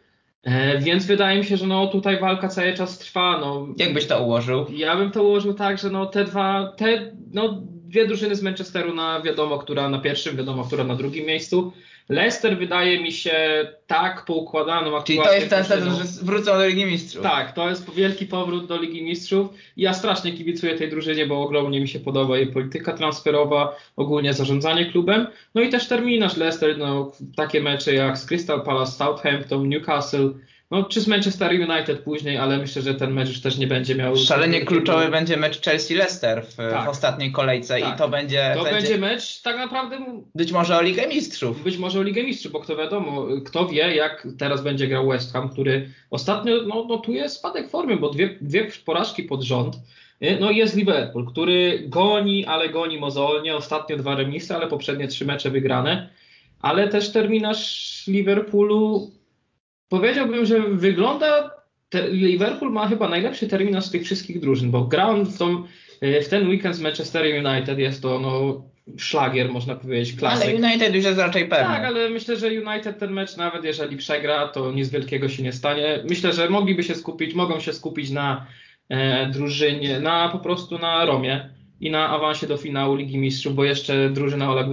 E, 0.44 0.80
więc 0.80 1.06
wydaje 1.06 1.40
mi 1.40 1.46
się, 1.46 1.58
że 1.58 1.68
no 1.68 1.88
tutaj 1.88 2.20
walka 2.20 2.48
cały 2.48 2.74
czas 2.74 3.00
trwa. 3.00 3.38
No. 3.40 3.68
Jak 3.78 3.94
byś 3.94 4.06
to 4.06 4.24
ułożył? 4.24 4.66
Ja 4.74 4.96
bym 4.96 5.12
to 5.12 5.24
ułożył 5.24 5.54
tak, 5.54 5.78
że 5.78 5.90
no 5.90 6.06
te 6.06 6.24
dwa, 6.24 6.74
te 6.78 7.12
no 7.34 7.62
dwie 7.92 8.08
drużyny 8.08 8.36
z 8.36 8.44
Manchesteru 8.44 8.96
na 8.96 9.22
wiadomo, 9.22 9.58
która 9.58 9.90
na 9.90 10.00
pierwszym, 10.00 10.38
wiadomo, 10.38 10.64
która 10.64 10.84
na 10.84 10.96
drugim 10.96 11.26
miejscu. 11.26 11.74
Leicester 12.12 12.58
wydaje 12.58 13.00
mi 13.00 13.12
się 13.12 13.68
tak 13.88 14.26
poukładaną 14.26 15.04
Czyli 15.04 15.20
to 15.20 15.34
jest 15.34 15.50
ten 15.50 15.64
sezon, 15.64 15.96
że 15.96 16.04
wrócą 16.24 16.52
do 16.52 16.68
Ligi 16.68 16.86
Mistrzów. 16.86 17.24
Tak, 17.24 17.52
to 17.52 17.70
jest 17.70 17.94
wielki 17.94 18.26
powrót 18.26 18.68
do 18.68 18.82
Ligi 18.82 19.04
Mistrzów. 19.04 19.50
Ja 19.78 19.94
strasznie 19.94 20.34
kibicuję 20.34 20.76
tej 20.76 20.90
drużynie, 20.90 21.26
bo 21.26 21.42
ogromnie 21.42 21.82
mi 21.82 21.88
się 21.88 22.00
podoba 22.00 22.38
jej 22.38 22.48
polityka 22.48 22.94
transferowa, 22.94 23.76
ogólnie 23.96 24.34
zarządzanie 24.34 24.86
klubem. 24.86 25.28
No 25.56 25.62
i 25.62 25.70
też 25.70 25.88
terminarz 25.88 26.38
Leicester, 26.38 26.78
no, 26.78 27.12
takie 27.36 27.62
mecze 27.62 27.94
jak 27.94 28.18
z 28.18 28.26
Crystal 28.26 28.62
Palace, 28.62 28.92
Southampton, 28.92 29.70
Newcastle, 29.70 30.30
no, 30.72 30.84
czy 30.84 31.02
z 31.02 31.08
Manchester 31.08 31.52
United 31.52 32.00
później, 32.00 32.38
ale 32.38 32.58
myślę, 32.58 32.82
że 32.82 32.96
ten 32.96 33.14
mecz 33.14 33.30
już 33.30 33.42
też 33.42 33.58
nie 33.58 33.68
będzie 33.68 33.96
miał. 33.96 34.18
Szalenie 34.18 34.66
kluczowy 34.66 35.10
będzie 35.10 35.38
mecz 35.38 35.62
Chelsea-Leicester 35.62 36.42
w, 36.44 36.56
tak. 36.56 36.86
w, 36.86 36.90
ostatniej 36.90 37.32
kolejce 37.32 37.80
tak. 37.80 37.96
i 37.96 37.98
to 37.98 38.10
będzie. 38.10 38.52
To 38.56 38.64
będzie, 38.64 38.80
będzie 38.80 38.98
mecz 38.98 39.42
tak 39.42 39.58
naprawdę. 39.58 39.98
Być 40.36 40.52
może 40.52 40.78
o 40.78 40.82
Ligę 40.82 41.08
Mistrzów. 41.08 41.64
Być 41.64 41.78
może 41.78 42.00
o 42.00 42.04
Ligę 42.04 42.24
Mistrzów, 42.24 42.52
bo 42.52 42.60
kto 42.60 42.76
wiadomo, 42.76 43.28
kto 43.46 43.68
wie, 43.68 43.96
jak 43.96 44.28
teraz 44.40 44.64
będzie 44.64 44.88
grał 44.88 45.08
West 45.08 45.34
Ham, 45.34 45.50
który 45.50 45.90
ostatnio 46.10 46.56
no, 46.68 46.86
notuje 46.86 47.30
spadek 47.30 47.70
formy, 47.70 47.98
bo 47.98 48.10
dwie, 48.10 48.38
dwie 48.42 48.68
porażki 48.86 49.24
pod 49.24 49.44
rząd. 49.44 49.76
No 50.40 50.52
i 50.52 50.58
jest 50.58 50.76
Liverpool, 50.76 51.26
który 51.26 51.84
goni, 51.88 52.46
ale 52.46 52.70
goni 52.70 52.98
mozolnie. 52.98 53.56
Ostatnio 53.56 53.98
dwa 53.98 54.16
remisy, 54.16 54.56
ale 54.56 54.68
poprzednie 54.68 55.08
trzy 55.08 55.26
mecze 55.26 55.50
wygrane. 55.50 56.10
Ale 56.62 56.88
też 56.88 57.12
terminarz 57.12 58.04
Liverpoolu 58.08 59.12
powiedziałbym, 59.92 60.46
że 60.46 60.60
wygląda 60.60 61.52
Liverpool 62.12 62.72
ma 62.72 62.88
chyba 62.88 63.10
najlepszy 63.10 63.48
terminarz 63.48 63.86
z 63.86 63.92
tych 63.92 64.04
wszystkich 64.04 64.40
drużyn, 64.40 64.72
bo 64.72 64.84
grał 64.84 65.26
w, 65.26 65.38
tą, 65.38 65.64
w 66.02 66.28
ten 66.30 66.50
weekend 66.50 66.76
z 66.76 66.82
Manchester 66.82 67.46
United, 67.46 67.80
jest 67.80 68.02
to 68.02 68.20
no, 68.20 68.64
szlagier, 68.98 69.50
można 69.50 69.76
powiedzieć, 69.76 70.16
klasyk. 70.16 70.50
Ale 70.50 70.56
United 70.56 70.96
już 70.96 71.06
jest 71.06 71.20
raczej 71.20 71.48
pewny. 71.48 71.66
Tak, 71.66 71.86
ale 71.86 72.10
myślę, 72.10 72.36
że 72.36 72.48
United 72.48 73.00
ten 73.00 73.12
mecz, 73.12 73.38
nawet 73.38 73.64
jeżeli 73.64 73.98
przegra, 73.98 74.48
to 74.48 74.72
nic 74.72 74.90
wielkiego 74.90 75.30
się 75.30 75.44
nie 75.44 75.54
stanie. 75.54 76.04
Myślę, 76.10 76.34
że 76.34 76.50
mogliby 76.50 76.84
się 76.84 76.96
skupić, 76.96 77.34
mogą 77.34 77.60
się 77.60 77.74
skupić 77.74 78.10
na 78.10 78.46
e, 78.90 79.28
drużynie, 79.28 80.00
na 80.00 80.30
po 80.30 80.40
prostu 80.40 80.78
na 80.78 81.06
Romie 81.06 81.50
i 81.82 81.92
na 81.92 82.10
awansie 82.10 82.48
do 82.48 82.58
finału 82.58 82.96
Ligi 82.96 83.18
Mistrzów, 83.18 83.56
bo 83.56 83.64
jeszcze 83.64 84.10
drużyna 84.10 84.52
Ola 84.52 84.68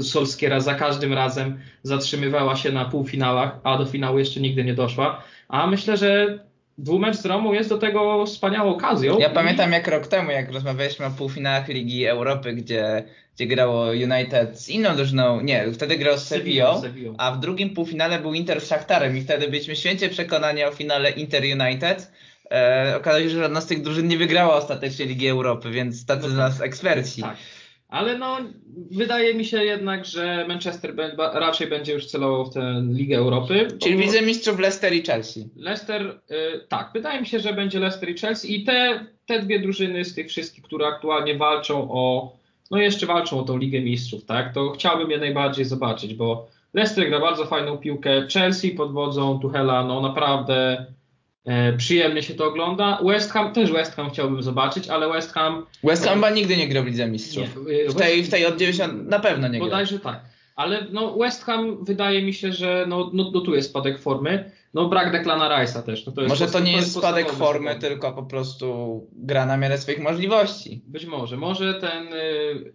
Solskiera 0.00 0.60
za 0.60 0.74
każdym 0.74 1.12
razem 1.12 1.58
zatrzymywała 1.82 2.56
się 2.56 2.72
na 2.72 2.84
półfinałach, 2.84 3.58
a 3.64 3.78
do 3.78 3.86
finału 3.86 4.18
jeszcze 4.18 4.40
nigdy 4.40 4.64
nie 4.64 4.74
doszła. 4.74 5.22
A 5.48 5.66
myślę, 5.66 5.96
że 5.96 6.38
dwumecz 6.78 7.16
z 7.16 7.26
Romą 7.26 7.52
jest 7.52 7.68
do 7.68 7.78
tego 7.78 8.26
wspaniałą 8.26 8.70
okazją. 8.70 9.18
Ja 9.18 9.30
pamiętam 9.30 9.72
jak 9.72 9.88
rok 9.88 10.06
temu, 10.06 10.30
jak 10.30 10.52
rozmawialiśmy 10.52 11.06
o 11.06 11.10
półfinałach 11.10 11.68
Ligi 11.68 12.06
Europy, 12.06 12.52
gdzie, 12.52 13.04
gdzie 13.34 13.46
grało 13.46 13.86
United 13.86 14.60
z 14.60 14.68
inną 14.68 14.96
drużyną, 14.96 15.40
nie, 15.40 15.72
wtedy 15.72 15.96
grał 15.96 16.18
z 16.18 16.22
Sevillą, 16.22 16.82
a 17.18 17.32
w 17.32 17.40
drugim 17.40 17.74
półfinale 17.74 18.18
był 18.18 18.34
Inter 18.34 18.60
z 18.60 18.68
Szachtarem 18.68 19.16
i 19.16 19.20
wtedy 19.20 19.48
byliśmy 19.48 19.76
święcie 19.76 20.08
przekonani 20.08 20.64
o 20.64 20.72
finale 20.72 21.10
Inter 21.10 21.42
United. 21.42 22.10
E, 22.50 22.94
okazało 22.96 23.22
się, 23.22 23.30
że 23.30 23.38
żadna 23.38 23.60
z 23.60 23.66
tych 23.66 23.82
drużyn 23.82 24.08
nie 24.08 24.18
wygrała 24.18 24.54
ostatecznie 24.54 25.06
Ligi 25.06 25.28
Europy, 25.28 25.70
więc 25.70 26.06
tacy 26.06 26.22
no 26.22 26.28
z 26.28 26.36
nas 26.36 26.60
eksperci. 26.60 27.22
Tak. 27.22 27.36
Ale 27.88 28.18
no, 28.18 28.36
wydaje 28.90 29.34
mi 29.34 29.44
się 29.44 29.64
jednak, 29.64 30.04
że 30.04 30.44
Manchester 30.48 30.94
raczej 31.16 31.66
będzie 31.66 31.92
już 31.92 32.06
celował 32.06 32.44
w 32.44 32.54
tę 32.54 32.82
Ligę 32.92 33.16
Europy. 33.16 33.68
Czyli 33.82 33.96
widzę 33.96 34.22
mistrzów 34.22 34.58
Leicester 34.58 34.92
i 34.92 35.02
Chelsea. 35.02 35.48
Leicester, 35.56 36.20
y, 36.30 36.66
tak, 36.68 36.90
wydaje 36.94 37.20
mi 37.20 37.26
się, 37.26 37.40
że 37.40 37.52
będzie 37.52 37.80
Leicester 37.80 38.08
i 38.08 38.18
Chelsea 38.18 38.54
i 38.54 38.64
te, 38.64 39.06
te 39.26 39.42
dwie 39.42 39.60
drużyny 39.60 40.04
z 40.04 40.14
tych 40.14 40.28
wszystkich, 40.28 40.64
które 40.64 40.86
aktualnie 40.86 41.38
walczą 41.38 41.88
o, 41.90 42.32
no 42.70 42.78
jeszcze 42.78 43.06
walczą 43.06 43.40
o 43.40 43.42
tą 43.42 43.58
Ligę 43.58 43.80
Mistrzów, 43.80 44.24
tak, 44.24 44.54
to 44.54 44.70
chciałbym 44.70 45.10
je 45.10 45.18
najbardziej 45.18 45.64
zobaczyć, 45.64 46.14
bo 46.14 46.48
Leicester 46.74 47.08
gra 47.08 47.20
bardzo 47.20 47.46
fajną 47.46 47.78
piłkę, 47.78 48.26
Chelsea 48.32 48.70
pod 48.70 48.92
wodzą 48.92 49.38
Tuchela, 49.38 49.84
no 49.84 50.00
naprawdę 50.00 50.86
przyjemnie 51.76 52.22
się 52.22 52.34
to 52.34 52.46
ogląda. 52.46 52.98
West 53.04 53.32
Ham, 53.32 53.52
też 53.52 53.72
West 53.72 53.94
Ham 53.94 54.10
chciałbym 54.10 54.42
zobaczyć, 54.42 54.88
ale 54.88 55.08
West 55.08 55.32
Ham... 55.32 55.66
West 55.84 56.04
Ham 56.04 56.14
chyba 56.14 56.30
nigdy 56.30 56.56
nie 56.56 56.68
grał 56.68 56.84
w 56.84 56.86
Lidze 56.86 57.08
Mistrzów. 57.08 57.56
Nie, 57.66 57.90
w, 57.90 57.94
tej, 57.94 58.22
w 58.22 58.30
tej 58.30 58.46
od 58.46 58.56
90 58.56 59.08
na 59.08 59.18
pewno 59.18 59.48
nie 59.48 59.58
grał. 59.58 59.70
Bodajże 59.70 59.98
tak. 59.98 60.20
Ale 60.56 60.86
no 60.92 61.18
West 61.18 61.44
Ham 61.44 61.84
wydaje 61.84 62.22
mi 62.22 62.34
się, 62.34 62.52
że 62.52 62.84
no, 62.88 63.10
no, 63.12 63.30
no 63.34 63.40
tu 63.40 63.54
jest 63.54 63.70
spadek 63.70 63.98
formy. 63.98 64.50
No 64.74 64.88
brak 64.88 65.12
Declana 65.12 65.48
Rice'a 65.48 65.82
też. 65.82 66.06
No 66.06 66.12
to 66.12 66.22
Może 66.22 66.46
to 66.46 66.60
nie 66.60 66.72
jest 66.72 66.98
spadek 66.98 67.30
formy, 67.32 67.78
tylko 67.78 68.12
po 68.12 68.22
prostu 68.22 69.00
gra 69.12 69.46
na 69.46 69.56
miarę 69.56 69.78
swoich 69.78 70.00
możliwości. 70.00 70.82
Być 70.86 71.06
może. 71.06 71.36
Może 71.36 71.74
ten 71.74 72.12
y, 72.12 72.74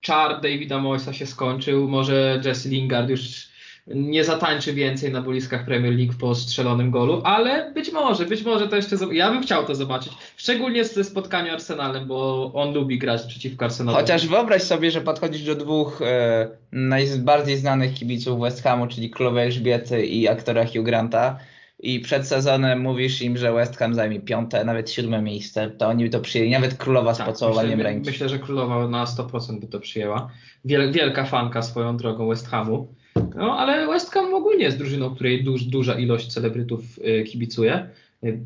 czar 0.00 0.40
Davida 0.40 0.78
Moysa 0.78 1.12
się 1.12 1.26
skończył, 1.26 1.88
może 1.88 2.42
Jesse 2.44 2.68
Lingard 2.68 3.08
już 3.08 3.49
nie 3.94 4.24
zatańczy 4.24 4.72
więcej 4.72 5.12
na 5.12 5.22
boiskach 5.22 5.64
Premier 5.64 5.94
League 5.94 6.12
po 6.20 6.34
strzelonym 6.34 6.90
golu, 6.90 7.22
ale 7.24 7.72
być 7.74 7.92
może, 7.92 8.26
być 8.26 8.44
może 8.44 8.68
to 8.68 8.76
jeszcze. 8.76 8.96
Ja 9.12 9.30
bym 9.30 9.42
chciał 9.42 9.64
to 9.64 9.74
zobaczyć. 9.74 10.12
Szczególnie 10.36 10.84
ze 10.84 11.04
spotkania 11.04 11.52
Arsenalem, 11.52 12.06
bo 12.06 12.50
on 12.54 12.74
lubi 12.74 12.98
grać 12.98 13.22
przeciwko 13.22 13.64
Arsenalowi. 13.64 14.02
Chociaż 14.02 14.26
wyobraź 14.26 14.62
sobie, 14.62 14.90
że 14.90 15.00
podchodzisz 15.00 15.44
do 15.44 15.54
dwóch 15.54 16.02
e, 16.02 16.48
najbardziej 16.72 17.56
znanych 17.56 17.94
kibiców 17.94 18.40
West 18.40 18.62
Hamu, 18.62 18.86
czyli 18.86 19.10
królowej 19.10 19.44
Elżbiety 19.44 20.06
i 20.06 20.28
aktora 20.28 20.66
Hugh 20.66 20.84
Granta. 20.84 21.38
I 21.82 22.00
przed 22.00 22.26
sezonem 22.26 22.80
mówisz 22.80 23.22
im, 23.22 23.36
że 23.36 23.52
West 23.52 23.76
Ham 23.76 23.94
zajmie 23.94 24.20
piąte, 24.20 24.64
nawet 24.64 24.90
siódme 24.90 25.22
miejsce, 25.22 25.70
to 25.70 25.88
oni 25.88 26.04
by 26.04 26.10
to 26.10 26.20
przyjęli, 26.20 26.50
nawet 26.50 26.74
królowa 26.74 27.14
z 27.14 27.18
tak, 27.18 27.26
pocałowaniem 27.26 27.70
myślę, 27.70 27.84
ręki. 27.84 28.10
Myślę, 28.10 28.28
że 28.28 28.38
królowa 28.38 28.88
na 28.88 29.04
100% 29.04 29.60
by 29.60 29.66
to 29.66 29.80
przyjęła. 29.80 30.30
Wielka 30.64 31.24
fanka 31.24 31.62
swoją 31.62 31.96
drogą 31.96 32.28
West 32.28 32.48
Hamu. 32.48 32.94
No, 33.36 33.58
ale 33.58 33.86
West 33.86 34.10
Ham 34.10 34.34
ogólnie 34.34 34.64
jest 34.64 34.78
drużyną, 34.78 35.14
której 35.14 35.44
duż, 35.44 35.64
duża 35.64 35.98
ilość 35.98 36.26
celebrytów 36.26 36.80
y, 36.98 37.24
kibicuje. 37.24 37.88
Y, 38.24 38.40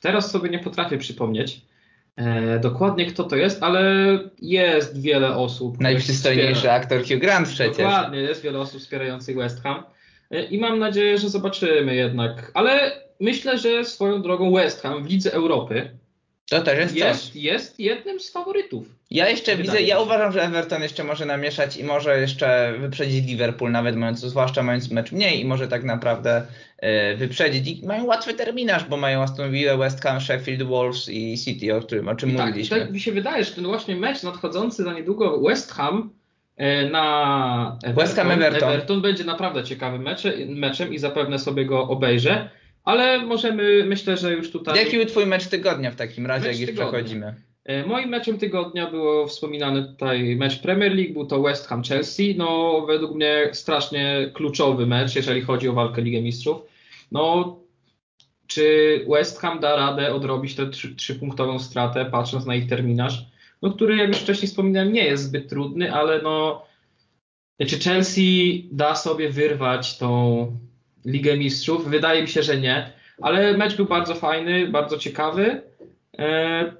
teraz 0.00 0.30
sobie 0.30 0.50
nie 0.50 0.58
potrafię 0.58 0.98
przypomnieć 0.98 1.60
e, 2.16 2.58
dokładnie 2.58 3.06
kto 3.06 3.24
to 3.24 3.36
jest, 3.36 3.62
ale 3.62 3.82
jest 4.42 5.00
wiele 5.02 5.36
osób. 5.36 5.80
Najprzystojniejszy 5.80 6.70
aktor 6.70 6.98
Hugh 6.98 7.20
Grant 7.20 7.48
przecież. 7.48 7.76
Dokładnie, 7.76 8.18
jest 8.18 8.42
wiele 8.42 8.58
osób 8.58 8.80
wspierających 8.80 9.36
West 9.36 9.62
Ham. 9.62 9.82
E, 10.30 10.42
I 10.42 10.58
mam 10.58 10.78
nadzieję, 10.78 11.18
że 11.18 11.28
zobaczymy 11.28 11.94
jednak. 11.94 12.50
Ale 12.54 13.02
myślę, 13.20 13.58
że 13.58 13.84
swoją 13.84 14.22
drogą 14.22 14.52
West 14.52 14.82
Ham 14.82 15.04
w 15.04 15.10
Lidze 15.10 15.32
Europy 15.32 15.90
to 16.48 16.62
też 16.62 16.78
jest, 16.78 16.96
jest, 16.96 17.36
jest 17.36 17.80
jednym 17.80 18.20
z 18.20 18.30
faworytów. 18.30 18.86
Ja 19.10 19.28
jeszcze 19.28 19.56
widzę, 19.56 19.82
ja 19.82 20.00
uważam, 20.00 20.32
że 20.32 20.42
Everton 20.42 20.82
jeszcze 20.82 21.04
może 21.04 21.26
namieszać 21.26 21.76
i 21.76 21.84
może 21.84 22.20
jeszcze 22.20 22.74
wyprzedzić 22.78 23.26
Liverpool, 23.26 23.70
nawet 23.70 23.96
mając, 23.96 24.20
zwłaszcza 24.20 24.62
mając 24.62 24.90
mecz 24.90 25.12
mniej 25.12 25.40
i 25.40 25.44
może 25.44 25.68
tak 25.68 25.84
naprawdę 25.84 26.42
y, 27.12 27.16
wyprzedzić. 27.16 27.68
I 27.82 27.86
mają 27.86 28.04
łatwy 28.04 28.34
terminarz, 28.34 28.84
bo 28.84 28.96
mają 28.96 29.22
Aston 29.22 29.50
Villa, 29.50 29.76
West 29.76 30.02
Ham, 30.02 30.20
Sheffield, 30.20 30.62
Wolves 30.62 31.08
i 31.08 31.38
City, 31.38 31.74
o, 31.74 31.80
którym, 31.80 32.08
o 32.08 32.14
czym 32.14 32.36
tak, 32.36 32.46
mówiliśmy. 32.46 32.80
Tak 32.80 32.90
mi 32.90 33.00
się 33.00 33.12
wydaje, 33.12 33.44
że 33.44 33.50
ten 33.50 33.64
właśnie 33.64 33.96
mecz 33.96 34.22
nadchodzący 34.22 34.82
za 34.82 34.92
niedługo 34.92 35.40
West 35.40 35.72
Ham 35.72 36.10
e, 36.56 36.90
na 36.90 37.78
Everton, 37.82 38.04
West 38.04 38.16
Ham 38.16 38.30
Everton. 38.30 38.68
Everton 38.68 39.00
będzie 39.00 39.24
naprawdę 39.24 39.64
ciekawym 39.64 40.02
meczem, 40.02 40.32
meczem 40.48 40.94
i 40.94 40.98
zapewne 40.98 41.38
sobie 41.38 41.64
go 41.64 41.88
obejrzę. 41.88 42.50
Ale 42.88 43.26
możemy, 43.26 43.84
myślę, 43.86 44.16
że 44.16 44.32
już 44.32 44.50
tutaj. 44.50 44.78
Jaki 44.78 44.96
był 44.96 45.06
Twój 45.06 45.26
mecz 45.26 45.46
tygodnia 45.46 45.90
w 45.90 45.96
takim 45.96 46.26
razie, 46.26 46.48
mecz 46.48 46.58
jak 46.58 46.68
już 46.68 46.78
przechodzimy? 46.78 47.34
E, 47.64 47.86
moim 47.86 48.08
meczem 48.08 48.38
tygodnia 48.38 48.90
było 48.90 49.26
wspominany 49.26 49.84
tutaj 49.84 50.36
mecz 50.36 50.58
Premier 50.58 50.94
League, 50.94 51.12
był 51.12 51.26
to 51.26 51.42
West 51.42 51.66
Ham 51.66 51.82
Chelsea. 51.82 52.34
No, 52.38 52.80
według 52.86 53.14
mnie 53.14 53.48
strasznie 53.52 54.30
kluczowy 54.34 54.86
mecz, 54.86 55.16
jeżeli 55.16 55.40
chodzi 55.40 55.68
o 55.68 55.72
walkę 55.72 56.02
Ligę 56.02 56.22
Mistrzów. 56.22 56.62
No, 57.12 57.56
czy 58.46 59.04
West 59.08 59.40
Ham 59.40 59.60
da 59.60 59.76
radę 59.76 60.14
odrobić 60.14 60.54
tę 60.54 60.70
trzypunktową 60.96 61.58
stratę, 61.58 62.04
patrząc 62.04 62.46
na 62.46 62.54
ich 62.54 62.68
terminarz, 62.68 63.24
no, 63.62 63.70
który, 63.70 63.96
jak 63.96 64.08
już 64.08 64.18
wcześniej 64.18 64.48
wspominałem, 64.48 64.92
nie 64.92 65.04
jest 65.04 65.24
zbyt 65.24 65.48
trudny, 65.48 65.94
ale 65.94 66.22
no, 66.22 66.66
czy 67.66 67.78
Chelsea 67.78 68.68
da 68.72 68.94
sobie 68.94 69.30
wyrwać 69.30 69.98
tą 69.98 70.67
Ligę 71.08 71.36
Mistrzów? 71.36 71.88
Wydaje 71.88 72.22
mi 72.22 72.28
się, 72.28 72.42
że 72.42 72.56
nie, 72.56 72.92
ale 73.22 73.56
mecz 73.56 73.76
był 73.76 73.86
bardzo 73.86 74.14
fajny, 74.14 74.68
bardzo 74.68 74.98
ciekawy. 74.98 75.62
E, 76.18 76.72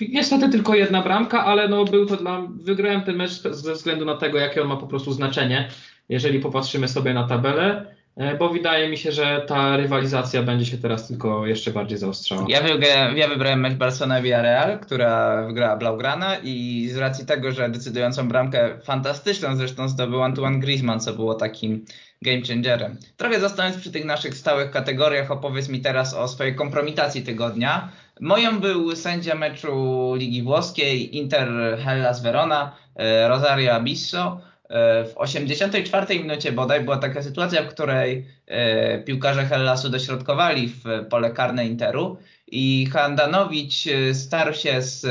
niestety 0.00 0.48
tylko 0.48 0.74
jedna 0.74 1.02
bramka, 1.02 1.44
ale 1.44 1.68
no 1.68 1.84
był 1.84 2.06
to 2.06 2.16
dla 2.16 2.42
wygrałem 2.60 3.02
ten 3.02 3.16
mecz 3.16 3.30
ze 3.32 3.72
względu 3.72 4.04
na 4.04 4.16
tego, 4.16 4.38
jakie 4.38 4.62
on 4.62 4.68
ma 4.68 4.76
po 4.76 4.86
prostu 4.86 5.12
znaczenie, 5.12 5.68
jeżeli 6.08 6.40
popatrzymy 6.40 6.88
sobie 6.88 7.14
na 7.14 7.28
tabelę, 7.28 7.86
e, 8.16 8.36
bo 8.36 8.48
wydaje 8.48 8.88
mi 8.88 8.98
się, 8.98 9.12
że 9.12 9.44
ta 9.46 9.76
rywalizacja 9.76 10.42
będzie 10.42 10.66
się 10.66 10.78
teraz 10.78 11.08
tylko 11.08 11.46
jeszcze 11.46 11.70
bardziej 11.70 11.98
zaostrzała. 11.98 12.44
Ja 12.48 12.62
wybrałem, 12.62 13.16
ja 13.16 13.28
wybrałem 13.28 13.60
mecz 13.60 13.74
Barcelona 13.74 14.22
Villarreal, 14.22 14.80
która 14.80 15.42
wygrała 15.46 15.76
Blaugrana 15.76 16.36
i 16.42 16.88
z 16.92 16.96
racji 16.96 17.26
tego, 17.26 17.52
że 17.52 17.68
decydującą 17.68 18.28
bramkę 18.28 18.78
fantastyczną 18.84 19.56
zresztą 19.56 19.88
zdobył 19.88 20.22
Antoine 20.22 20.60
Griezmann, 20.60 21.00
co 21.00 21.12
było 21.12 21.34
takim 21.34 21.84
game 22.22 22.42
changerem. 22.48 22.96
Trochę 23.16 23.40
zostając 23.40 23.76
przy 23.76 23.92
tych 23.92 24.04
naszych 24.04 24.34
stałych 24.34 24.70
kategoriach, 24.70 25.30
opowiedz 25.30 25.68
mi 25.68 25.80
teraz 25.80 26.14
o 26.14 26.28
swojej 26.28 26.54
kompromitacji 26.54 27.22
tygodnia. 27.22 27.88
Moją 28.20 28.60
był 28.60 28.96
sędzia 28.96 29.34
meczu 29.34 30.14
Ligi 30.16 30.42
Włoskiej 30.42 31.16
Inter 31.16 31.48
Hellas 31.84 32.22
Verona, 32.22 32.76
e, 32.96 33.28
Rosario 33.28 33.74
Abisso. 33.74 34.40
E, 34.68 35.04
w 35.04 35.12
84 35.16 36.18
minucie 36.18 36.52
bodaj 36.52 36.84
była 36.84 36.96
taka 36.96 37.22
sytuacja, 37.22 37.62
w 37.62 37.68
której 37.68 38.26
e, 38.46 38.98
piłkarze 38.98 39.44
Hellasu 39.44 39.88
dośrodkowali 39.88 40.68
w 40.68 40.84
pole 41.10 41.30
karne 41.30 41.66
Interu 41.66 42.16
i 42.46 42.86
Handanowicz 42.92 43.84
starł 44.12 44.54
się 44.54 44.82
z 44.82 45.06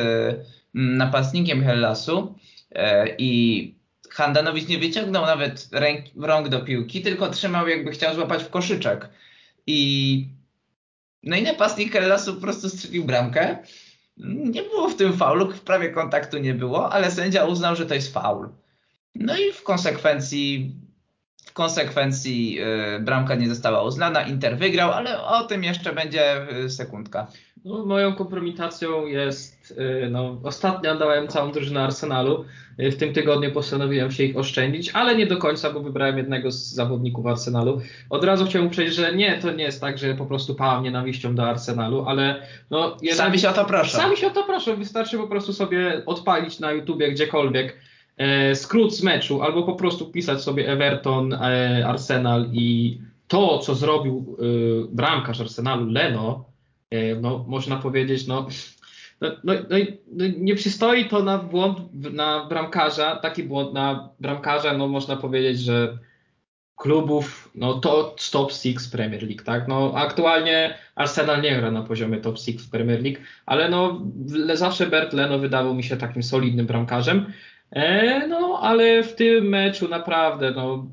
napastnikiem 0.74 1.64
Hellasu 1.64 2.36
i 3.18 3.75
Handanowicz 4.16 4.68
nie 4.68 4.78
wyciągnął 4.78 5.26
nawet 5.26 5.68
ręk, 5.72 6.06
rąk 6.16 6.50
do 6.50 6.60
piłki, 6.60 7.02
tylko 7.02 7.30
trzymał 7.30 7.68
jakby 7.68 7.92
chciał 7.92 8.16
złapać 8.16 8.44
w 8.44 8.50
koszyczek. 8.50 9.10
I 9.68 10.30
no 11.24 11.36
i 11.36 11.44
napastnik 11.44 11.94
Hellasu 11.94 12.36
po 12.36 12.42
prostu 12.42 12.70
strzelił 12.70 13.06
bramkę. 13.06 13.58
Nie 14.18 14.64
było 14.64 14.90
w 14.90 14.96
tym 14.96 15.18
faulu, 15.18 15.54
prawie 15.66 15.90
kontaktu 15.90 16.38
nie 16.38 16.54
było, 16.54 16.92
ale 16.92 17.12
sędzia 17.12 17.46
uznał, 17.46 17.76
że 17.76 17.86
to 17.86 17.94
jest 17.94 18.14
faul. 18.14 18.50
No 19.16 19.38
i 19.38 19.54
w 19.54 19.64
konsekwencji 19.64 20.76
w 21.46 21.54
konsekwencji 21.54 22.54
yy, 22.54 23.00
bramka 23.00 23.36
nie 23.36 23.50
została 23.50 23.84
uznana, 23.84 24.22
Inter 24.22 24.58
wygrał, 24.58 24.92
ale 24.92 25.24
o 25.24 25.44
tym 25.44 25.64
jeszcze 25.64 25.94
będzie 25.94 26.48
yy, 26.52 26.70
sekundka. 26.70 27.28
No, 27.66 27.86
moją 27.86 28.14
kompromitacją 28.14 29.06
jest, 29.06 29.72
y, 29.72 30.10
no, 30.12 30.38
ostatnio 30.44 30.96
dałem 30.96 31.28
całą 31.28 31.52
drużynę 31.52 31.82
Arsenalu. 31.82 32.46
Y, 32.80 32.92
w 32.92 32.98
tym 32.98 33.14
tygodniu 33.14 33.52
postanowiłem 33.52 34.12
się 34.12 34.24
ich 34.24 34.38
oszczędzić, 34.38 34.92
ale 34.94 35.16
nie 35.16 35.28
do 35.28 35.38
końca, 35.38 35.74
bo 35.74 35.80
wybrałem 35.80 36.18
jednego 36.18 36.52
z 36.52 36.74
zawodników 36.74 37.26
Arsenalu. 37.26 37.82
Od 38.10 38.24
razu 38.24 38.46
chciałbym 38.46 38.72
powiedzieć, 38.72 38.96
że 38.96 39.16
nie, 39.16 39.38
to 39.38 39.52
nie 39.52 39.64
jest 39.64 39.82
tak, 39.82 39.98
że 39.98 40.16
po 40.16 40.26
prostu 40.26 40.56
pałam 40.56 40.84
nienawiścią 40.84 41.36
do 41.36 41.44
Arsenalu, 41.44 42.06
ale 42.08 42.48
no... 42.70 42.98
Jednak, 43.02 43.26
sami 43.26 43.40
się 43.40 43.50
o 43.50 43.54
to 43.54 43.66
proszę. 43.66 43.98
Sami 43.98 44.18
się 44.18 44.28
o 44.28 44.30
to 44.30 44.44
proszę. 44.44 44.76
Wystarczy 44.76 45.18
po 45.18 45.28
prostu 45.28 45.54
sobie 45.54 46.02
odpalić 46.06 46.60
na 46.60 46.72
YouTubie 46.72 47.12
gdziekolwiek 47.12 47.78
e, 48.18 48.56
skrót 48.56 48.96
z 48.96 49.04
meczu, 49.04 49.42
albo 49.42 49.64
po 49.64 49.76
prostu 49.76 50.06
pisać 50.06 50.42
sobie 50.42 50.70
Everton, 50.70 51.34
e, 51.34 51.84
Arsenal 51.88 52.46
i 52.54 52.98
to, 53.28 53.60
co 53.60 53.76
zrobił 53.76 54.38
e, 54.40 54.44
bramkarz 54.96 55.42
Arsenalu 55.42 55.86
Leno, 55.86 56.55
no, 57.22 57.46
można 57.48 57.76
powiedzieć, 57.76 58.28
no, 58.28 58.48
no, 59.22 59.30
no, 59.44 59.54
no, 59.54 59.78
no, 60.12 60.26
nie 60.38 60.56
przystoi 60.56 61.06
to 61.06 61.24
na 61.24 61.38
błąd 61.38 61.80
na 61.94 62.46
bramkarza, 62.46 63.16
taki 63.16 63.44
błąd 63.44 63.74
na 63.74 64.10
bramkarza, 64.20 64.78
no 64.78 64.88
można 64.88 65.16
powiedzieć, 65.16 65.60
że 65.60 65.98
klubów, 66.76 67.52
no 67.56 67.74
to 67.74 68.16
top 68.32 68.52
6 68.52 68.90
Premier 68.92 69.24
League, 69.24 69.44
tak? 69.44 69.68
No 69.68 69.94
aktualnie 69.96 70.78
Arsenal 70.96 71.42
nie 71.42 71.56
gra 71.56 71.72
na 71.72 71.82
poziomie 71.82 72.18
top 72.18 72.38
6 72.38 72.70
Premier 72.72 73.04
League, 73.04 73.20
ale 73.46 73.70
no 73.70 74.02
zawsze 74.54 74.88
Bert 74.88 75.14
Leno 75.14 75.40
wydawał 75.40 75.74
mi 75.74 75.84
się 75.84 75.98
takim 75.98 76.24
solidnym 76.24 76.66
bramkarzem. 76.66 77.34
E, 77.72 78.28
no 78.28 78.60
ale 78.62 79.04
w 79.04 79.16
tym 79.16 79.50
meczu 79.50 79.88
naprawdę, 79.88 80.52
no 80.52 80.88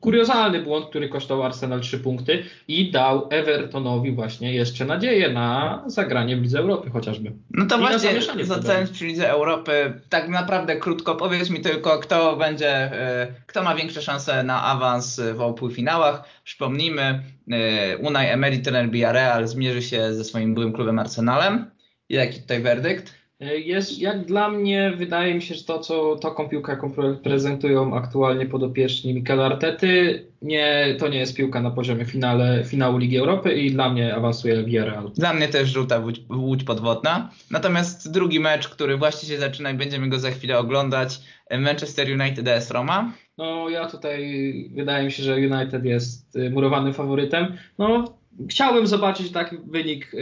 kuriozalny 0.00 0.62
błąd, 0.62 0.86
który 0.86 1.08
kosztował 1.08 1.46
Arsenal 1.46 1.80
3 1.80 1.98
punkty 1.98 2.44
i 2.68 2.90
dał 2.90 3.28
Evertonowi 3.30 4.12
właśnie 4.12 4.54
jeszcze 4.54 4.84
nadzieję 4.84 5.32
na 5.32 5.82
zagranie 5.86 6.36
w 6.36 6.42
Lidze 6.42 6.58
Europy 6.58 6.90
chociażby. 6.90 7.32
No 7.50 7.66
to 7.66 7.76
I 7.76 7.80
właśnie, 7.80 8.44
zostając 8.44 8.90
przy 8.90 9.06
Lidze 9.06 9.30
Europy, 9.30 10.00
tak 10.08 10.28
naprawdę 10.28 10.76
krótko 10.76 11.14
powiedz 11.14 11.50
mi 11.50 11.60
tylko, 11.60 11.98
kto 11.98 12.36
będzie, 12.36 12.70
e, 12.70 13.26
kto 13.46 13.62
ma 13.62 13.74
większe 13.74 14.02
szanse 14.02 14.42
na 14.42 14.62
awans 14.62 15.20
w 15.20 15.54
półfinałach. 15.54 16.24
Przypomnijmy, 16.44 17.22
e, 17.52 17.98
Unai 17.98 18.26
Emery, 18.26 18.58
trener 18.58 18.90
Villarreal, 18.90 19.46
zmierzy 19.46 19.82
się 19.82 20.14
ze 20.14 20.24
swoim 20.24 20.54
byłym 20.54 20.72
klubem 20.72 20.98
Arsenalem. 20.98 21.70
Jaki 22.08 22.40
tutaj 22.40 22.62
werdykt? 22.62 23.23
Jest, 23.40 23.98
jak 23.98 24.24
dla 24.24 24.48
mnie, 24.48 24.92
wydaje 24.96 25.34
mi 25.34 25.42
się, 25.42 25.54
że 25.54 25.64
to, 25.64 25.78
co 25.78 26.16
taką 26.16 26.48
piłkę, 26.48 26.72
jaką 26.72 26.92
prezentują 27.22 27.96
aktualnie 27.96 28.46
podopieczni 28.46 29.14
Mikel 29.14 29.40
Artety, 29.40 30.24
nie, 30.42 30.96
to 30.98 31.08
nie 31.08 31.18
jest 31.18 31.36
piłka 31.36 31.60
na 31.60 31.70
poziomie 31.70 32.04
finale, 32.04 32.64
finału 32.64 32.98
Ligi 32.98 33.16
Europy 33.16 33.54
i 33.54 33.70
dla 33.70 33.90
mnie 33.90 34.14
awansuje 34.14 34.64
Villarreal. 34.64 35.10
Dla 35.14 35.34
mnie 35.34 35.48
też 35.48 35.68
żółta 35.68 35.98
łódź, 35.98 36.20
łódź 36.30 36.64
podwodna. 36.64 37.30
Natomiast 37.50 38.12
drugi 38.12 38.40
mecz, 38.40 38.68
który 38.68 38.96
właśnie 38.96 39.28
się 39.28 39.38
zaczyna 39.38 39.70
i 39.70 39.74
będziemy 39.74 40.08
go 40.08 40.18
za 40.18 40.30
chwilę 40.30 40.58
oglądać, 40.58 41.20
Manchester 41.58 42.20
United 42.20 42.48
AS 42.48 42.70
Roma. 42.70 43.12
No 43.38 43.68
ja 43.68 43.88
tutaj, 43.88 44.70
wydaje 44.74 45.04
mi 45.04 45.12
się, 45.12 45.22
że 45.22 45.34
United 45.34 45.84
jest 45.84 46.36
y, 46.36 46.50
murowanym 46.50 46.94
faworytem. 46.94 47.56
No 47.78 48.18
chciałbym 48.50 48.86
zobaczyć 48.86 49.32
taki 49.32 49.56
wynik 49.66 50.12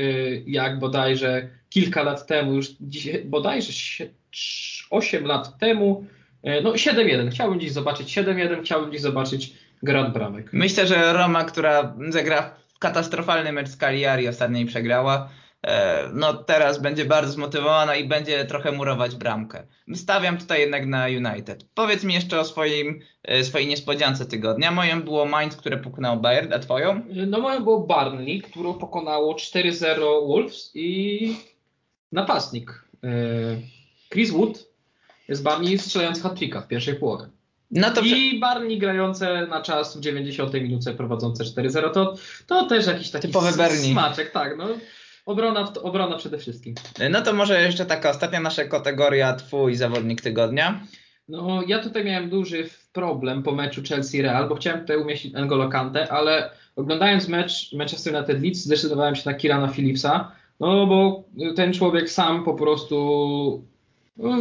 jak 0.47 0.79
bodajże 0.79 1.49
kilka 1.73 2.03
lat 2.03 2.27
temu, 2.27 2.55
już 2.55 2.67
dzisiaj, 2.81 3.25
bodajże 3.25 3.73
8 4.91 5.25
lat 5.25 5.59
temu, 5.59 6.07
y, 6.47 6.63
no 6.63 6.73
7-1. 6.73 7.31
Chciałbym 7.31 7.61
dziś 7.61 7.73
zobaczyć 7.73 8.19
7-1, 8.19 8.63
chciałbym 8.63 8.93
dziś 8.93 9.01
zobaczyć 9.01 9.53
Grand 9.83 10.15
Bramek. 10.15 10.53
Myślę, 10.53 10.87
że 10.87 11.13
Roma, 11.13 11.45
która 11.45 11.95
zagra 12.09 12.55
katastrofalny 12.79 13.53
mecz 13.53 13.69
z 13.69 13.77
Cagliari 13.77 14.29
ostatnio 14.29 14.61
i 14.61 14.67
przegrała, 14.67 15.29
E, 15.67 16.11
no 16.13 16.35
teraz 16.35 16.79
będzie 16.79 17.05
bardzo 17.05 17.33
zmotywowana 17.33 17.97
i 17.97 18.09
będzie 18.09 18.45
trochę 18.45 18.73
murować 18.73 19.15
bramkę. 19.15 19.67
Stawiam 19.95 20.39
tutaj 20.39 20.61
jednak 20.61 20.87
na 20.87 21.07
United. 21.07 21.65
Powiedz 21.75 22.05
mi 22.05 22.15
jeszcze 22.15 22.41
o 22.41 22.45
swoim, 22.45 23.01
e, 23.23 23.45
swojej 23.45 23.69
niespodziance 23.69 24.27
tygodnia. 24.27 24.71
Moją 24.71 25.03
było 25.03 25.25
Mainz, 25.25 25.57
które 25.57 25.77
pokonało 25.77 26.17
Bayern, 26.17 26.53
a 26.53 26.59
twoją? 26.59 27.01
No 27.27 27.41
moją 27.41 27.65
było 27.65 27.81
Barnley, 27.81 28.41
które 28.41 28.75
pokonało 28.75 29.35
4-0 29.35 30.27
Wolves 30.27 30.71
i 30.75 31.37
napastnik 32.13 32.85
e, 33.05 33.09
Chris 34.11 34.31
Wood 34.31 34.69
jest 35.29 35.43
Barney 35.43 35.79
strzelający 35.79 36.23
hat 36.23 36.39
w 36.65 36.69
pierwszej 36.69 36.95
połowie. 36.95 37.27
No 37.71 37.91
to 37.91 38.01
I 38.01 38.41
Barney 38.41 38.79
grające 38.79 39.47
na 39.47 39.63
czas 39.63 39.97
w 39.97 40.01
90 40.01 40.55
minucie 40.55 40.93
prowadzące 40.93 41.45
4-0 41.45 41.91
to, 41.91 42.15
to 42.47 42.67
też 42.67 42.87
jakiś 42.87 43.11
taki 43.11 43.29
Typowy 43.29 43.53
smaczek, 43.53 44.31
tak. 44.31 44.57
No. 44.59 44.69
Obrona, 45.27 45.73
obrona 45.83 46.17
przede 46.17 46.39
wszystkim. 46.39 46.75
No 47.11 47.23
to 47.23 47.33
może 47.33 47.63
jeszcze 47.63 47.87
taka 47.87 48.11
ostatnia 48.11 48.41
nasza 48.41 48.65
kategoria, 48.65 49.35
twój 49.35 49.75
zawodnik 49.75 50.21
tygodnia. 50.21 50.81
No 51.29 51.63
ja 51.67 51.79
tutaj 51.79 52.05
miałem 52.05 52.31
duży 52.31 52.69
problem 52.93 53.43
po 53.43 53.53
meczu 53.53 53.83
Chelsea-Real, 53.83 54.49
bo 54.49 54.55
chciałem 54.55 54.81
tutaj 54.81 54.97
umieścić 54.97 55.35
N'Golo 55.35 55.69
Kante, 55.69 56.13
ale 56.13 56.51
oglądając 56.77 57.29
mecz 57.29 57.73
Manchester 57.73 58.15
United 58.15 58.43
Leeds 58.43 58.65
zdecydowałem 58.65 59.15
się 59.15 59.23
na 59.31 59.35
Kirana 59.35 59.69
Phillipsa, 59.69 60.33
no 60.71 60.87
bo 60.87 61.25
ten 61.57 61.73
człowiek 61.73 62.11
sam 62.11 62.45
po 62.45 62.55
prostu 62.55 63.67
no, 64.17 64.37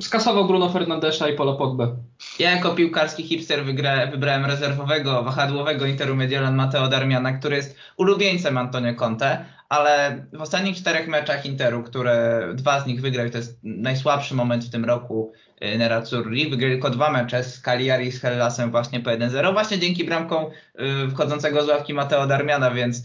skasował 0.00 0.46
Bruno 0.46 0.70
Fernandesza 0.70 1.28
i 1.28 1.36
Paula 1.36 1.52
Pogba. 1.52 1.96
Ja 2.38 2.50
jako 2.50 2.70
piłkarski 2.74 3.22
hipster 3.22 3.64
wygra, 3.64 4.06
wybrałem 4.06 4.44
rezerwowego, 4.44 5.22
wahadłowego 5.22 5.86
Interu 5.86 6.16
Mediolan 6.16 6.54
Mateo 6.54 6.88
Darmiana, 6.88 7.32
który 7.32 7.56
jest 7.56 7.76
ulubieńcem 7.96 8.58
Antonio 8.58 8.94
Conte, 8.94 9.44
ale 9.68 10.26
w 10.32 10.40
ostatnich 10.40 10.76
czterech 10.76 11.08
meczach 11.08 11.46
Interu, 11.46 11.82
które 11.82 12.48
dwa 12.54 12.80
z 12.80 12.86
nich 12.86 13.00
wygrał, 13.00 13.30
to 13.30 13.38
jest 13.38 13.58
najsłabszy 13.62 14.34
moment 14.34 14.64
w 14.64 14.70
tym 14.70 14.84
roku 14.84 15.32
y, 15.62 15.78
Nerazzurri, 15.78 16.50
wygrali 16.50 16.74
tylko 16.74 16.90
dwa 16.90 17.10
mecze 17.10 17.44
z 17.44 17.60
Cagliari 17.60 18.06
i 18.06 18.12
z 18.12 18.20
Hellasem 18.20 18.70
właśnie 18.70 19.00
po 19.00 19.10
1-0, 19.10 19.52
właśnie 19.52 19.78
dzięki 19.78 20.04
bramkom 20.04 20.46
y, 20.46 21.10
wchodzącego 21.10 21.64
z 21.64 21.68
ławki 21.68 21.94
Mateo 21.94 22.26
Darmiana, 22.26 22.70
więc 22.70 23.02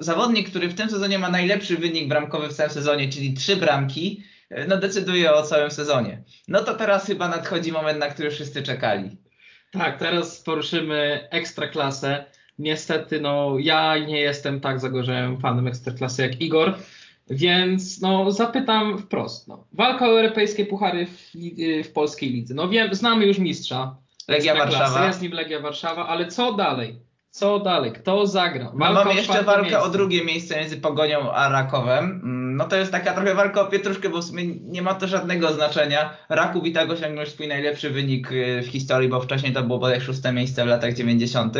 zawodnik, 0.00 0.50
który 0.50 0.68
w 0.68 0.74
tym 0.74 0.90
sezonie 0.90 1.18
ma 1.18 1.30
najlepszy 1.30 1.76
wynik 1.76 2.08
bramkowy 2.08 2.48
w 2.48 2.52
całym 2.52 2.72
sezonie, 2.72 3.08
czyli 3.08 3.34
trzy 3.34 3.56
bramki, 3.56 4.24
y, 4.52 4.66
no 4.68 4.76
decyduje 4.76 5.34
o 5.34 5.42
całym 5.42 5.70
sezonie. 5.70 6.22
No 6.48 6.60
to 6.60 6.74
teraz 6.74 7.06
chyba 7.06 7.28
nadchodzi 7.28 7.72
moment, 7.72 7.98
na 7.98 8.08
który 8.08 8.30
wszyscy 8.30 8.62
czekali. 8.62 9.16
Tak, 9.70 9.98
teraz 9.98 10.40
poruszymy 10.40 11.28
ekstraklasę. 11.30 12.24
Niestety, 12.58 13.20
no 13.20 13.56
ja 13.58 13.98
nie 13.98 14.20
jestem 14.20 14.60
tak 14.60 14.80
zagorzałym 14.80 15.40
fanem 15.40 15.68
Ekstraklasy 15.68 16.22
jak 16.22 16.40
Igor, 16.40 16.74
więc 17.30 18.00
no 18.00 18.32
zapytam 18.32 18.98
wprost. 18.98 19.48
No, 19.48 19.64
walka 19.72 20.06
o 20.08 20.20
europejskie 20.20 20.66
puchary 20.66 21.06
w, 21.06 21.32
w 21.84 21.92
polskiej 21.92 22.30
lidze. 22.30 22.54
No 22.54 22.68
wiem, 22.68 22.94
znamy 22.94 23.26
już 23.26 23.38
mistrza. 23.38 23.96
Legia 24.28 24.54
Warszawa. 24.54 25.06
Jest 25.06 25.22
nim 25.22 25.32
Legia 25.32 25.60
Warszawa, 25.60 26.08
ale 26.08 26.26
co 26.28 26.52
dalej? 26.52 26.98
Co 27.30 27.58
dalej? 27.58 27.92
Kto 27.92 28.26
zagra? 28.26 28.64
No, 28.64 28.92
mamy 28.92 29.14
jeszcze 29.14 29.42
walkę 29.42 29.62
miejsce. 29.62 29.82
o 29.82 29.88
drugie 29.88 30.24
miejsce 30.24 30.56
między 30.56 30.76
Pogonią 30.76 31.32
a 31.32 31.48
Rakowem. 31.48 32.04
Mm, 32.04 32.56
no 32.56 32.64
to 32.64 32.76
jest 32.76 32.92
taka 32.92 33.14
trochę 33.14 33.34
walka 33.34 33.60
o 33.60 33.66
pietruszkę, 33.66 34.08
bo 34.08 34.18
w 34.18 34.24
sumie 34.24 34.46
nie 34.46 34.82
ma 34.82 34.94
to 34.94 35.06
żadnego 35.06 35.52
znaczenia. 35.52 36.16
Raków 36.28 36.66
i 36.66 36.72
tak 36.72 36.90
osiągnął 36.90 37.26
swój 37.26 37.48
najlepszy 37.48 37.90
wynik 37.90 38.32
y, 38.32 38.62
w 38.62 38.66
historii, 38.66 39.08
bo 39.08 39.20
wcześniej 39.20 39.52
to 39.52 39.62
było 39.62 39.78
bodaj 39.78 40.00
szóste 40.00 40.32
miejsce 40.32 40.64
w 40.64 40.68
latach 40.68 40.94
90. 40.94 41.56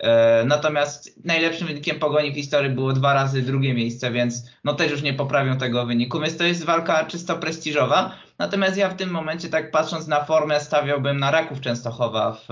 E, 0.00 0.44
natomiast 0.44 1.24
najlepszym 1.24 1.66
wynikiem 1.66 1.98
pogoni 1.98 2.32
w 2.32 2.34
historii 2.34 2.70
było 2.70 2.92
dwa 2.92 3.14
razy 3.14 3.42
drugie 3.42 3.74
miejsce, 3.74 4.10
więc 4.10 4.50
no 4.64 4.74
też 4.74 4.90
już 4.90 5.02
nie 5.02 5.14
poprawią 5.14 5.58
tego 5.58 5.86
wyniku. 5.86 6.20
Więc 6.20 6.36
to 6.36 6.44
jest 6.44 6.64
walka 6.64 7.04
czysto 7.04 7.36
prestiżowa. 7.36 8.16
Natomiast 8.38 8.76
ja 8.76 8.88
w 8.88 8.96
tym 8.96 9.10
momencie, 9.10 9.48
tak 9.48 9.70
patrząc 9.70 10.06
na 10.06 10.24
formę, 10.24 10.60
stawiałbym 10.60 11.18
na 11.18 11.30
Raków 11.30 11.60
Częstochowa, 11.60 12.32
w, 12.32 12.48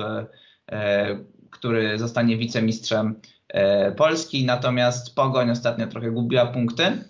e, 0.72 1.18
który 1.50 1.98
zostanie 1.98 2.36
wicemistrzem 2.36 3.20
e, 3.48 3.92
Polski. 3.92 4.44
Natomiast 4.44 5.14
Pogoń 5.14 5.50
ostatnio 5.50 5.86
trochę 5.86 6.10
gubiła 6.10 6.46
punkty. 6.46 7.04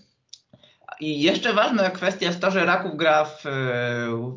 I 1.01 1.23
jeszcze 1.23 1.53
ważna 1.53 1.91
kwestia 1.91 2.27
jest 2.27 2.41
to, 2.41 2.51
że 2.51 2.65
Raków 2.65 2.97
gra 2.97 3.25
w, 3.25 3.45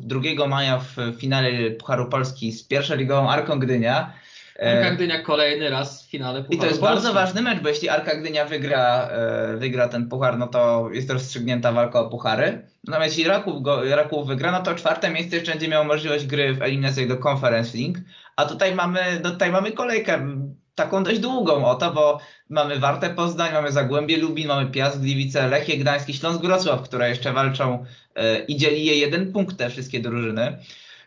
2 0.02 0.46
maja 0.46 0.78
w 0.78 0.96
finale 1.18 1.70
Pucharu 1.70 2.08
Polski 2.08 2.52
z 2.52 2.64
pierwszoligową 2.64 3.30
Arką 3.30 3.58
Gdynia. 3.58 4.12
Arka 4.58 4.88
e, 4.88 4.94
Gdynia 4.94 5.22
kolejny 5.22 5.70
raz 5.70 6.06
w 6.06 6.10
finale 6.10 6.42
Pucharu 6.42 6.56
I 6.56 6.60
to 6.60 6.66
jest 6.66 6.80
Polski. 6.80 6.94
bardzo 6.94 7.12
ważny 7.12 7.42
mecz, 7.42 7.60
bo 7.60 7.68
jeśli 7.68 7.88
Arka 7.88 8.16
Gdynia 8.16 8.44
wygra, 8.44 9.08
e, 9.08 9.56
wygra 9.56 9.88
ten 9.88 10.08
puchar, 10.08 10.38
no 10.38 10.46
to 10.46 10.88
jest 10.92 11.10
rozstrzygnięta 11.10 11.72
walka 11.72 12.00
o 12.00 12.08
puchary. 12.08 12.68
Natomiast 12.84 13.16
jeśli 13.18 13.30
Raków, 13.30 13.62
go, 13.62 13.96
Raków 13.96 14.26
wygra, 14.26 14.52
no 14.52 14.62
to 14.62 14.74
czwarte 14.74 15.10
miejsce 15.10 15.36
jeszcze 15.36 15.52
będzie 15.52 15.68
miało 15.68 15.84
możliwość 15.84 16.26
gry 16.26 16.54
w 16.54 16.62
eliminacji 16.62 17.08
do 17.08 17.28
Conference 17.28 17.78
League. 17.78 17.98
A 18.36 18.44
tutaj 18.44 18.74
mamy, 18.74 19.00
no 19.22 19.30
tutaj 19.30 19.52
mamy 19.52 19.72
kolejkę 19.72 20.36
taką 20.74 21.04
dość 21.04 21.20
długą 21.20 21.64
o 21.64 21.74
to, 21.74 21.92
bo 21.92 22.20
mamy 22.48 22.78
Wartę 22.78 23.10
Poznań, 23.10 23.52
mamy 23.52 23.72
Zagłębie 23.72 24.16
Lubin, 24.16 24.48
mamy 24.48 24.70
Piast 24.70 25.00
Gliwice, 25.00 25.48
Lechie 25.48 25.78
Gdański, 25.78 26.14
Śląsk 26.14 26.40
Wrocław, 26.40 26.82
które 26.82 27.08
jeszcze 27.08 27.32
walczą 27.32 27.84
e, 28.14 28.38
i 28.38 28.56
dzieli 28.56 28.84
je 28.84 28.96
jeden 28.96 29.32
punkt 29.32 29.56
te 29.56 29.70
wszystkie 29.70 30.00
drużyny. 30.00 30.58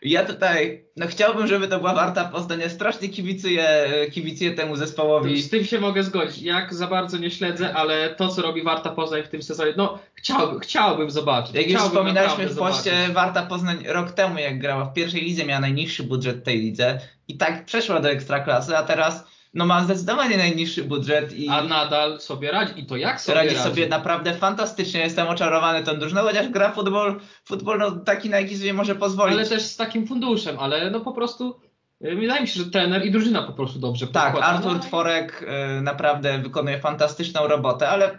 Ja 0.02 0.24
tutaj, 0.24 0.84
no 0.96 1.06
chciałbym, 1.06 1.46
żeby 1.46 1.68
to 1.68 1.78
była 1.78 1.94
Warta 1.94 2.24
Poznań. 2.24 2.60
Ja 2.60 2.68
strasznie 2.68 3.08
kibicuję, 3.08 3.88
kibicuję 4.12 4.54
temu 4.54 4.76
zespołowi. 4.76 5.42
Z 5.42 5.50
tym 5.50 5.64
się 5.64 5.80
mogę 5.80 6.02
zgodzić. 6.02 6.42
Jak 6.42 6.74
za 6.74 6.86
bardzo 6.86 7.18
nie 7.18 7.30
śledzę, 7.30 7.74
ale 7.74 8.14
to, 8.14 8.28
co 8.28 8.42
robi 8.42 8.62
Warta 8.62 8.90
Poznań 8.90 9.22
w 9.22 9.28
tym 9.28 9.42
sezonie, 9.42 9.72
no 9.76 9.98
chciałbym, 10.14 10.60
chciałbym 10.60 11.10
zobaczyć. 11.10 11.54
Jak 11.54 11.70
już 11.70 11.82
wspominaliśmy 11.82 12.46
w 12.46 12.56
poście, 12.56 12.92
Warta 13.12 13.42
Poznań 13.42 13.84
rok 13.86 14.12
temu, 14.12 14.38
jak 14.38 14.58
grała 14.58 14.84
w 14.84 14.94
pierwszej 14.94 15.22
lidze, 15.22 15.44
miała 15.44 15.60
najniższy 15.60 16.02
budżet 16.02 16.44
tej 16.44 16.58
lidze 16.58 17.00
i 17.28 17.36
tak 17.36 17.64
przeszła 17.64 18.00
do 18.00 18.10
ekstraklasy, 18.10 18.76
a 18.76 18.82
teraz 18.82 19.35
no 19.56 19.66
ma 19.66 19.84
zdecydowanie 19.84 20.36
najniższy 20.36 20.84
budżet 20.84 21.32
i 21.32 21.48
a 21.48 21.62
nadal 21.62 22.20
sobie 22.20 22.50
radzi 22.50 22.80
i 22.80 22.86
to 22.86 22.96
jak 22.96 23.20
sobie 23.20 23.34
radzi, 23.34 23.54
radzi 23.54 23.62
sobie 23.62 23.88
naprawdę 23.88 24.34
fantastycznie. 24.34 25.00
Jestem 25.00 25.28
oczarowany 25.28 25.84
tą 25.84 25.98
drużyną, 25.98 26.22
chociaż 26.22 26.48
gra 26.48 26.72
futbol, 26.72 27.20
futbol 27.44 27.78
no, 27.78 27.90
taki 27.90 28.30
na 28.30 28.40
jaki 28.40 28.56
sobie 28.56 28.72
może 28.72 28.94
pozwolić. 28.94 29.36
Ale 29.36 29.48
też 29.48 29.62
z 29.62 29.76
takim 29.76 30.06
funduszem, 30.06 30.58
ale 30.58 30.90
no 30.90 31.00
po 31.00 31.12
prostu 31.12 31.60
y, 32.04 32.16
Wydaje 32.16 32.40
mi 32.40 32.48
się, 32.48 32.60
że 32.60 32.70
trener 32.70 33.06
i 33.06 33.10
drużyna 33.10 33.42
po 33.42 33.52
prostu 33.52 33.78
dobrze 33.78 34.06
Tak, 34.06 34.32
pokłada. 34.32 34.46
Artur 34.46 34.72
no 34.72 34.78
Tworek 34.78 35.46
y, 35.78 35.80
naprawdę 35.82 36.38
wykonuje 36.38 36.78
fantastyczną 36.78 37.48
robotę, 37.48 37.88
ale 37.88 38.18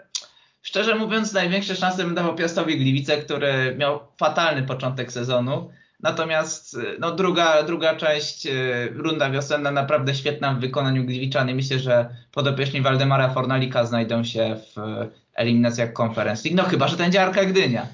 szczerze 0.62 0.96
mówiąc 0.96 1.34
największe 1.34 1.76
szanse 1.76 2.04
bym 2.04 2.16
dawał 2.16 2.36
Piastowi 2.36 2.78
Gliwice, 2.78 3.18
który 3.18 3.76
miał 3.80 4.00
fatalny 4.20 4.64
początek 4.64 5.12
sezonu. 5.12 5.70
Natomiast 6.00 6.74
y, 6.74 6.98
no, 7.00 7.12
druga, 7.12 7.64
druga 7.64 7.96
część, 7.96 8.46
y, 8.46 8.90
runda 8.96 9.30
wiosenna, 9.30 9.72
naprawdę 9.72 10.16
świetna 10.16 10.54
w 10.54 10.60
wykonaniu 10.60 11.06
Gliwiczany. 11.06 11.56
Myślę, 11.56 11.80
że 11.80 12.10
podopieczni 12.32 12.82
Waldemara 12.82 13.30
Fornalika 13.30 13.86
znajdą 13.86 14.24
się 14.24 14.56
w 14.76 15.08
eliminacjach 15.34 15.94
konferencji. 15.94 16.56
No 16.56 16.64
chyba, 16.64 16.88
że 16.88 16.98
to 16.98 17.04
będzie 17.04 17.24
Arka 17.24 17.46
Gdynia. 17.46 17.88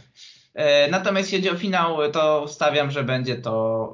E, 0.54 0.92
natomiast 0.92 1.34
jeśli 1.34 1.50
chodzi 1.50 1.58
o 1.58 1.62
finał, 1.62 1.98
to 2.12 2.48
stawiam, 2.48 2.92
że 2.92 3.04
będzie 3.04 3.36
to 3.36 3.94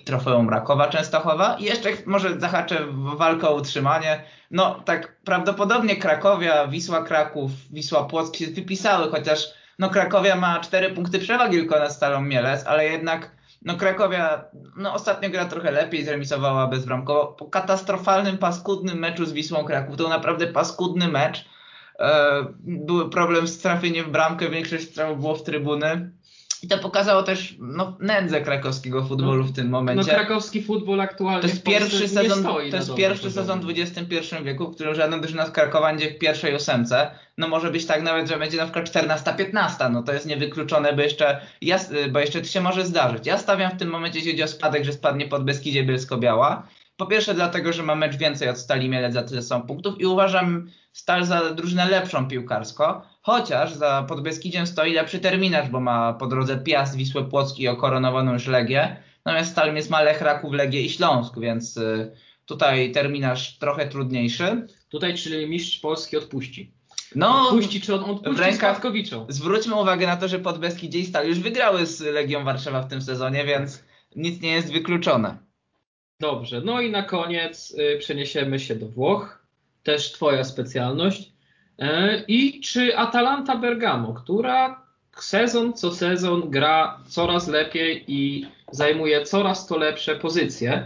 y, 0.00 0.04
trofeum 0.04 0.50
Rakowa 0.50 0.88
Częstochowa. 0.88 1.56
I 1.58 1.64
jeszcze 1.64 1.88
może 2.06 2.40
zahaczę 2.40 2.86
w 2.86 3.16
walkę 3.16 3.48
o 3.48 3.54
utrzymanie. 3.54 4.24
No 4.50 4.80
tak 4.84 5.16
prawdopodobnie 5.24 5.96
Krakowia, 5.96 6.66
Wisła 6.66 7.02
Kraków, 7.02 7.50
Wisła 7.70 8.04
Płock 8.04 8.36
się 8.36 8.46
wypisały, 8.46 9.10
chociaż 9.10 9.63
no 9.78 9.90
Krakowia 9.90 10.36
ma 10.36 10.60
cztery 10.60 10.90
punkty 10.90 11.18
przewagi 11.18 11.56
tylko 11.56 11.78
nad 11.78 11.92
Stalą 11.92 12.22
Mielec, 12.22 12.66
ale 12.66 12.84
jednak 12.84 13.30
no 13.64 13.76
Krakowia 13.76 14.44
no 14.76 14.94
ostatnio 14.94 15.30
gra 15.30 15.44
trochę 15.44 15.70
lepiej, 15.70 16.04
zremisowała 16.04 16.66
bezbramkowo. 16.66 17.26
Po 17.26 17.44
katastrofalnym, 17.44 18.38
paskudnym 18.38 18.98
meczu 18.98 19.26
z 19.26 19.32
Wisłą 19.32 19.64
Kraków, 19.64 19.96
to 19.96 20.08
naprawdę 20.08 20.46
paskudny 20.46 21.08
mecz. 21.08 21.44
E, 21.98 22.46
był 22.60 23.10
problem 23.10 23.48
z 23.48 23.58
trafieniem 23.58 24.06
w 24.06 24.10
bramkę, 24.10 24.48
większość 24.48 24.88
strzałów 24.88 25.20
było 25.20 25.34
w 25.34 25.42
trybuny. 25.42 26.10
I 26.64 26.66
to 26.66 26.78
pokazało 26.78 27.22
też 27.22 27.56
no, 27.58 27.96
nędzę 28.00 28.40
krakowskiego 28.40 29.04
futbolu 29.04 29.44
w 29.44 29.52
tym 29.52 29.68
momencie. 29.68 30.12
No 30.12 30.18
krakowski 30.18 30.62
futbol 30.62 31.00
aktualnie 31.00 31.40
to 31.40 31.46
jest 31.46 31.62
pierwszy 31.62 32.08
sezon, 32.08 32.42
To 32.44 32.60
jest 32.60 32.94
pierwszy 32.94 33.30
sezon 33.30 33.60
w 33.60 33.70
XXI 33.70 34.14
wieku, 34.44 34.70
w 34.70 34.74
którym 34.74 34.94
żaden 34.94 35.20
drużyna 35.20 35.46
z 35.46 35.50
Krakowa 35.50 35.86
będzie 35.86 36.10
w 36.10 36.18
pierwszej 36.18 36.54
ósemce. 36.54 37.10
No 37.38 37.48
może 37.48 37.70
być 37.70 37.86
tak 37.86 38.02
nawet, 38.02 38.28
że 38.28 38.38
będzie 38.38 38.56
na 38.56 38.64
przykład 38.64 38.88
14-15. 38.88 39.92
No 39.92 40.02
to 40.02 40.12
jest 40.12 40.26
niewykluczone, 40.26 40.92
bo 40.92 41.02
jeszcze, 41.02 41.40
ja, 41.60 41.78
bo 42.12 42.18
jeszcze 42.18 42.40
to 42.40 42.46
się 42.46 42.60
może 42.60 42.86
zdarzyć. 42.86 43.26
Ja 43.26 43.38
stawiam 43.38 43.70
w 43.70 43.76
tym 43.76 43.88
momencie, 43.88 44.18
jeśli 44.18 44.32
chodzi 44.32 44.42
o 44.42 44.48
spadek, 44.48 44.84
że 44.84 44.92
spadnie 44.92 45.28
pod 45.28 45.44
Beskidzie 45.44 45.84
Bielsko-Biała. 45.84 46.62
Po 46.96 47.06
pierwsze 47.06 47.34
dlatego, 47.34 47.72
że 47.72 47.82
ma 47.82 47.94
mecz 47.94 48.16
więcej 48.16 48.48
od 48.48 48.58
Stali 48.58 48.88
Mielec 48.88 49.14
za 49.14 49.22
tyle 49.22 49.42
są 49.42 49.62
punktów 49.62 50.00
i 50.00 50.06
uważam 50.06 50.66
Stal 50.92 51.24
za 51.24 51.50
drużynę 51.50 51.88
lepszą 51.88 52.28
piłkarsko, 52.28 53.02
chociaż 53.24 53.74
za 53.74 54.04
Podbeskidziem 54.08 54.66
stoi 54.66 54.92
lepszy 54.92 55.18
terminarz, 55.18 55.68
bo 55.68 55.80
ma 55.80 56.12
po 56.12 56.26
drodze 56.26 56.58
Piast, 56.58 56.96
Wisłę 56.96 57.24
Płocki 57.24 57.62
i 57.62 57.68
okoronowaną 57.68 58.32
już 58.32 58.46
Legię, 58.46 58.96
natomiast 59.24 59.50
Stal 59.50 59.74
jest 59.74 59.90
ma 59.90 60.02
Lech, 60.02 60.20
Raków, 60.20 60.52
Legię 60.52 60.82
i 60.82 60.90
Śląsk, 60.90 61.38
więc 61.38 61.76
y, 61.76 62.12
tutaj 62.46 62.92
terminarz 62.92 63.58
trochę 63.58 63.88
trudniejszy. 63.88 64.66
Tutaj 64.88 65.14
czyli 65.14 65.48
mistrz 65.48 65.80
Polski 65.80 66.16
odpuści. 66.16 66.72
No, 67.14 67.48
odpuści, 67.48 67.80
czy 67.80 67.94
on 67.94 68.04
odpuści 68.04 68.36
w 68.36 68.40
rękach, 68.40 68.80
Zwróćmy 69.28 69.74
uwagę 69.74 70.06
na 70.06 70.16
to, 70.16 70.28
że 70.28 70.38
Podbeskidzie 70.38 70.98
i 70.98 71.06
Stal 71.06 71.28
już 71.28 71.38
wygrały 71.38 71.86
z 71.86 72.00
Legią 72.00 72.44
Warszawa 72.44 72.82
w 72.82 72.88
tym 72.88 73.02
sezonie, 73.02 73.44
więc 73.44 73.84
nic 74.16 74.42
nie 74.42 74.52
jest 74.52 74.72
wykluczone. 74.72 75.38
Dobrze, 76.20 76.60
no 76.64 76.80
i 76.80 76.90
na 76.90 77.02
koniec 77.02 77.74
y, 77.78 77.98
przeniesiemy 77.98 78.60
się 78.60 78.74
do 78.74 78.88
Włoch. 78.88 79.46
Też 79.82 80.12
Twoja 80.12 80.44
specjalność. 80.44 81.33
E, 81.78 82.22
I 82.28 82.60
czy 82.60 82.96
Atalanta 82.96 83.56
Bergamo, 83.56 84.14
która 84.14 84.82
sezon 85.16 85.72
co 85.72 85.92
sezon 85.92 86.50
gra 86.50 86.98
coraz 87.06 87.48
lepiej 87.48 88.04
i 88.08 88.46
zajmuje 88.72 89.22
coraz 89.22 89.66
to 89.66 89.78
lepsze 89.78 90.16
pozycje, 90.16 90.84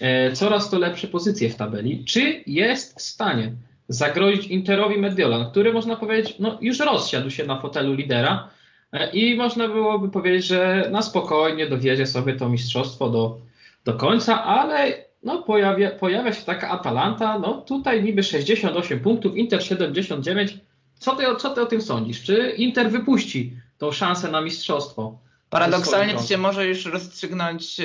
e, 0.00 0.32
coraz 0.32 0.70
to 0.70 0.78
lepsze 0.78 1.08
pozycje 1.08 1.50
w 1.50 1.56
tabeli, 1.56 2.04
czy 2.04 2.42
jest 2.46 2.98
w 2.98 3.02
stanie 3.02 3.52
zagrozić 3.88 4.46
Interowi 4.46 4.98
Mediolan, 4.98 5.50
który 5.50 5.72
można 5.72 5.96
powiedzieć, 5.96 6.34
no 6.38 6.58
już 6.60 6.78
rozsiadł 6.78 7.30
się 7.30 7.46
na 7.46 7.60
fotelu 7.60 7.94
lidera 7.94 8.48
e, 8.92 9.10
i 9.10 9.36
można 9.36 9.68
byłoby 9.68 10.08
powiedzieć, 10.08 10.46
że 10.46 10.88
na 10.90 11.02
spokojnie 11.02 11.66
dowiezie 11.66 12.06
sobie 12.06 12.34
to 12.34 12.48
mistrzostwo 12.48 13.10
do 13.10 13.38
do 13.84 13.94
końca, 13.94 14.44
ale 14.44 15.04
no, 15.22 15.42
pojawia, 15.42 15.90
pojawia 15.90 16.32
się 16.32 16.42
taka 16.42 16.68
Atalanta, 16.68 17.38
no 17.38 17.60
tutaj 17.60 18.02
niby 18.02 18.22
68 18.22 19.00
punktów, 19.00 19.36
Inter 19.36 19.64
79. 19.64 20.58
Co 20.98 21.16
ty, 21.16 21.24
co 21.38 21.50
ty 21.50 21.62
o 21.62 21.66
tym 21.66 21.82
sądzisz? 21.82 22.22
Czy 22.22 22.54
Inter 22.56 22.90
wypuści 22.90 23.56
tą 23.78 23.92
szansę 23.92 24.30
na 24.30 24.40
mistrzostwo? 24.40 25.18
Paradoksalnie 25.50 26.14
to 26.14 26.22
się 26.22 26.38
może 26.38 26.66
już 26.66 26.86
rozstrzygnąć 26.86 27.80
e, 27.80 27.84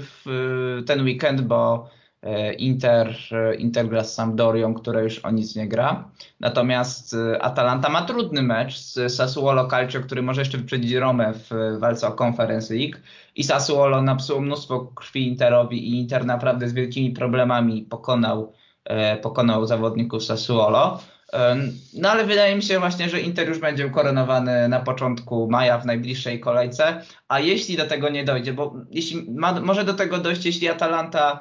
w 0.00 0.82
ten 0.86 1.04
weekend, 1.04 1.40
bo 1.40 1.90
Inter, 2.58 3.16
e, 3.32 3.54
Inter 3.54 3.88
gra 3.88 4.04
z 4.04 4.14
Sampdorią, 4.14 4.74
która 4.74 5.00
już 5.00 5.18
o 5.18 5.30
nic 5.30 5.56
nie 5.56 5.68
gra. 5.68 6.10
Natomiast 6.40 7.14
e, 7.14 7.42
Atalanta 7.42 7.88
ma 7.88 8.02
trudny 8.02 8.42
mecz 8.42 8.78
z 8.78 9.14
Sassuolo 9.14 9.68
Calcio, 9.68 10.00
który 10.00 10.22
może 10.22 10.40
jeszcze 10.40 10.58
wyprzedzić 10.58 10.92
Romę 10.92 11.32
w 11.34 11.78
walce 11.78 12.08
o 12.08 12.12
Conference 12.22 12.74
League. 12.74 12.96
I 13.36 13.44
Sassuolo 13.44 14.02
napsuło 14.02 14.40
mnóstwo 14.40 14.80
krwi 14.94 15.28
Interowi 15.28 15.88
i 15.88 16.00
Inter 16.00 16.26
naprawdę 16.26 16.68
z 16.68 16.72
wielkimi 16.72 17.10
problemami 17.10 17.82
pokonał, 17.82 18.52
pokonał 19.22 19.66
zawodników 19.66 20.24
Sassuolo. 20.24 21.00
No 21.94 22.10
ale 22.10 22.24
wydaje 22.24 22.56
mi 22.56 22.62
się 22.62 22.78
właśnie, 22.78 23.08
że 23.08 23.20
Inter 23.20 23.48
już 23.48 23.58
będzie 23.58 23.86
ukoronowany 23.86 24.68
na 24.68 24.80
początku 24.80 25.48
maja 25.50 25.78
w 25.78 25.86
najbliższej 25.86 26.40
kolejce, 26.40 27.02
a 27.28 27.40
jeśli 27.40 27.76
do 27.76 27.86
tego 27.86 28.08
nie 28.08 28.24
dojdzie, 28.24 28.52
bo 28.52 28.74
jeśli 28.90 29.30
ma, 29.30 29.60
może 29.60 29.84
do 29.84 29.94
tego 29.94 30.18
dojść, 30.18 30.46
jeśli 30.46 30.68
Atalanta 30.68 31.40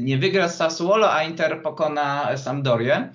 nie 0.00 0.18
wygra 0.18 0.48
z 0.48 0.56
Sassuolo, 0.56 1.12
a 1.12 1.22
Inter 1.22 1.62
pokona 1.62 2.36
Sampdorię. 2.36 3.12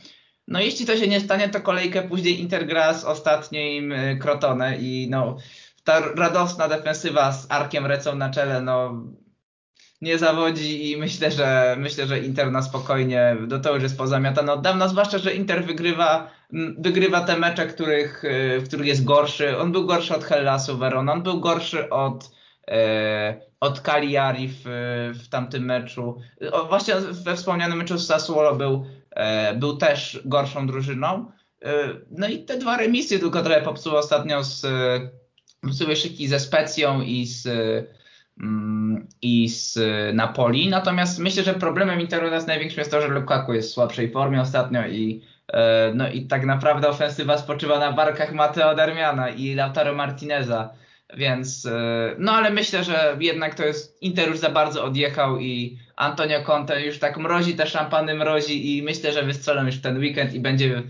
No 0.48 0.60
jeśli 0.60 0.86
to 0.86 0.98
się 0.98 1.08
nie 1.08 1.20
stanie, 1.20 1.50
to 1.50 1.62
kolejkę 1.62 2.02
później 2.02 2.39
Inter 2.39 2.68
gra 2.68 2.93
z 2.93 3.04
ostatnim 3.04 3.91
y, 3.91 4.18
Crotone 4.22 4.78
i 4.78 5.08
no 5.10 5.38
ta 5.84 6.00
radosna 6.00 6.68
defensywa 6.68 7.32
z 7.32 7.52
Arkiem 7.52 7.86
Recą 7.86 8.16
na 8.16 8.30
czele, 8.30 8.62
no 8.62 9.04
nie 10.02 10.18
zawodzi 10.18 10.91
i 10.91 10.98
myślę, 10.98 11.32
że 11.32 11.76
myślę, 11.80 12.08
że 12.08 12.20
Inter 12.20 12.52
na 12.52 12.62
spokojnie 12.62 13.38
do 13.48 13.60
to 13.60 13.74
już 13.74 13.84
jest 13.84 13.98
pozamiatane 13.98 14.54
od 14.54 14.62
dawna, 14.62 14.88
zwłaszcza, 14.88 15.18
że 15.18 15.34
Inter 15.34 15.66
wygrywa, 15.66 16.32
wygrywa 16.78 17.22
te 17.22 17.38
mecze, 17.38 17.68
których, 17.68 18.24
y, 18.24 18.60
w 18.60 18.68
których 18.68 18.88
jest 18.88 19.04
gorszy. 19.04 19.58
On 19.58 19.72
był 19.72 19.86
gorszy 19.86 20.16
od 20.16 20.24
Hellasu 20.24 20.78
Verona, 20.78 21.14
on 21.14 21.24
był 21.24 21.39
gorszy 21.39 21.89
od 21.89 22.37
od 23.59 23.80
Cagliari 23.80 24.47
w, 24.47 24.61
w 25.24 25.30
tamtym 25.30 25.65
meczu. 25.65 26.18
O, 26.51 26.65
właśnie 26.65 26.95
we 26.95 27.36
wspomnianym 27.36 27.78
meczu 27.78 27.97
z 27.97 28.07
Sassuolo 28.07 28.55
był, 28.55 28.86
e, 29.11 29.55
był 29.55 29.78
też 29.78 30.22
gorszą 30.26 30.68
drużyną. 30.68 31.32
E, 31.65 31.72
no 32.11 32.28
i 32.28 32.39
te 32.39 32.57
dwa 32.57 32.78
remisy 32.78 33.20
tylko 33.20 33.41
trochę 33.41 33.61
popsuły 33.61 33.97
ostatnio 33.97 34.43
z 34.43 34.65
popsuły 35.61 35.95
szyki 35.95 36.28
ze 36.28 36.39
Specją 36.39 37.01
i 37.01 37.26
z 37.26 37.47
mm, 38.39 39.07
i 39.22 39.49
z 39.49 39.80
Napoli. 40.13 40.70
Natomiast 40.70 41.20
myślę, 41.20 41.43
że 41.43 41.53
problemem 41.53 42.01
Interu 42.01 42.30
nas 42.30 42.47
największym 42.47 42.80
jest 42.80 42.91
to, 42.91 43.01
że 43.01 43.07
Lukaku 43.07 43.53
jest 43.53 43.70
w 43.70 43.74
słabszej 43.74 44.11
formie 44.11 44.41
ostatnio 44.41 44.88
i 44.88 45.22
e, 45.53 45.91
no 45.95 46.09
i 46.09 46.28
tak 46.28 46.45
naprawdę 46.45 46.89
ofensywa 46.89 47.38
spoczywa 47.38 47.80
na 47.80 47.91
barkach 47.91 48.34
Mateo 48.34 48.76
Darmiana 48.76 49.30
i 49.30 49.53
Lautaro 49.53 49.95
Martineza 49.95 50.70
więc, 51.14 51.66
e, 51.66 52.16
no 52.20 52.32
ale 52.32 52.49
myślę, 52.49 52.84
że 52.84 53.18
jednak 53.20 53.55
to 53.55 53.66
jest, 53.66 53.97
Inter 54.01 54.30
już 54.30 54.38
za 54.38 54.49
bardzo 54.49 54.84
odjechał 54.84 55.39
i 55.39 55.78
Antonio 55.95 56.41
Conte 56.41 56.86
już 56.86 56.99
tak 56.99 57.18
mrozi 57.18 57.55
te 57.55 57.68
szampany, 57.68 58.16
mrozi 58.16 58.78
i 58.78 58.84
myślę, 58.84 59.14
że 59.14 59.24
wystrzelą 59.24 59.66
już 59.66 59.76
w 59.76 59.82
ten 59.82 59.97
weekend 59.97 60.34
i 60.34 60.39
będzie, 60.39 60.84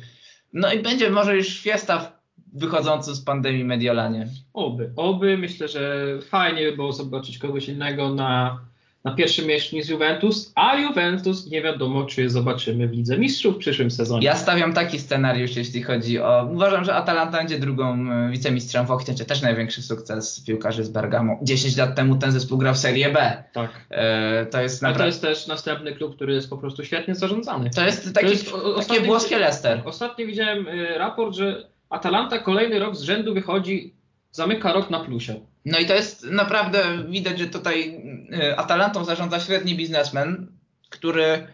no 0.54 0.74
i 0.74 0.80
będzie 0.80 1.10
może 1.10 1.36
już 1.36 1.60
fiesta 1.60 2.18
wychodzący 2.54 3.16
z 3.16 3.22
pandemii 3.22 3.64
Mediolanie. 3.64 4.28
Oby, 4.54 4.92
oby. 4.96 5.38
Myślę, 5.38 5.68
że 5.68 6.06
fajnie 6.22 6.64
by 6.64 6.76
było 6.76 6.94
zobaczyć 6.94 7.38
kogoś 7.38 7.68
innego 7.68 8.14
na, 8.14 8.62
na 9.08 9.16
pierwszym 9.16 9.46
miejscu 9.48 9.76
niż 9.76 9.90
Juventus, 9.90 10.52
a 10.56 10.76
Juventus 10.76 11.48
nie 11.48 11.62
wiadomo, 11.62 12.06
czy 12.06 12.30
zobaczymy 12.30 12.88
w 12.88 12.92
Lidze 12.92 13.18
Mistrzów 13.18 13.56
w 13.56 13.58
przyszłym 13.58 13.92
sezonie. 13.92 14.26
Ja 14.26 14.36
stawiam 14.36 14.74
taki 14.74 15.00
scenariusz, 15.00 15.56
jeśli 15.56 15.84
chodzi 15.84 16.20
o... 16.20 16.50
Uważam, 16.54 16.86
że 16.86 16.96
Atalanta 16.96 17.38
będzie 17.38 17.60
drugą 17.60 18.12
e, 18.12 18.30
wicemistrzem 18.32 18.86
Włoch, 18.86 19.04
to 19.04 19.26
też 19.26 19.42
największy 19.42 19.82
sukces 19.82 20.44
piłkarzy 20.48 20.84
z 20.84 20.90
Bergamo. 20.90 21.40
10 21.42 21.78
lat 21.78 21.96
temu 21.96 22.16
ten 22.16 22.32
zespół 22.32 22.58
grał 22.58 22.74
w 22.74 22.78
Serie 22.78 23.10
B. 23.10 23.44
Tak. 23.54 23.70
E, 23.90 24.46
to 24.46 24.62
jest 24.62 24.84
Ale 24.84 24.92
naprawdę... 24.94 25.20
to 25.20 25.28
jest 25.28 25.40
też 25.40 25.48
następny 25.48 25.96
klub, 25.96 26.16
który 26.16 26.34
jest 26.34 26.50
po 26.50 26.58
prostu 26.58 26.84
świetnie 26.86 27.16
zarządzany. 27.16 27.70
To 27.70 27.86
jest 27.86 28.14
taki, 28.14 28.30
jest 28.30 28.54
o- 28.54 28.58
takie 28.58 28.76
ostatni- 28.80 29.06
włoskie 29.06 29.38
Leicester. 29.38 29.82
Ostatnio 29.86 30.26
widziałem 30.26 30.68
y, 30.68 30.98
raport, 30.98 31.36
że 31.36 31.68
Atalanta 31.90 32.40
kolejny 32.40 32.80
rok 32.80 32.96
z 32.96 33.02
rzędu 33.02 33.34
wychodzi, 33.34 33.94
zamyka 34.38 34.74
rok 34.74 34.90
na 34.90 35.00
plusie. 35.00 35.36
No 35.66 35.80
i 35.80 35.86
to 35.86 35.94
jest 35.94 36.24
naprawdę 36.24 36.84
widać, 37.10 37.40
że 37.40 37.48
tutaj 37.48 38.02
y, 38.34 38.58
Atalantą 38.58 39.06
zarządza 39.06 39.40
średni 39.40 39.76
biznesmen, 39.76 40.48
który 40.90 41.48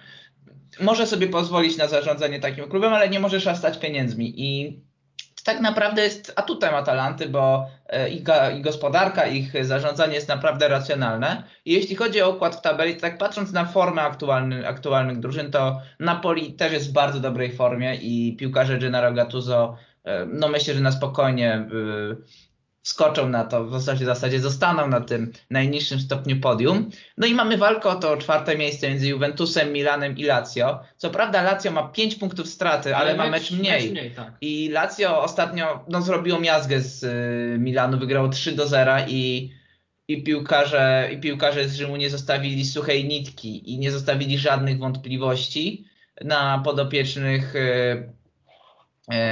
może 0.80 1.08
sobie 1.08 1.28
pozwolić 1.28 1.78
na 1.78 1.88
zarządzanie 1.88 2.40
takim 2.40 2.70
klubem, 2.70 2.94
ale 2.94 3.10
nie 3.10 3.20
może 3.20 3.40
szastać 3.40 3.78
pieniędzmi. 3.78 4.34
I 4.38 4.80
tak 5.44 5.60
naprawdę 5.60 6.04
jest 6.04 6.34
atutem 6.36 6.76
Atalanty, 6.76 7.30
bo 7.30 7.68
y, 8.06 8.10
ich, 8.10 8.24
gospodarka, 8.62 9.28
ich 9.28 9.66
zarządzanie 9.66 10.16
jest 10.16 10.28
naprawdę 10.28 10.68
racjonalne. 10.68 11.44
I 11.66 11.74
jeśli 11.74 11.96
chodzi 11.96 12.22
o 12.22 12.30
układ 12.30 12.56
w 12.56 12.62
tabeli, 12.62 12.96
to 12.96 13.02
tak 13.02 13.18
patrząc 13.18 13.52
na 13.52 13.66
formę 13.66 14.02
aktualny, 14.02 14.68
aktualnych 14.68 15.20
drużyn, 15.20 15.52
to 15.52 15.82
Napoli 16.00 16.54
też 16.54 16.74
jest 16.74 16.90
w 16.90 16.94
bardzo 16.94 17.20
dobrej 17.20 17.52
formie 17.52 17.96
i 17.96 18.36
piłkarze 18.40 18.78
Gennaro 18.78 19.14
Gattuso, 19.14 19.78
y, 20.08 20.10
no 20.28 20.48
myślę, 20.48 20.74
że 20.74 20.82
na 20.82 20.92
spokojnie 20.92 21.68
skoczą 22.84 23.30
na 23.30 23.44
to, 23.44 23.66
w 23.66 23.82
zasadzie, 23.82 24.40
zostaną 24.40 24.88
na 24.88 25.02
tym 25.02 25.32
najniższym 25.50 26.00
stopniu 26.00 26.40
podium. 26.40 26.90
No 27.18 27.28
i 27.28 27.34
mamy 27.34 27.58
walkę 27.58 27.90
o 27.90 27.96
to 27.96 28.18
czwarte 28.18 28.58
miejsce 28.58 28.90
między 28.90 29.08
Juventusem, 29.08 29.74
Milanem 29.74 30.18
i 30.18 30.24
Lazio. 30.24 30.80
Co 30.98 31.10
prawda 31.10 31.42
Lazio 31.42 31.72
ma 31.72 31.88
5 31.88 32.16
punktów 32.16 32.48
straty, 32.48 32.96
ale, 32.96 33.16
ma 33.16 33.30
mecz 33.30 33.52
mniej. 33.52 33.82
Mecz 33.82 33.92
mniej 33.92 34.12
tak. 34.12 34.34
I 34.42 34.70
Lazio 34.70 35.24
ostatnio 35.24 35.86
no, 35.90 36.02
zrobiło 36.02 36.40
miazgę 36.40 36.82
z 36.82 37.04
y, 37.04 37.60
Milanu, 37.60 38.00
wygrało 38.00 38.30
3 38.30 38.52
do 38.52 38.68
0 38.68 38.96
i, 39.08 39.52
i, 40.08 40.24
piłkarze, 40.24 41.10
i 41.14 41.20
piłkarze 41.20 41.70
z 41.70 41.76
Rzymu 41.76 41.96
nie 41.96 42.10
zostawili 42.10 42.66
suchej 42.66 43.06
nitki 43.06 43.74
i 43.74 43.80
nie 43.80 43.92
zostawili 43.92 44.38
żadnych 44.38 44.80
wątpliwości 44.80 45.86
na 46.22 46.62
podopiecznych 46.66 47.56
y, 47.56 47.60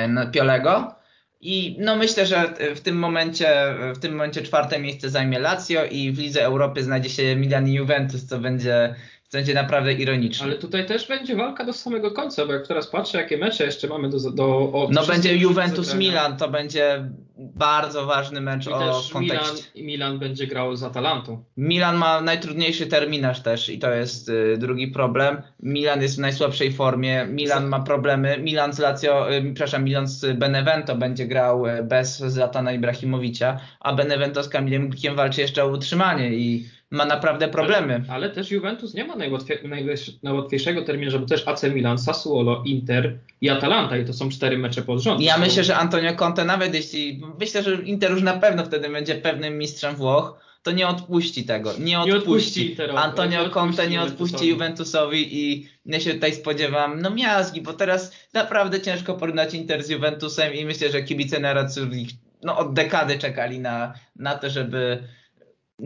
y, 0.06 0.08
na 0.08 0.26
Piolego. 0.26 1.01
I 1.42 1.76
no 1.80 1.96
myślę, 1.96 2.26
że 2.26 2.54
w 2.76 2.82
tym 2.82 2.96
momencie 3.00 3.76
w 3.96 4.00
tym 4.00 4.12
momencie 4.12 4.42
czwarte 4.42 4.80
miejsce 4.80 5.10
zajmie 5.10 5.40
Lazio 5.40 5.86
i 5.86 6.12
w 6.12 6.20
Lidze 6.20 6.44
Europy 6.44 6.84
znajdzie 6.84 7.10
się 7.10 7.36
Milan 7.36 7.68
i 7.68 7.74
Juventus, 7.74 8.26
co 8.26 8.40
będzie, 8.40 8.96
będzie 9.32 9.54
naprawdę 9.54 9.94
ironiczne. 9.94 10.46
Ale 10.46 10.56
tutaj 10.56 10.86
też 10.86 11.08
będzie 11.08 11.36
walka 11.36 11.66
do 11.66 11.74
samego 11.74 12.12
końca, 12.12 12.46
bo 12.46 12.54
jak 12.54 12.68
teraz 12.68 12.88
patrzę, 12.88 13.18
jakie 13.18 13.38
mecze 13.38 13.66
jeszcze 13.66 13.88
mamy 13.88 14.10
do. 14.10 14.32
do 14.32 14.72
No 14.92 15.06
będzie 15.06 15.30
drużyny 15.30 15.44
do 15.44 15.50
Juventus 15.50 15.88
zagrania. 15.88 16.10
Milan, 16.10 16.38
to 16.38 16.50
będzie 16.50 17.10
bardzo 17.38 18.06
ważny 18.06 18.42
mecz 18.42 18.68
I 18.68 18.70
o 18.70 18.80
też 18.80 19.16
Milan, 19.16 19.40
kontekście. 19.40 19.84
Milan 19.84 20.20
będzie 20.20 20.48
grał 20.48 20.76
z 20.76 20.84
Atalantą. 20.84 21.44
Milan 21.58 21.96
ma 21.96 22.22
najtrudniejszy 22.22 22.88
terminarz 22.88 23.42
też 23.42 23.70
i 23.70 23.80
to 23.80 23.92
jest 23.94 24.30
y, 24.30 24.58
drugi 24.58 24.88
problem. 24.88 25.42
Milan 25.60 26.02
jest 26.02 26.16
w 26.16 26.20
najsłabszej 26.20 26.74
formie, 26.74 27.26
Milan 27.26 27.68
ma 27.68 27.80
problemy. 27.80 28.38
Milan 28.38 28.74
z 28.74 28.80
Lazio, 28.80 29.34
y, 29.34 29.42
przepraszam, 29.44 29.84
Milan 29.84 30.08
z 30.08 30.38
Benevento 30.38 30.96
będzie 30.96 31.26
grał 31.26 31.68
y, 31.68 31.84
bez 31.84 32.18
Zlatana 32.18 32.74
Ibrahimowicza, 32.74 33.60
a 33.80 33.94
Benevento 33.94 34.44
z 34.44 34.50
Kamilem 34.50 34.90
Glikiem 34.90 35.16
walczy 35.16 35.42
jeszcze 35.42 35.64
o 35.64 35.68
utrzymanie 35.68 36.30
i 36.30 36.66
ma 36.92 37.06
naprawdę 37.06 37.48
problemy. 37.48 37.94
Ale, 37.94 38.14
ale 38.14 38.30
też 38.30 38.52
Juventus 38.52 38.94
nie 38.94 39.06
ma 39.06 39.16
najłatwiej, 39.16 39.58
najłatwiej- 39.64 40.20
najłatwiejszego 40.24 40.82
terminarza, 40.82 41.20
bo 41.20 41.26
też 41.26 41.48
AC 41.48 41.64
Milan, 41.64 41.98
Sassuolo, 41.98 42.64
Inter 42.66 43.18
i 43.42 43.50
Atalanta 43.50 43.98
i 43.98 44.06
to 44.06 44.14
są 44.14 44.30
cztery 44.30 44.58
mecze 44.58 44.82
pod 44.82 45.00
rząd. 45.00 45.22
Ja 45.22 45.38
myślę, 45.38 45.64
że 45.64 45.76
Antonio 45.78 46.16
Conte 46.16 46.46
nawet 46.46 46.74
jeśli, 46.74 47.22
myślę, 47.40 47.64
że 47.64 47.74
Inter 47.76 48.12
już 48.12 48.22
na 48.22 48.34
pewno 48.34 48.66
wtedy 48.66 48.90
będzie 48.90 49.16
pewnym 49.16 49.58
mistrzem 49.58 49.96
Włoch, 49.96 50.40
to 50.64 50.72
nie 50.72 50.88
odpuści 50.88 51.44
tego, 51.44 51.70
nie 51.80 52.00
odpuści. 52.00 52.10
Nie 52.14 52.18
odpuści 52.18 52.70
Interowi, 52.70 53.00
Antonio 53.00 53.44
nie 53.44 53.50
Conte 53.50 53.88
nie 53.88 54.02
odpuści 54.02 54.48
Juventusowi 54.48 55.38
i 55.40 55.68
ja 55.86 56.00
się 56.00 56.14
tutaj 56.14 56.34
spodziewam, 56.34 57.02
no 57.02 57.10
miazgi, 57.10 57.62
bo 57.62 57.74
teraz 57.74 58.12
naprawdę 58.34 58.82
ciężko 58.82 59.14
porównać 59.14 59.54
Inter 59.54 59.84
z 59.84 59.90
Juventusem 59.90 60.54
i 60.54 60.66
myślę, 60.66 60.92
że 60.92 61.04
kibice 61.04 61.40
Nerazzurri 61.40 62.08
no 62.44 62.58
od 62.58 62.74
dekady 62.74 63.18
czekali 63.20 63.60
na, 63.60 63.94
na 64.16 64.36
to, 64.36 64.50
żeby, 64.50 65.04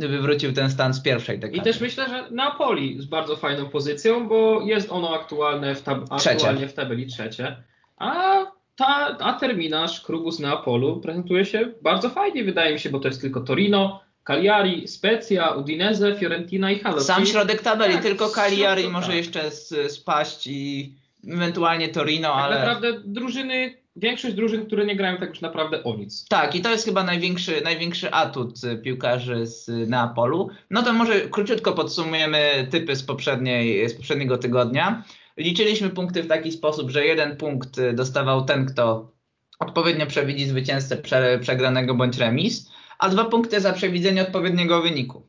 żeby 0.02 0.22
wrócił 0.22 0.54
ten 0.54 0.70
stan 0.70 0.94
z 0.94 1.02
pierwszej 1.02 1.40
dekady. 1.40 1.58
I 1.58 1.62
też 1.62 1.82
myślę, 1.82 2.10
że 2.10 2.32
Napoli 2.32 3.02
z 3.02 3.06
bardzo 3.06 3.36
fajną 3.36 3.70
pozycją, 3.70 4.28
bo 4.28 4.62
jest 4.62 4.92
ono 4.92 5.16
aktualne 5.16 5.76
w, 5.76 5.84
tab- 5.84 6.06
aktualnie 6.10 6.68
w 6.68 6.74
tabeli 6.74 7.08
trzecie, 7.08 7.64
a, 7.98 8.38
ta, 8.76 9.18
a 9.20 9.34
terminarz 9.34 10.02
klubu 10.02 10.32
z 10.32 10.40
Neapolu 10.40 11.00
prezentuje 11.02 11.46
się 11.46 11.72
bardzo 11.82 12.10
fajnie, 12.10 12.44
wydaje 12.44 12.74
mi 12.74 12.80
się, 12.80 12.90
bo 12.90 13.00
to 13.00 13.08
jest 13.08 13.22
tylko 13.22 13.42
Torino, 13.42 14.02
Cagliari, 14.24 14.88
Spezia, 14.88 15.50
Udinese, 15.50 16.16
Fiorentina 16.16 16.72
i 16.72 16.80
Hazard. 16.80 17.06
Sam 17.06 17.26
środek 17.26 17.62
tabeli, 17.62 17.94
tak, 17.94 18.04
tylko 18.04 18.30
Cagliari 18.30 18.88
może 18.88 19.08
tak. 19.08 19.16
jeszcze 19.16 19.52
spaść 19.90 20.48
i 20.48 20.94
ewentualnie 21.28 21.90
Torino, 21.90 22.28
Tak 22.28 22.44
ale... 22.44 22.60
naprawdę 22.60 22.94
drużyny, 23.06 23.85
większość 23.96 24.36
drużyn, 24.36 24.66
które 24.66 24.86
nie 24.86 24.96
grają 24.96 25.18
tak 25.18 25.30
już 25.30 25.42
naprawdę 25.42 25.84
o 25.84 25.96
nic. 25.96 26.28
Tak, 26.28 26.56
i 26.56 26.62
to 26.62 26.72
jest 26.72 26.86
chyba 26.86 27.04
największy, 27.04 27.62
największy 27.62 28.12
atut 28.12 28.64
y, 28.64 28.78
piłkarzy 28.78 29.48
z 29.48 29.90
Neapolu. 29.90 30.50
No 30.70 30.84
to 30.84 30.94
może 30.94 31.22
króciutko 31.22 31.74
podsumujemy 31.74 32.68
typy 32.72 32.96
z, 32.96 33.04
poprzedniej, 33.04 33.90
z 33.90 33.94
poprzedniego 33.94 34.38
tygodnia. 34.38 35.04
Liczyliśmy 35.38 35.90
punkty 35.90 36.24
w 36.24 36.28
taki 36.28 36.52
sposób, 36.52 36.90
że 36.90 37.06
jeden 37.06 37.38
punkt 37.38 37.78
y, 37.78 37.94
dostawał 37.94 38.46
ten, 38.46 38.66
kto 38.66 39.12
odpowiednio 39.60 40.06
przewidzi 40.06 40.46
zwycięzcę 40.46 40.98
prze, 40.98 41.40
przegranego 41.42 41.96
bądź 41.96 42.18
remis, 42.18 42.70
a 43.00 43.10
dwa 43.10 43.26
punkty 43.26 43.62
za 43.62 43.74
przewidzenie 43.74 44.22
odpowiedniego 44.22 44.82
wyniku. 44.82 45.28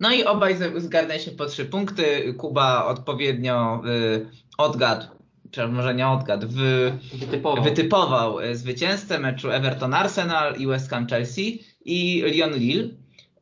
No 0.00 0.12
i 0.12 0.24
obaj 0.24 0.56
zgarnęliśmy 0.76 1.32
po 1.32 1.46
trzy 1.46 1.64
punkty. 1.64 2.34
Kuba 2.38 2.84
odpowiednio 2.84 3.82
y, 3.86 4.26
odgadł, 4.58 5.06
czy 5.54 5.68
może 5.68 5.94
nie 5.94 6.08
odgadł, 6.08 6.46
w, 6.50 6.90
Wytypował. 7.14 7.64
wytypował 7.64 8.40
e, 8.40 8.56
zwycięzcę 8.56 9.18
meczu 9.18 9.50
Everton 9.50 9.94
Arsenal 9.94 10.56
i 10.56 10.66
West 10.66 10.90
Ham 10.90 11.06
Chelsea 11.06 11.64
i 11.84 12.22
Lyon 12.26 12.54
Lille. 12.54 12.88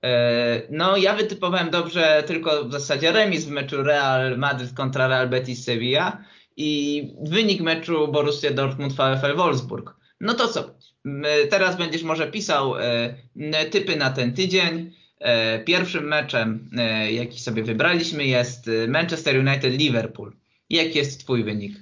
E, 0.04 0.62
No, 0.70 0.96
ja 0.96 1.14
wytypowałem 1.14 1.70
dobrze 1.70 2.22
tylko 2.26 2.64
w 2.64 2.72
zasadzie 2.72 3.12
remis 3.12 3.44
w 3.44 3.50
meczu 3.50 3.82
Real 3.82 4.38
Madrid 4.38 4.72
kontra 4.74 5.08
Real 5.08 5.28
Betis 5.28 5.64
Sevilla 5.64 6.24
i 6.56 7.02
wynik 7.22 7.60
meczu 7.60 8.08
Borussia 8.08 8.50
Dortmund 8.50 8.92
VfL 8.92 9.36
Wolfsburg. 9.36 9.94
No 10.20 10.34
to 10.34 10.48
co? 10.48 10.70
M, 11.06 11.22
Teraz 11.50 11.76
będziesz 11.76 12.02
może 12.02 12.26
pisał 12.26 12.74
e, 12.78 13.64
typy 13.70 13.96
na 13.96 14.10
ten 14.10 14.34
tydzień. 14.34 14.92
E, 15.20 15.58
Pierwszym 15.58 16.04
meczem, 16.04 16.70
e, 16.78 17.12
jaki 17.12 17.40
sobie 17.40 17.62
wybraliśmy, 17.62 18.24
jest 18.26 18.68
e, 18.68 18.88
Manchester 18.88 19.36
United 19.38 19.78
Liverpool. 19.78 20.32
Jaki 20.70 20.98
jest 20.98 21.20
Twój 21.20 21.44
wynik? 21.44 21.72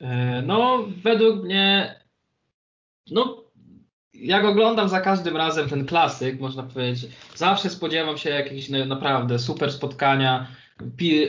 E, 0.00 0.42
No, 0.46 0.84
według 1.04 1.44
mnie, 1.44 1.94
no, 3.10 3.44
jak 4.14 4.44
oglądam 4.44 4.88
za 4.88 5.00
każdym 5.00 5.36
razem 5.36 5.68
ten 5.68 5.86
klasyk, 5.86 6.40
można 6.40 6.62
powiedzieć, 6.62 7.10
zawsze 7.34 7.70
spodziewam 7.70 8.18
się 8.18 8.30
jakichś 8.30 8.68
na- 8.68 8.84
naprawdę 8.84 9.38
super 9.38 9.72
spotkania, 9.72 10.46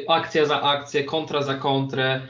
akcja 0.10 0.46
za 0.46 0.62
akcję, 0.62 1.04
kontra 1.04 1.42
za 1.42 1.54
kontrę, 1.56 2.22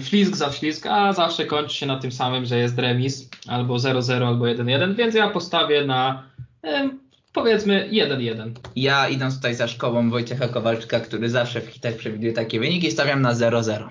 ślizg 0.00 0.36
za 0.36 0.52
ślizg, 0.52 0.86
a 0.86 1.12
zawsze 1.12 1.44
kończy 1.46 1.74
się 1.76 1.86
na 1.86 1.98
tym 1.98 2.12
samym, 2.12 2.44
że 2.44 2.58
jest 2.58 2.78
remis, 2.78 3.30
albo 3.48 3.78
0-0, 3.78 4.26
albo 4.26 4.44
1-1, 4.46 4.94
więc 4.94 5.14
ja 5.14 5.28
postawię 5.30 5.84
na, 5.84 6.22
em, 6.62 7.00
powiedzmy, 7.32 7.88
1-1. 7.90 8.54
Ja 8.76 9.08
idąc 9.08 9.36
tutaj 9.36 9.54
za 9.54 9.68
szkołą 9.68 10.10
Wojciecha 10.10 10.48
Kowalczyka, 10.48 11.00
który 11.00 11.30
zawsze 11.30 11.60
w 11.60 11.66
hitach 11.66 11.94
przewiduje 11.94 12.32
takie 12.32 12.60
wyniki, 12.60 12.90
stawiam 12.90 13.22
na 13.22 13.34
0-0. 13.34 13.88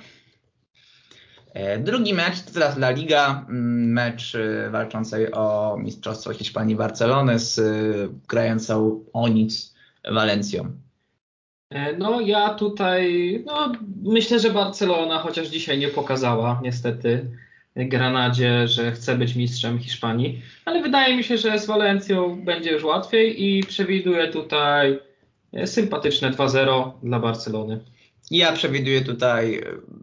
E, 1.58 1.80
Drugi 1.80 2.14
mecz 2.14 2.42
to 2.42 2.52
teraz 2.54 2.78
La 2.78 2.92
Liga, 2.92 3.46
mm, 3.50 3.94
mecz 3.94 4.36
e, 4.36 4.70
walczącej 4.70 5.32
o 5.32 5.78
Mistrzostwo 5.80 6.34
Hiszpanii 6.34 6.76
Barcelony 6.76 7.40
z 7.40 7.60
e, 7.60 7.64
grającą 8.28 9.04
o 9.14 9.28
nic 9.28 9.76
Walencją. 10.12 10.72
No 11.98 12.22
ja 12.22 12.50
tutaj, 12.54 13.44
no 13.46 13.72
myślę, 14.04 14.40
że 14.40 14.50
Barcelona, 14.50 15.20
chociaż 15.20 15.48
dzisiaj 15.48 15.78
nie 15.78 15.88
pokazała 15.88 16.60
niestety 16.64 17.26
Granadzie, 17.76 18.68
że 18.68 18.92
chce 18.92 19.18
być 19.18 19.36
mistrzem 19.36 19.80
Hiszpanii, 19.80 20.42
ale 20.66 20.82
wydaje 20.82 21.18
mi 21.18 21.24
się, 21.24 21.38
że 21.38 21.60
z 21.60 21.66
Walencją 21.66 22.42
będzie 22.46 22.72
już 22.72 22.84
łatwiej 22.84 23.44
i 23.44 23.64
przewiduję 23.64 24.28
tutaj 24.28 25.00
sympatyczne 25.66 26.32
2-0 26.32 26.92
dla 27.04 27.20
Barcelony. 27.20 27.80
Ja 28.32 28.54
przewiduję 28.54 29.02
tutaj, 29.02 29.56
e, 29.56 29.62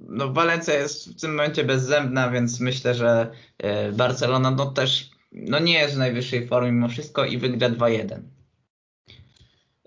no 0.08 0.32
Walencja 0.32 0.74
jest 0.74 1.16
w 1.16 1.20
tym 1.20 1.30
momencie 1.30 1.64
bezzębna, 1.64 2.30
więc 2.30 2.60
myślę, 2.60 2.94
że 2.94 3.30
e, 3.58 3.92
Barcelona 3.92 4.50
no 4.50 4.66
też 4.66 5.10
no 5.32 5.58
nie 5.58 5.72
jest 5.72 5.94
w 5.94 5.98
najwyższej 5.98 6.46
formie 6.46 6.72
mimo 6.72 6.88
wszystko 6.88 7.24
i 7.24 7.38
wygra 7.38 7.70
2-1. 7.70 8.20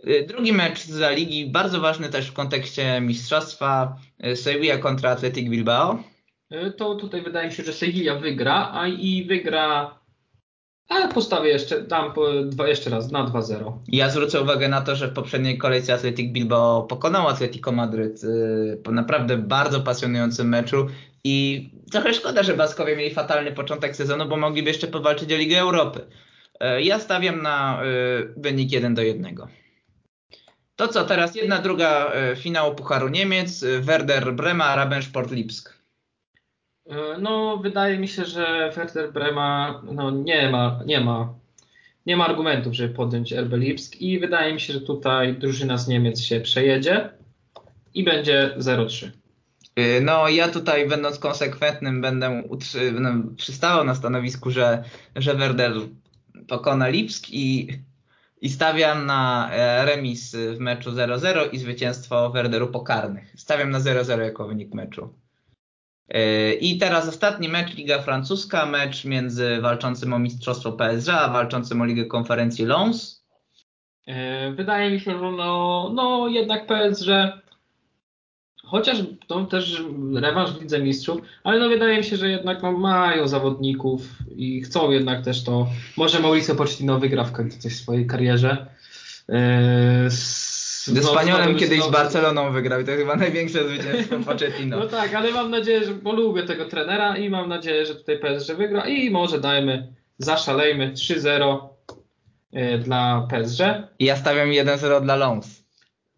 Y, 0.07 0.25
drugi 0.27 0.53
mecz 0.53 0.85
za 0.85 1.11
ligi, 1.11 1.45
bardzo 1.45 1.79
ważny 1.79 2.09
też 2.09 2.27
w 2.27 2.33
kontekście 2.33 3.01
mistrzostwa, 3.01 3.97
Sevilla 4.35 4.77
kontra 4.77 5.11
Athletic 5.11 5.49
Bilbao. 5.49 6.03
To 6.77 6.95
tutaj 6.95 7.21
wydaje 7.21 7.47
mi 7.47 7.53
się, 7.53 7.63
że 7.63 7.73
Sevilla 7.73 8.15
wygra, 8.15 8.71
a 8.73 8.87
i 8.87 9.25
wygra. 9.25 9.99
Ale 10.89 11.07
postawię 11.07 11.49
jeszcze, 11.49 11.81
dam 11.81 12.13
dwa, 12.45 12.67
jeszcze 12.67 12.89
raz 12.89 13.11
na 13.11 13.25
2-0. 13.25 13.71
Ja 13.87 14.09
zwrócę 14.09 14.41
uwagę 14.41 14.69
na 14.69 14.81
to, 14.81 14.95
że 14.95 15.07
w 15.07 15.13
poprzedniej 15.13 15.57
kolejce 15.57 15.93
Athletic 15.93 16.31
Bilbao 16.31 16.83
pokonał 16.83 17.27
Atletico 17.27 17.71
Madryt 17.71 18.23
y, 18.23 18.81
po 18.83 18.91
naprawdę 18.91 19.37
bardzo 19.37 19.81
pasjonującym 19.81 20.49
meczu 20.49 20.87
i 21.23 21.69
trochę 21.91 22.13
szkoda, 22.13 22.43
że 22.43 22.53
Baskowie 22.53 22.95
mieli 22.95 23.13
fatalny 23.13 23.51
początek 23.51 23.95
sezonu, 23.95 24.25
bo 24.25 24.37
mogliby 24.37 24.69
jeszcze 24.69 24.87
powalczyć 24.87 25.33
o 25.33 25.37
Ligę 25.37 25.59
Europy. 25.59 25.99
Y, 25.99 26.81
Ja 26.81 26.99
stawiam 26.99 27.41
na 27.41 27.83
y, 27.83 28.33
wynik 28.37 28.71
1 28.71 28.95
do 28.95 29.01
1. 29.01 29.35
To 30.75 30.87
co, 30.87 31.05
teraz 31.05 31.35
jedna 31.35 31.59
druga 31.59 32.11
y, 32.31 32.35
finału 32.35 32.75
Pucharu 32.75 33.07
Niemiec, 33.07 33.63
Werder 33.79 34.33
Brema, 34.33 34.75
Rabensport 34.75 35.31
Lipsk. 35.31 35.76
Y, 36.91 37.21
No, 37.21 37.57
wydaje 37.57 37.99
mi 37.99 38.07
się, 38.07 38.25
że 38.25 38.71
Werder 38.75 39.13
Brema 39.13 39.81
no, 39.91 40.11
nie, 40.11 40.49
ma, 40.49 40.79
nie, 40.85 41.01
ma, 41.01 41.33
nie 42.05 42.17
ma 42.17 42.25
argumentów, 42.25 42.73
żeby 42.73 42.93
podjąć 42.93 43.33
RB 43.33 43.53
Lipsk 43.53 44.01
i 44.01 44.19
wydaje 44.19 44.53
mi 44.53 44.59
się, 44.59 44.73
że 44.73 44.81
tutaj 44.81 45.37
drużyna 45.37 45.77
z 45.77 45.87
Niemiec 45.87 46.21
się 46.21 46.39
przejedzie 46.41 47.09
i 47.93 48.03
będzie 48.03 48.55
0-3. 48.57 49.09
Y, 49.79 50.01
No, 50.01 50.29
ja 50.29 50.47
tutaj 50.47 50.87
będąc 50.87 51.19
konsekwentnym 51.19 52.01
będę, 52.01 52.43
utrzy, 52.49 52.93
przystawał 53.37 53.83
na 53.85 53.95
stanowisku, 53.95 54.51
że, 54.51 54.83
że 55.15 55.35
Werder 55.35 55.73
pokona 56.47 56.87
Lipsk 56.87 57.29
i, 57.29 57.67
i 58.41 58.49
stawiam 58.49 59.05
na 59.05 59.49
e, 59.51 59.85
remis 59.85 60.35
w 60.35 60.59
meczu 60.59 60.91
0-0 60.91 61.53
i 61.53 61.57
zwycięstwo 61.57 62.29
Werderu 62.29 62.67
pokarnych. 62.67 63.33
Stawiam 63.35 63.69
na 63.69 63.79
0-0 63.79 64.19
jako 64.19 64.47
wynik 64.47 64.73
meczu. 64.73 65.13
Y, 66.15 66.53
I 66.53 66.77
teraz 66.77 67.07
ostatni 67.07 67.49
mecz, 67.49 67.75
Liga 67.75 68.01
Francuska, 68.01 68.65
mecz 68.65 69.05
między 69.05 69.61
walczącym 69.61 70.13
o 70.13 70.19
mistrzostwo 70.19 70.71
PSG, 70.71 71.09
a 71.09 71.29
walczącym 71.29 71.81
o 71.81 71.85
Ligę 71.85 72.05
Konferencji 72.05 72.65
Lons. 72.65 73.23
E, 74.07 74.51
Wydaje 74.51 74.91
mi 74.91 74.99
się, 74.99 75.11
że 75.11 75.31
no, 75.31 75.91
no 75.93 76.27
jednak 76.27 76.67
PSG, 76.67 77.07
chociaż 78.63 78.97
to 79.27 79.45
też 79.45 79.83
rewanż 80.15 80.51
w 80.51 80.61
Lidze 80.61 80.79
Mistrzów, 80.79 81.21
ale 81.43 81.59
no 81.59 81.69
wydaje 81.69 81.97
mi 81.97 82.03
się, 82.03 82.17
że 82.17 82.29
jednak 82.29 82.63
no, 82.63 82.71
mają 82.71 83.27
zawodników 83.27 84.01
i 84.35 84.61
chcą 84.61 84.91
jednak 84.91 85.23
też 85.23 85.43
to, 85.43 85.67
może 85.97 86.19
Mauricio 86.19 86.55
Pochettino 86.55 86.99
wygra 86.99 87.23
w 87.23 87.31
końcu 87.31 87.59
coś 87.59 87.73
w 87.73 87.81
swojej 87.81 88.07
karierze. 88.07 88.67
E, 89.29 90.07
Ze 90.87 91.03
Spaniolem 91.03 91.55
kiedyś 91.55 91.83
z 91.83 91.91
Barceloną 91.91 92.51
wygrał 92.51 92.81
i 92.81 92.85
to 92.85 92.91
chyba 92.91 93.15
największe 93.15 93.67
zwycięstwo 93.67 94.15
Pochettino. 94.25 94.79
No 94.79 94.87
tak, 94.87 95.13
ale 95.13 95.31
mam 95.31 95.51
nadzieję, 95.51 95.85
że, 95.85 95.93
bo 95.93 96.13
lubię 96.13 96.43
tego 96.43 96.65
trenera 96.65 97.17
i 97.17 97.29
mam 97.29 97.49
nadzieję, 97.49 97.85
że 97.85 97.95
tutaj 97.95 98.19
PSG 98.19 98.55
wygra 98.55 98.87
i 98.87 99.09
może 99.09 99.39
dajmy, 99.39 99.93
zaszalejmy 100.17 100.93
3-0 100.93 101.57
e, 102.53 102.77
dla 102.77 103.27
PSG. 103.31 103.61
I 103.99 104.05
ja 104.05 104.15
stawiam 104.15 104.49
1-0 104.49 105.01
dla 105.01 105.15
Lons. 105.15 105.67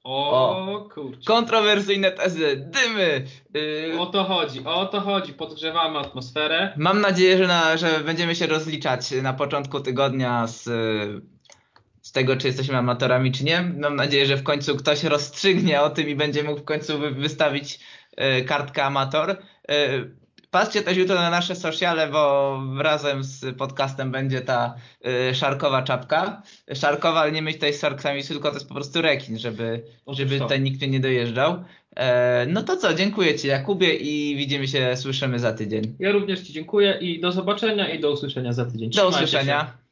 O, 0.04 0.90
kurczę. 0.94 1.26
Kontrowersyjne 1.26 2.12
tezy, 2.12 2.70
dymy. 2.72 3.26
Yy, 3.54 4.00
O 4.00 4.06
to 4.06 4.24
chodzi, 4.24 4.66
o 4.66 4.86
to 4.86 5.02
chodzi. 5.02 5.34
Podgrzewamy 5.34 6.00
atmosferę. 6.00 6.74
Mam 6.78 7.02
nadzieję, 7.02 7.38
że, 7.38 7.48
na, 7.48 7.78
że 7.78 8.00
będziemy 8.00 8.36
się 8.36 8.48
rozliczać 8.48 9.12
na 9.12 9.34
początku 9.34 9.80
tygodnia 9.80 10.48
z, 10.48 10.70
z 12.10 12.12
tego, 12.12 12.38
czy 12.38 12.48
jesteśmy 12.48 12.78
amatorami, 12.78 13.32
czy 13.32 13.44
nie. 13.44 13.62
Mam 13.62 13.96
nadzieję, 13.96 14.26
że 14.26 14.38
w 14.38 14.44
końcu 14.44 14.76
ktoś 14.76 15.04
rozstrzygnie 15.04 15.82
o 15.82 15.90
tym 15.90 16.10
i 16.10 16.16
będzie 16.16 16.44
mógł 16.44 16.60
w 16.60 16.64
końcu 16.64 17.00
wy, 17.00 17.12
wystawić 17.12 17.80
yy, 18.18 18.44
kartkę 18.44 18.84
amator. 18.84 19.38
Yy, 19.70 19.76
Patrzcie 20.52 20.82
też 20.82 20.98
jutro 20.98 21.16
na 21.16 21.30
nasze 21.30 21.56
sociale, 21.56 22.08
bo 22.08 22.62
razem 22.78 23.24
z 23.24 23.58
podcastem 23.58 24.12
będzie 24.12 24.42
ta 24.42 24.76
y, 25.32 25.36
szarkowa 25.36 25.84
czapka. 25.84 26.42
Szarkowa, 26.74 27.20
ale 27.20 27.32
nie 27.32 27.42
myśl 27.42 27.58
tutaj 27.58 27.74
z 27.74 27.82
szarkami, 27.82 28.24
tylko 28.24 28.50
to 28.50 28.56
jest 28.56 28.68
po 28.68 28.74
prostu 28.74 29.02
rekin, 29.02 29.40
żeby, 29.40 29.84
żeby 30.08 30.40
tutaj 30.40 30.62
nikt 30.62 30.82
nie 30.82 31.00
dojeżdżał. 31.00 31.64
E, 31.96 32.46
no 32.50 32.64
to 32.64 32.78
co, 32.78 32.94
dziękuję 32.94 33.36
Ci 33.36 33.48
Jakubie 33.48 33.94
i 33.94 34.36
widzimy 34.36 34.68
się, 34.68 34.96
słyszymy 34.98 35.40
za 35.40 35.54
tydzień. 35.54 35.96
Ja 36.00 36.12
również 36.12 36.42
Ci 36.42 36.54
dziękuję 36.54 36.98
i 37.02 37.20
do 37.20 37.32
zobaczenia 37.32 37.90
i 37.90 38.00
do 38.00 38.12
usłyszenia 38.12 38.54
za 38.54 38.66
tydzień. 38.66 38.90
Do 38.90 38.94
Trzymajcie 38.94 39.18
się. 39.18 39.24
usłyszenia. 39.24 39.89